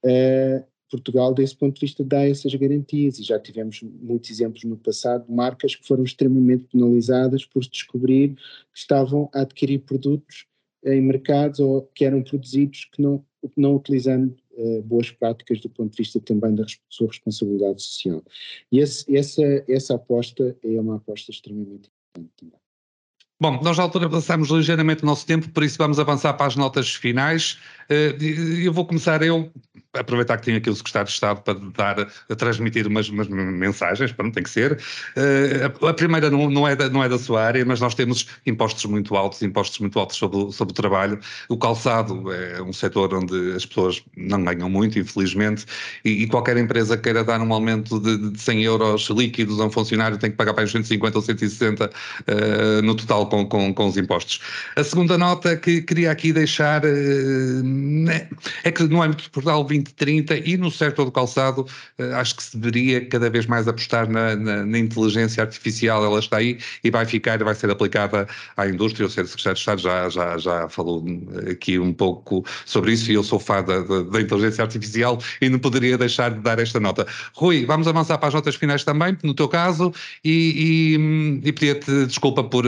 uh, 0.05 0.73
Portugal, 0.93 1.33
desse 1.33 1.57
ponto 1.57 1.77
de 1.77 1.81
vista, 1.81 2.05
dá 2.05 2.29
essas 2.29 2.55
garantias 2.55 3.19
e 3.19 3.23
já 3.23 3.39
tivemos 3.39 3.81
muitos 3.83 4.31
exemplos 4.31 4.63
no 4.65 4.77
passado 4.77 5.27
de 5.27 5.33
marcas 5.33 5.75
que 5.75 5.87
foram 5.87 6.05
extremamente 6.05 6.65
penalizadas 6.65 7.47
por 7.47 7.63
descobrir 7.63 8.35
que 8.35 8.79
estavam 8.79 9.31
a 9.35 9.41
adquirir 9.41 9.79
produtos 9.79 10.47
em 10.85 11.01
mercados 11.01 11.61
ou 11.61 11.83
que 11.95 12.05
eram 12.05 12.23
produzidos 12.23 12.89
que 12.93 13.01
não, 13.01 13.25
não 13.57 13.77
utilizando 13.77 14.37
uh, 14.53 14.83
boas 14.83 15.11
práticas 15.11 15.61
do 15.61 15.69
ponto 15.69 15.91
de 15.91 15.97
vista 15.97 16.21
também 16.21 16.55
da 16.55 16.65
sua 16.89 17.09
responsabilidade 17.09 17.83
social. 17.83 18.23
E 18.71 18.79
esse, 18.79 19.17
essa, 19.17 19.43
essa 19.69 19.95
aposta 19.95 20.57
é 20.63 20.81
uma 20.81 20.97
aposta 20.97 21.31
extremamente 21.31 21.91
importante 21.91 22.33
também. 22.37 22.62
Bom, 23.43 23.59
nós 23.61 23.77
na 23.77 23.83
altura 23.83 24.09
passamos 24.09 24.51
ligeiramente 24.51 25.03
o 25.03 25.07
nosso 25.07 25.27
tempo, 25.27 25.49
por 25.49 25.65
isso 25.65 25.77
vamos 25.77 25.99
avançar 25.99 26.33
para 26.35 26.47
as 26.47 26.55
notas 26.55 26.95
finais. 26.95 27.59
Eh, 27.89 28.17
eu 28.65 28.73
vou 28.73 28.87
começar 28.87 29.21
eu, 29.21 29.51
aproveitar 29.95 30.39
que 30.39 30.45
tenho 30.45 30.59
aqui 30.59 30.71
o 30.71 30.75
secretário 30.75 31.09
de 31.09 31.13
Estado 31.13 31.43
para 31.43 31.55
dar, 31.55 32.37
transmitir 32.37 32.87
umas, 32.87 33.09
umas 33.09 33.29
mensagens, 33.29 34.13
para 34.13 34.25
não 34.25 34.33
tem 34.33 34.43
que 34.43 34.51
ser. 34.51 34.79
Eh, 35.17 35.71
a 35.89 35.93
primeira 35.93 36.31
não, 36.31 36.49
não, 36.49 36.67
é 36.67 36.75
da, 36.77 36.89
não 36.89 37.03
é 37.03 37.09
da 37.09 37.19
sua 37.19 37.43
área, 37.43 37.65
mas 37.65 37.81
nós 37.81 37.95
temos 37.95 38.27
impostos 38.47 38.85
muito 38.85 39.17
altos, 39.17 39.43
impostos 39.43 39.79
muito 39.81 39.99
altos 39.99 40.17
sobre, 40.17 40.53
sobre 40.53 40.73
o 40.73 40.75
trabalho. 40.75 41.19
O 41.49 41.57
calçado 41.57 42.33
é 42.33 42.63
um 42.63 42.73
setor 42.73 43.13
onde 43.13 43.55
as 43.55 43.67
pessoas 43.67 44.03
não 44.17 44.43
ganham 44.45 44.71
muito, 44.71 44.99
infelizmente, 44.99 45.67
e, 46.05 46.23
e 46.23 46.27
qualquer 46.29 46.57
empresa 46.57 46.97
queira 46.97 47.23
dar 47.25 47.41
um 47.41 47.53
aumento 47.53 47.99
de, 48.01 48.31
de 48.31 48.41
100 48.41 48.63
euros 48.63 49.11
líquidos 49.11 49.61
a 49.61 49.65
um 49.65 49.71
funcionário 49.71 50.17
tem 50.17 50.31
que 50.31 50.37
pagar 50.37 50.55
para 50.55 50.67
150 50.67 51.19
ou 51.19 51.23
160 51.23 51.87
uh, 51.87 52.83
no 52.83 52.95
total 52.95 53.27
com, 53.33 53.47
com, 53.47 53.73
com 53.73 53.87
os 53.87 53.97
impostos. 53.97 54.41
A 54.77 54.85
segunda 54.85 55.17
nota 55.17 55.57
que 55.57 55.81
queria 55.81 56.11
aqui 56.11 56.35
deixar 56.35 56.85
uh, 56.85 56.89
é 58.63 58.71
que 58.71 58.83
no 58.83 59.03
âmbito 59.03 59.23
de 59.23 59.31
Portugal 59.31 59.65
2030 59.65 60.37
e 60.37 60.59
no 60.59 60.71
setor 60.71 61.07
do 61.07 61.11
calçado 61.11 61.67
uh, 61.99 62.15
acho 62.17 62.37
que 62.37 62.43
se 62.43 62.59
deveria 62.59 63.07
cada 63.07 63.31
vez 63.31 63.47
mais 63.47 63.67
apostar 63.67 64.07
na, 64.11 64.37
na, 64.37 64.67
na, 64.67 64.79
inteligência 64.79 65.43
artificial, 65.43 66.05
ela 66.05 66.19
está 66.19 66.37
aí 66.37 66.59
e 66.85 66.91
vai 66.91 67.07
ficar 67.07 67.43
vai 67.43 67.55
ser 67.55 67.71
aplicada 67.71 68.29
à 68.55 68.67
indústria, 68.67 69.07
o 69.07 69.11
Sr. 69.11 69.27
Secretário 69.27 69.55
de 69.55 69.61
Estado 69.61 69.81
já, 69.81 70.09
já, 70.11 70.39
já 70.39 70.69
falou 70.69 71.03
aqui 71.51 71.79
um 71.79 71.95
pouco 71.95 72.45
sobre 72.67 72.93
isso 72.93 73.11
e 73.11 73.15
eu 73.15 73.25
sou 73.25 73.39
fã 73.39 73.63
da, 73.63 73.81
da, 73.81 74.21
inteligência 74.21 74.63
artificial 74.63 75.19
e 75.41 75.49
não 75.49 75.59
poderia 75.59 75.97
deixar 75.97 76.33
de 76.33 76.41
dar 76.41 76.59
esta 76.59 76.79
nota. 76.79 77.07
Rui, 77.35 77.65
vamos 77.65 77.89
avançar 77.89 78.19
para 78.19 78.29
as 78.29 78.35
notas 78.35 78.57
finais 78.57 78.85
também, 78.85 79.17
no 79.23 79.33
teu 79.33 79.49
caso, 79.49 79.93
e, 80.23 80.99
e, 81.43 81.49
e 81.49 81.53
pedia-te 81.53 82.07
desculpa 82.07 82.45
por 82.45 82.67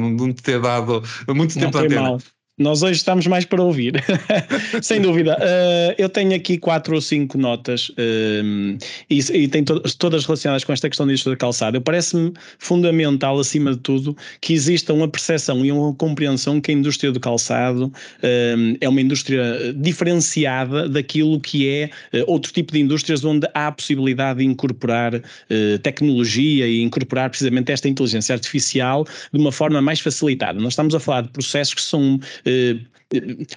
não 0.00 0.32
te 0.32 0.42
ter 0.42 0.60
dado 0.60 1.02
muito 1.28 1.54
tempo 1.54 1.78
de 1.78 1.84
antena. 1.86 2.02
Mal. 2.02 2.18
Nós 2.60 2.82
hoje 2.82 2.96
estamos 2.96 3.26
mais 3.26 3.46
para 3.46 3.62
ouvir, 3.62 3.94
sem 4.82 5.00
dúvida. 5.00 5.34
Uh, 5.40 5.94
eu 5.96 6.10
tenho 6.10 6.34
aqui 6.34 6.58
quatro 6.58 6.94
ou 6.94 7.00
cinco 7.00 7.38
notas 7.38 7.88
uh, 7.88 8.76
e, 9.08 9.18
e 9.18 9.48
tem 9.48 9.64
to 9.64 9.80
todas 9.96 10.26
relacionadas 10.26 10.62
com 10.62 10.70
esta 10.70 10.86
questão 10.86 11.06
da 11.06 11.12
indústria 11.12 11.34
da 11.34 11.38
calçada. 11.38 11.80
Parece-me 11.80 12.34
fundamental, 12.58 13.38
acima 13.38 13.72
de 13.72 13.78
tudo, 13.78 14.14
que 14.42 14.52
exista 14.52 14.92
uma 14.92 15.08
percepção 15.08 15.64
e 15.64 15.72
uma 15.72 15.94
compreensão 15.94 16.60
que 16.60 16.70
a 16.70 16.74
indústria 16.74 17.10
do 17.10 17.18
calçado 17.18 17.86
uh, 17.86 18.76
é 18.78 18.86
uma 18.86 19.00
indústria 19.00 19.72
diferenciada 19.74 20.86
daquilo 20.86 21.40
que 21.40 21.66
é 21.66 21.90
outro 22.26 22.52
tipo 22.52 22.74
de 22.74 22.80
indústrias 22.80 23.24
onde 23.24 23.48
há 23.54 23.68
a 23.68 23.72
possibilidade 23.72 24.40
de 24.40 24.44
incorporar 24.44 25.22
tecnologia 25.82 26.66
e 26.66 26.82
incorporar 26.82 27.30
precisamente 27.30 27.72
esta 27.72 27.88
inteligência 27.88 28.34
artificial 28.34 29.06
de 29.32 29.40
uma 29.40 29.50
forma 29.50 29.80
mais 29.80 30.00
facilitada. 30.00 30.60
Nós 30.60 30.72
estamos 30.74 30.94
a 30.94 31.00
falar 31.00 31.22
de 31.22 31.30
processos 31.30 31.74
que 31.74 31.82
são 31.82 32.20
Uh, 32.50 32.74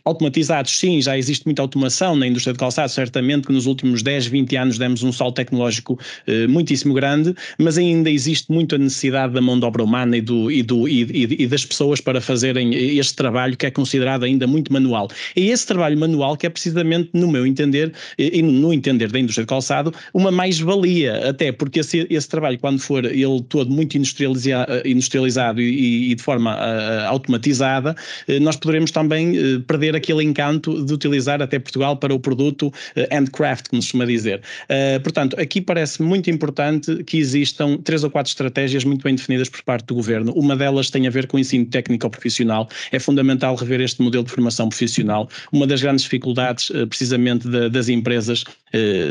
automatizados, 0.03 0.77
sim, 0.77 1.01
já 1.01 1.17
existe 1.17 1.45
muita 1.45 1.61
automação 1.61 2.15
na 2.15 2.25
indústria 2.25 2.53
de 2.53 2.59
calçado, 2.59 2.89
certamente 2.89 3.47
que 3.47 3.53
nos 3.53 3.67
últimos 3.67 4.01
10, 4.01 4.27
20 4.27 4.55
anos 4.55 4.77
demos 4.77 5.03
um 5.03 5.11
salto 5.11 5.35
tecnológico 5.35 5.99
eh, 6.25 6.47
muitíssimo 6.47 6.93
grande, 6.93 7.35
mas 7.59 7.77
ainda 7.77 8.09
existe 8.09 8.51
muito 8.51 8.75
a 8.75 8.77
necessidade 8.77 9.33
da 9.33 9.41
mão 9.41 9.59
de 9.59 9.65
obra 9.65 9.83
humana 9.83 10.17
e, 10.17 10.21
do, 10.21 10.51
e, 10.51 10.63
do, 10.63 10.87
e, 10.87 11.43
e, 11.43 11.47
das 11.47 11.65
pessoas 11.65 12.01
para 12.01 12.19
fazerem 12.19 12.73
este 12.73 13.15
trabalho 13.15 13.55
que 13.55 13.65
é 13.65 13.71
considerado 13.71 14.23
ainda 14.23 14.47
muito 14.47 14.73
manual. 14.73 15.07
É 15.35 15.41
esse 15.41 15.67
trabalho 15.67 15.97
manual 15.99 16.35
que 16.35 16.47
é 16.47 16.49
precisamente, 16.49 17.09
no 17.13 17.31
meu 17.31 17.45
entender, 17.45 17.93
e 18.17 18.41
no 18.41 18.73
entender 18.73 19.11
da 19.11 19.19
indústria 19.19 19.43
de 19.43 19.49
calçado, 19.49 19.93
uma 20.13 20.31
mais-valia, 20.31 21.29
até 21.29 21.51
porque 21.51 21.81
esse, 21.81 22.07
esse, 22.09 22.27
trabalho, 22.27 22.57
quando 22.57 22.79
for 22.79 23.05
ele 23.05 23.41
todo 23.49 23.69
muito 23.69 23.97
industrializado, 23.97 24.71
industrializado 24.85 25.61
e, 25.61 26.15
de 26.15 26.21
forma 26.21 26.55
uh, 26.55 27.07
automatizada, 27.07 27.95
uh, 28.27 28.39
nós 28.39 28.55
poderemos 28.55 28.89
também 28.91 29.42
perder 29.67 29.95
aquele 29.95 30.23
encanto 30.23 30.83
de 30.85 30.93
utilizar 30.93 31.41
até 31.41 31.59
Portugal 31.59 31.97
para 31.97 32.13
o 32.13 32.19
produto 32.19 32.71
handcraft, 33.11 33.69
como 33.69 33.81
se 33.81 33.87
costuma 33.87 34.05
dizer. 34.05 34.41
Uh, 34.63 35.01
portanto, 35.01 35.39
aqui 35.39 35.61
parece 35.61 36.01
muito 36.01 36.29
importante 36.29 37.03
que 37.03 37.17
existam 37.17 37.77
três 37.77 38.03
ou 38.03 38.09
quatro 38.09 38.29
estratégias 38.29 38.83
muito 38.83 39.03
bem 39.03 39.15
definidas 39.15 39.49
por 39.49 39.61
parte 39.63 39.85
do 39.87 39.95
governo. 39.95 40.33
Uma 40.33 40.55
delas 40.55 40.89
tem 40.89 41.07
a 41.07 41.09
ver 41.09 41.27
com 41.27 41.37
o 41.37 41.39
ensino 41.39 41.65
técnico 41.65 42.09
profissional. 42.09 42.67
É 42.91 42.99
fundamental 42.99 43.55
rever 43.55 43.81
este 43.81 44.01
modelo 44.01 44.23
de 44.23 44.31
formação 44.31 44.69
profissional. 44.69 45.29
Uma 45.51 45.67
das 45.67 45.81
grandes 45.81 46.03
dificuldades, 46.03 46.71
precisamente, 46.89 47.47
das 47.47 47.89
empresas, 47.89 48.43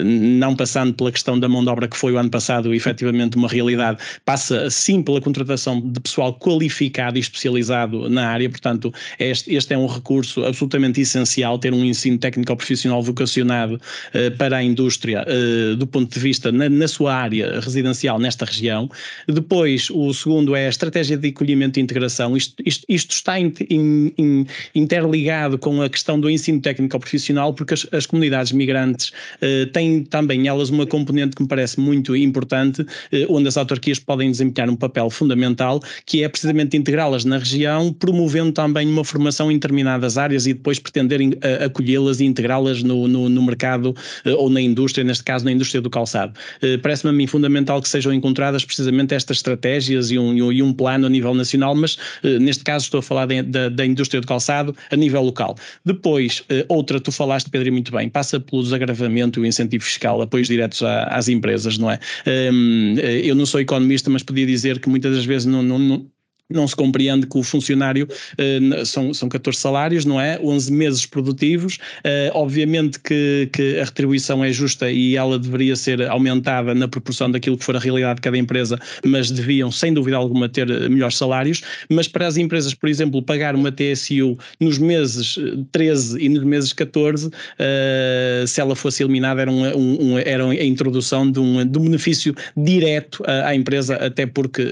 não 0.05 0.55
passando 0.55 0.95
pela 0.95 1.13
questão 1.13 1.39
da 1.39 1.49
mão 1.49 1.63
de 1.63 1.71
obra 1.71 1.89
que 1.89 1.97
foi 1.97 2.13
o 2.13 2.19
ano 2.19 2.31
passado 2.31 2.75
efetivamente 2.75 3.37
uma 3.37 3.49
realidade, 3.49 3.99
passa 4.25 4.69
sim 4.71 5.03
pela 5.03 5.21
contratação 5.21 5.81
de 5.81 6.01
pessoal 6.01 6.35
qualificado 6.39 7.17
e 7.17 7.21
especializado 7.21 8.09
na 8.09 8.29
área, 8.29 8.49
portanto, 8.49 8.93
este, 9.19 9.55
este 9.55 9.75
é 9.75 9.79
um 9.79 9.87
recurso 9.87 10.22
absolutamente 10.47 11.01
essencial, 11.01 11.59
ter 11.59 11.73
um 11.73 11.85
ensino 11.85 12.19
técnico 12.19 12.57
profissional 12.57 13.03
vocacionado 13.03 13.75
uh, 13.75 14.37
para 14.37 14.59
a 14.59 14.63
indústria 14.63 15.25
uh, 15.27 15.77
do 15.77 15.87
ponto 15.87 16.13
de 16.13 16.21
vista 16.21 16.51
na, 16.51 16.69
na, 16.69 16.89
sua 16.89 17.15
área 17.15 17.61
residencial 17.61 18.19
nesta 18.19 18.45
região. 18.45 18.89
Depois, 19.27 19.89
o 19.91 20.13
segundo 20.13 20.55
é 20.55 20.67
a 20.67 20.69
estratégia 20.69 21.17
de 21.17 21.29
acolhimento 21.29 21.79
e 21.79 21.83
integração. 21.83 22.37
Isto, 22.37 22.63
isto, 22.65 22.85
isto 22.89 23.11
está 23.13 23.39
in, 23.39 23.53
in, 23.71 24.13
in, 24.19 24.47
interligado 24.75 25.59
com 25.59 25.81
a 25.83 25.89
questão 25.89 26.21
do 26.21 26.29
ensino 26.29 26.61
técnico 26.61 26.99
profissional, 26.99 27.55
porque 27.55 27.75
as, 27.75 27.87
as 27.93 28.07
comunidades 28.07 28.53
migrantes 28.53 29.09
uh, 29.09 29.67
têm 29.73 30.05
também 30.05 30.49
elas 30.49 30.71
uma 30.71 30.87
componente 30.87 31.37
que 31.37 31.43
me 31.43 31.49
parece 31.49 31.81
muito 31.81 32.15
importante, 32.17 32.85
onde 33.29 33.49
as 33.49 33.57
autarquias 33.57 33.99
podem 33.99 34.31
desempenhar 34.31 34.69
um 34.69 34.77
papel 34.77 35.09
fundamental, 35.11 35.81
que 36.07 36.23
é 36.23 36.29
precisamente 36.29 36.77
integrá-las 36.77 37.25
na 37.25 37.39
região, 37.39 37.93
promovendo 37.93 38.53
também 38.53 38.89
uma 38.89 39.05
formação 39.05 39.51
em 39.51 39.55
determinadas 39.55 40.12
áreas 40.19 40.47
e 40.47 40.55
depois 40.55 40.79
pretenderem 40.79 41.31
uh, 41.31 41.65
acolhê-las 41.67 42.21
e 42.21 42.25
integrá-las 42.25 42.83
no, 42.83 43.09
no, 43.09 43.29
no, 43.29 43.43
mercado 43.43 43.95
uh, 44.27 44.31
ou 44.37 44.51
na 44.51 44.61
indústria, 44.61 45.05
neste 45.05 45.25
caso 45.25 45.45
na 45.45 45.53
indústria 45.53 45.81
do 45.81 45.91
calçado. 45.91 46.33
Uh, 46.63 46.79
Parece-me 46.81 47.11
a 47.11 47.13
mim 47.13 47.27
fundamental 47.27 47.81
que 47.81 47.89
sejam 47.89 48.13
encontradas 48.13 48.65
precisamente 48.65 49.15
estas 49.15 49.39
estratégias 49.39 50.11
e 50.11 50.19
um, 50.19 50.53
e 50.53 50.63
um 50.63 50.73
plano 50.73 51.07
a 51.07 51.09
nível 51.09 51.35
nacional, 51.35 51.75
mas 51.75 51.97
neste 52.41 52.65
caso 52.65 52.85
estou 52.85 52.99
a 52.99 53.03
falar 53.03 53.27
de, 53.27 53.43
de, 53.43 53.71
da 53.71 53.87
indústria 53.87 54.21
do 54.21 54.27
calçado 54.27 54.75
a 54.91 54.97
nível 54.97 55.23
local. 55.23 55.57
Depois, 55.85 56.45
outra, 56.69 57.01
tu 57.01 57.13
falaste, 57.13 57.51
Pedro, 57.51 57.73
muito 57.73 57.93
bem, 57.93 58.09
passa 58.09 58.41
pelo 58.41 58.63
desagravamento 58.63 59.41
e 59.41 59.43
o 59.43 59.47
incentivo 59.47 59.85
fiscal, 59.85 60.21
apoios 60.21 60.49
diretos 60.49 60.83
às 60.83 61.29
empresas, 61.29 61.79
não 61.79 61.91
é? 61.91 61.99
Um, 62.27 62.95
eu 62.99 63.35
não 63.35 63.47
sou 63.47 63.61
economista, 63.61 64.11
mas 64.11 64.23
podia 64.23 64.47
dizer 64.47 64.79
que 64.79 64.89
muitas 64.89 65.15
das 65.15 65.25
vezes 65.25 65.47
não, 65.47 65.63
não 65.63 66.07
não 66.53 66.67
se 66.67 66.77
compreende 66.77 67.27
que 67.27 67.39
o 67.39 67.43
funcionário 67.43 68.07
uh, 68.07 68.87
são, 68.87 69.13
são 69.13 69.29
14 69.29 69.59
salários, 69.59 70.05
não 70.05 70.21
é? 70.21 70.39
11 70.43 70.73
meses 70.73 71.07
produtivos. 71.07 71.77
Uh, 71.99 72.31
obviamente 72.35 72.99
que, 73.01 73.49
que, 73.53 73.81
a 73.81 73.85
retribuição 73.85 74.45
é 74.45 74.53
justa 74.53 74.91
e 74.91 75.17
ela 75.17 75.39
deveria 75.39 75.77
ser 75.77 76.03
aumentada 76.09 76.75
na 76.75 76.89
proporção 76.89 77.31
daquilo 77.31 77.57
que 77.57 77.65
for 77.65 77.77
a 77.77 77.79
realidade 77.79 78.17
de 78.17 78.23
cada 78.23 78.39
empresa, 78.39 78.79
mas 79.05 79.31
deviam, 79.31 79.71
sem 79.71 79.93
dúvida 79.93 80.17
alguma, 80.17 80.49
ter 80.49 80.67
melhores 80.89 81.17
salários. 81.17 81.63
Mas 81.89 82.09
para 82.09 82.27
as 82.27 82.37
empresas, 82.37 82.75
por 82.75 82.89
exemplo, 82.89 83.23
pagar 83.23 83.55
uma 83.55 83.71
TSU 83.73 84.39
nos 84.61 84.79
meses 84.79 85.39
13 85.71 86.21
e 86.21 86.29
nos 86.29 86.45
meses 86.45 86.73
14, 86.73 87.29
uh, 87.29 88.47
se 88.47 88.61
ela 88.61 88.75
fosse 88.75 89.03
eliminada, 89.03 89.43
era, 89.43 89.51
um, 89.51 90.13
um, 90.13 90.19
era 90.19 90.47
a 90.47 90.65
introdução 90.65 91.31
de 91.31 91.41
um, 91.41 91.65
de 91.67 91.79
um 91.79 91.83
benefício 91.83 92.35
direto 92.57 93.23
à 93.27 93.55
empresa, 93.55 93.97
até 93.97 94.27
porque 94.27 94.63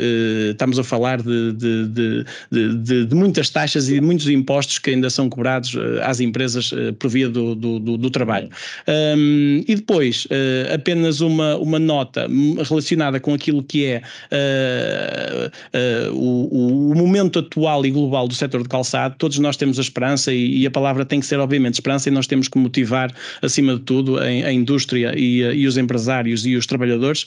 estamos 0.50 0.78
a 0.78 0.84
falar 0.84 1.22
de, 1.22 1.52
de 1.52 1.69
de, 1.88 2.24
de, 2.50 3.06
de, 3.06 3.14
muitas 3.14 3.50
taxas 3.50 3.88
e 3.88 3.94
de 3.94 4.00
muitos 4.00 4.28
impostos 4.28 4.78
que 4.78 4.90
ainda 4.90 5.10
são 5.10 5.28
cobrados 5.28 5.74
eh, 5.74 6.02
às 6.02 6.20
empresas 6.20 6.72
eh, 6.72 6.92
por 6.92 7.08
via 7.10 7.28
do, 7.28 7.54
do, 7.54 7.78
do, 7.78 7.96
do 7.96 8.10
trabalho. 8.10 8.48
Um, 8.88 9.64
e 9.66 9.74
depois, 9.74 10.26
uh, 10.26 10.74
apenas 10.74 11.20
uma, 11.20 11.56
uma 11.56 11.78
nota 11.78 12.26
relacionada 12.66 13.20
com 13.20 13.34
aquilo 13.34 13.62
que 13.62 13.86
é 13.86 14.02
uh, 14.32 16.10
uh, 16.10 16.14
o, 16.14 16.90
o, 16.90 16.94
momento 16.94 17.38
atual 17.38 17.84
e 17.84 17.90
global 17.90 18.28
do 18.28 18.34
setor 18.34 18.62
de 18.62 18.68
calçado. 18.68 19.14
Todos 19.18 19.38
nós 19.38 19.56
temos 19.56 19.78
a 19.78 19.82
esperança 19.82 20.32
e, 20.32 20.62
e, 20.62 20.66
a 20.66 20.70
palavra 20.70 21.04
tem 21.04 21.20
que 21.20 21.26
ser, 21.26 21.38
obviamente, 21.38 21.74
esperança, 21.74 22.08
e 22.08 22.12
nós 22.12 22.26
temos 22.26 22.48
que 22.48 22.58
motivar, 22.58 23.12
acima 23.42 23.74
de 23.74 23.80
tudo, 23.80 24.18
a, 24.18 24.22
a 24.24 24.52
indústria 24.52 25.12
e, 25.16 25.40
e, 25.40 25.66
os 25.66 25.76
empresários 25.76 26.46
e 26.46 26.56
os 26.56 26.66
trabalhadores 26.66 27.26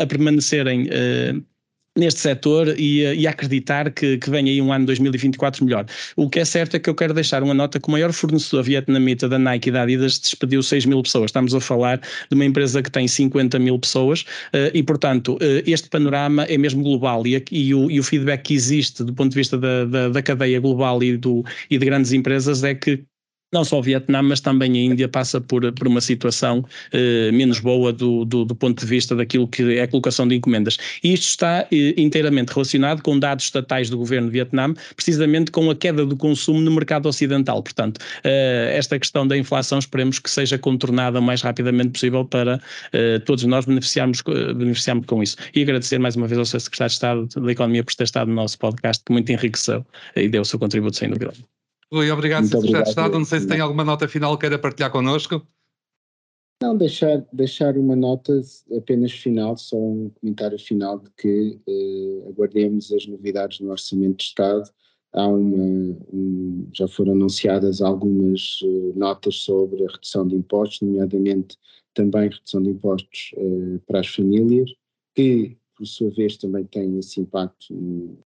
a 0.00 0.06
permanecerem 0.06 0.88
neste 1.98 2.20
setor 2.20 2.74
e, 2.78 3.02
e 3.02 3.26
acreditar 3.26 3.90
que, 3.90 4.18
que 4.18 4.30
vem 4.30 4.48
aí 4.48 4.62
um 4.62 4.72
ano 4.72 4.86
2024 4.86 5.64
melhor. 5.64 5.84
O 6.16 6.28
que 6.30 6.38
é 6.38 6.44
certo 6.44 6.76
é 6.76 6.78
que 6.78 6.88
eu 6.88 6.94
quero 6.94 7.12
deixar 7.12 7.42
uma 7.42 7.54
nota 7.54 7.80
que 7.80 7.88
o 7.88 7.90
maior 7.90 8.12
fornecedor 8.12 8.62
vietnamita 8.62 9.28
da 9.28 9.38
Nike 9.38 9.68
e 9.68 9.72
da 9.72 9.82
Adidas 9.82 10.18
despediu 10.18 10.62
6 10.62 10.86
mil 10.86 11.02
pessoas. 11.02 11.26
Estamos 11.30 11.54
a 11.54 11.60
falar 11.60 11.98
de 11.98 12.34
uma 12.34 12.44
empresa 12.44 12.82
que 12.82 12.90
tem 12.90 13.08
50 13.08 13.58
mil 13.58 13.78
pessoas 13.78 14.22
uh, 14.22 14.70
e, 14.72 14.82
portanto, 14.82 15.34
uh, 15.34 15.38
este 15.66 15.88
panorama 15.88 16.44
é 16.44 16.56
mesmo 16.56 16.82
global 16.82 17.26
e, 17.26 17.42
e, 17.50 17.74
o, 17.74 17.90
e, 17.90 17.98
o, 17.98 18.02
feedback 18.02 18.42
que 18.42 18.54
existe 18.54 19.02
do 19.02 19.12
ponto 19.12 19.30
de 19.30 19.36
vista 19.36 19.58
da, 19.58 19.84
da, 19.84 20.08
da 20.08 20.22
cadeia 20.22 20.60
global 20.60 21.02
e, 21.02 21.16
do, 21.16 21.44
e 21.68 21.76
de 21.76 21.84
grandes 21.84 22.12
empresas 22.12 22.62
é 22.62 22.74
que 22.74 23.04
não 23.52 23.64
só 23.64 23.78
o 23.78 23.82
Vietnã, 23.82 24.22
mas 24.22 24.40
também 24.40 24.72
a 24.72 24.92
Índia 24.92 25.08
passa 25.08 25.40
por, 25.40 25.72
por 25.72 25.86
uma 25.86 26.00
situação 26.00 26.64
eh, 26.92 27.30
menos 27.32 27.60
boa 27.60 27.92
do, 27.92 28.24
do, 28.24 28.44
do, 28.44 28.54
ponto 28.54 28.80
de 28.80 28.86
vista 28.86 29.16
daquilo 29.16 29.48
que 29.48 29.78
é 29.78 29.82
a 29.82 29.88
colocação 29.88 30.28
de 30.28 30.34
encomendas. 30.34 30.76
E 31.02 31.14
isto 31.14 31.28
está 31.28 31.66
eh, 31.72 31.94
inteiramente 31.96 32.52
relacionado 32.52 33.02
com 33.02 33.18
dados 33.18 33.46
estatais 33.46 33.88
do 33.88 33.96
governo 33.96 34.28
de 34.28 34.34
Vietnã, 34.34 34.74
precisamente 34.94 35.50
com 35.50 35.70
a 35.70 35.74
queda 35.74 36.04
do 36.04 36.16
consumo 36.16 36.60
no 36.60 36.70
mercado 36.70 37.08
ocidental. 37.08 37.62
Portanto, 37.62 38.00
eh, 38.22 38.74
esta 38.76 38.98
questão 38.98 39.26
da 39.26 39.36
inflação 39.36 39.78
esperemos 39.78 40.18
que 40.18 40.30
seja 40.30 40.58
contornada 40.58 41.18
o 41.18 41.22
mais 41.22 41.40
rapidamente 41.40 41.90
possível 41.90 42.24
para 42.24 42.60
todos 43.24 43.44
nós 43.44 43.64
beneficiarmos, 43.64 44.22
beneficiarmos 44.56 45.06
com 45.06 45.22
isso. 45.22 45.36
E 45.54 45.62
agradecer 45.62 45.98
mais 45.98 46.16
uma 46.16 46.26
vez 46.26 46.38
ao 46.38 46.44
Sr. 46.44 46.60
Secretário 46.60 46.90
de 46.90 46.94
Estado 46.94 47.46
da 47.46 47.52
Economia 47.52 47.84
por 47.84 47.94
ter 47.94 48.04
estado 48.04 48.28
no 48.28 48.34
nosso 48.34 48.58
podcast, 48.58 49.02
que 49.04 49.12
muito 49.12 49.30
enriqueceu 49.30 49.86
e 50.16 50.28
deu 50.28 50.42
o 50.42 50.44
seu 50.44 50.58
contributo 50.58 50.96
sem 50.96 51.10
dúvida. 51.10 51.32
Rui, 51.92 52.10
obrigado, 52.10 52.42
Muito 52.42 52.56
Secretário 52.56 52.84
de 52.84 52.90
Estado. 52.90 53.18
Não 53.18 53.24
sei 53.24 53.40
se 53.40 53.46
tem 53.46 53.60
alguma 53.60 53.84
nota 53.84 54.06
final 54.06 54.36
que 54.36 54.42
queira 54.42 54.58
partilhar 54.58 54.90
connosco. 54.90 55.46
Não, 56.60 56.76
deixar, 56.76 57.24
deixar 57.32 57.76
uma 57.78 57.94
nota 57.94 58.40
apenas 58.76 59.12
final, 59.12 59.56
só 59.56 59.76
um 59.76 60.10
comentário 60.20 60.58
final 60.58 60.98
de 60.98 61.08
que 61.16 61.60
eh, 61.66 62.28
aguardemos 62.28 62.92
as 62.92 63.06
novidades 63.06 63.60
no 63.60 63.70
Orçamento 63.70 64.16
de 64.16 64.24
Estado. 64.24 64.68
Há 65.12 65.26
uma, 65.26 65.96
um, 66.12 66.68
já 66.74 66.86
foram 66.88 67.12
anunciadas 67.12 67.80
algumas 67.80 68.60
uh, 68.62 68.92
notas 68.94 69.36
sobre 69.36 69.84
a 69.84 69.90
redução 69.90 70.26
de 70.26 70.34
impostos, 70.34 70.82
nomeadamente 70.82 71.56
também 71.94 72.28
redução 72.28 72.62
de 72.62 72.70
impostos 72.70 73.30
uh, 73.36 73.80
para 73.86 74.00
as 74.00 74.08
famílias, 74.08 74.70
que 75.14 75.56
por 75.76 75.86
sua 75.86 76.10
vez 76.10 76.36
também 76.36 76.64
tem 76.64 76.98
esse 76.98 77.20
impacto 77.20 78.18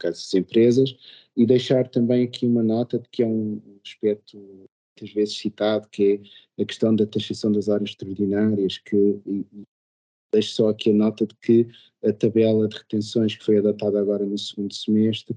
caso 0.00 0.36
empresas, 0.36 0.96
e 1.36 1.46
deixar 1.46 1.88
também 1.88 2.24
aqui 2.24 2.46
uma 2.46 2.62
nota 2.62 2.98
de 2.98 3.08
que 3.08 3.22
é 3.22 3.26
um 3.26 3.60
aspecto 3.84 4.36
muitas 4.36 5.14
vezes 5.14 5.38
citado, 5.38 5.88
que 5.88 6.20
é 6.58 6.62
a 6.62 6.66
questão 6.66 6.94
da 6.94 7.06
taxação 7.06 7.52
das 7.52 7.68
horas 7.68 7.90
extraordinárias, 7.90 8.78
que 8.78 8.96
e, 9.26 9.46
deixo 10.32 10.52
só 10.52 10.68
aqui 10.68 10.90
a 10.90 10.94
nota 10.94 11.26
de 11.26 11.34
que 11.36 11.66
a 12.04 12.12
tabela 12.12 12.68
de 12.68 12.76
retenções 12.76 13.36
que 13.36 13.44
foi 13.44 13.58
adotada 13.58 14.00
agora 14.00 14.24
no 14.24 14.38
segundo 14.38 14.72
semestre 14.72 15.36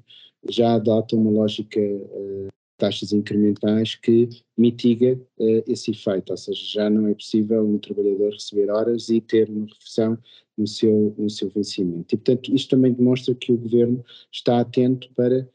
já 0.50 0.76
adota 0.76 1.16
uma 1.16 1.32
lógica 1.32 1.80
uh, 1.80 2.48
taxas 2.84 3.14
incrementais 3.14 3.96
que 3.96 4.28
mitiga 4.58 5.18
uh, 5.38 5.64
esse 5.66 5.92
efeito, 5.92 6.32
ou 6.32 6.38
seja, 6.38 6.62
já 6.66 6.90
não 6.90 7.08
é 7.08 7.14
possível 7.14 7.66
um 7.66 7.78
trabalhador 7.78 8.34
receber 8.34 8.70
horas 8.70 9.08
e 9.08 9.22
ter 9.22 9.50
uma 9.50 9.66
refeição 9.68 10.18
no 10.58 10.68
seu, 10.68 11.16
no 11.18 11.30
seu 11.30 11.50
vencimento. 11.50 12.14
E, 12.14 12.18
portanto, 12.18 12.54
isto 12.54 12.72
também 12.72 12.92
demonstra 12.92 13.34
que 13.34 13.54
o 13.54 13.58
Governo 13.58 14.04
está 14.30 14.60
atento 14.60 15.10
para 15.16 15.48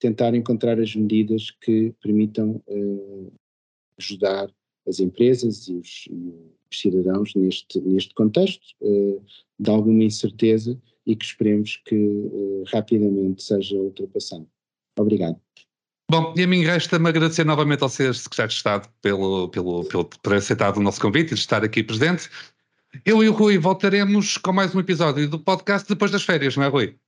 tentar 0.00 0.34
encontrar 0.34 0.80
as 0.80 0.96
medidas 0.96 1.52
que 1.52 1.94
permitam 2.02 2.60
uh, 2.66 3.32
ajudar 3.96 4.52
as 4.88 4.98
empresas 4.98 5.68
e 5.68 5.74
os, 5.74 6.08
os, 6.10 6.80
cidadãos 6.80 7.34
neste, 7.36 7.80
neste 7.82 8.14
contexto 8.14 8.64
uh, 8.80 9.22
de 9.60 9.70
alguma 9.70 10.02
incerteza 10.02 10.76
e 11.06 11.14
que 11.14 11.24
esperemos 11.24 11.76
que 11.86 11.94
uh, 11.94 12.64
rapidamente 12.66 13.44
seja 13.44 13.76
ultrapassado. 13.76 14.48
Obrigado. 14.98 15.40
Bom, 16.12 16.34
e 16.36 16.42
a 16.42 16.46
mim 16.46 16.62
resta-me 16.62 17.08
agradecer 17.08 17.42
novamente 17.42 17.82
ao 17.82 17.88
Sr. 17.88 18.14
Secretário 18.14 18.50
de 18.50 18.54
Estado 18.56 18.88
pelo, 19.00 19.48
pelo, 19.48 19.82
pelo, 19.86 20.04
por 20.04 20.34
aceitar 20.34 20.76
o 20.76 20.82
nosso 20.82 21.00
convite 21.00 21.32
e 21.32 21.34
de 21.34 21.40
estar 21.40 21.64
aqui 21.64 21.82
presente. 21.82 22.28
Eu 23.02 23.24
e 23.24 23.30
o 23.30 23.32
Rui 23.32 23.56
voltaremos 23.56 24.36
com 24.36 24.52
mais 24.52 24.74
um 24.74 24.80
episódio 24.80 25.26
do 25.26 25.38
podcast 25.38 25.88
depois 25.88 26.10
das 26.10 26.22
férias, 26.22 26.54
não 26.54 26.64
é, 26.64 26.68
Rui? 26.68 26.98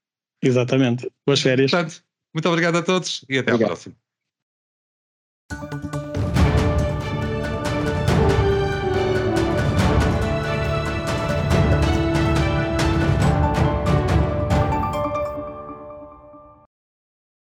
Exatamente. 0.42 1.06
Boas 1.26 1.42
férias. 1.42 1.70
Portanto, 1.70 2.02
muito 2.32 2.48
obrigado 2.48 2.76
a 2.76 2.82
todos 2.82 3.26
e 3.28 3.36
até 3.36 3.52
Obrigado. 3.52 3.72
à 3.72 3.76
próxima. 5.50 5.93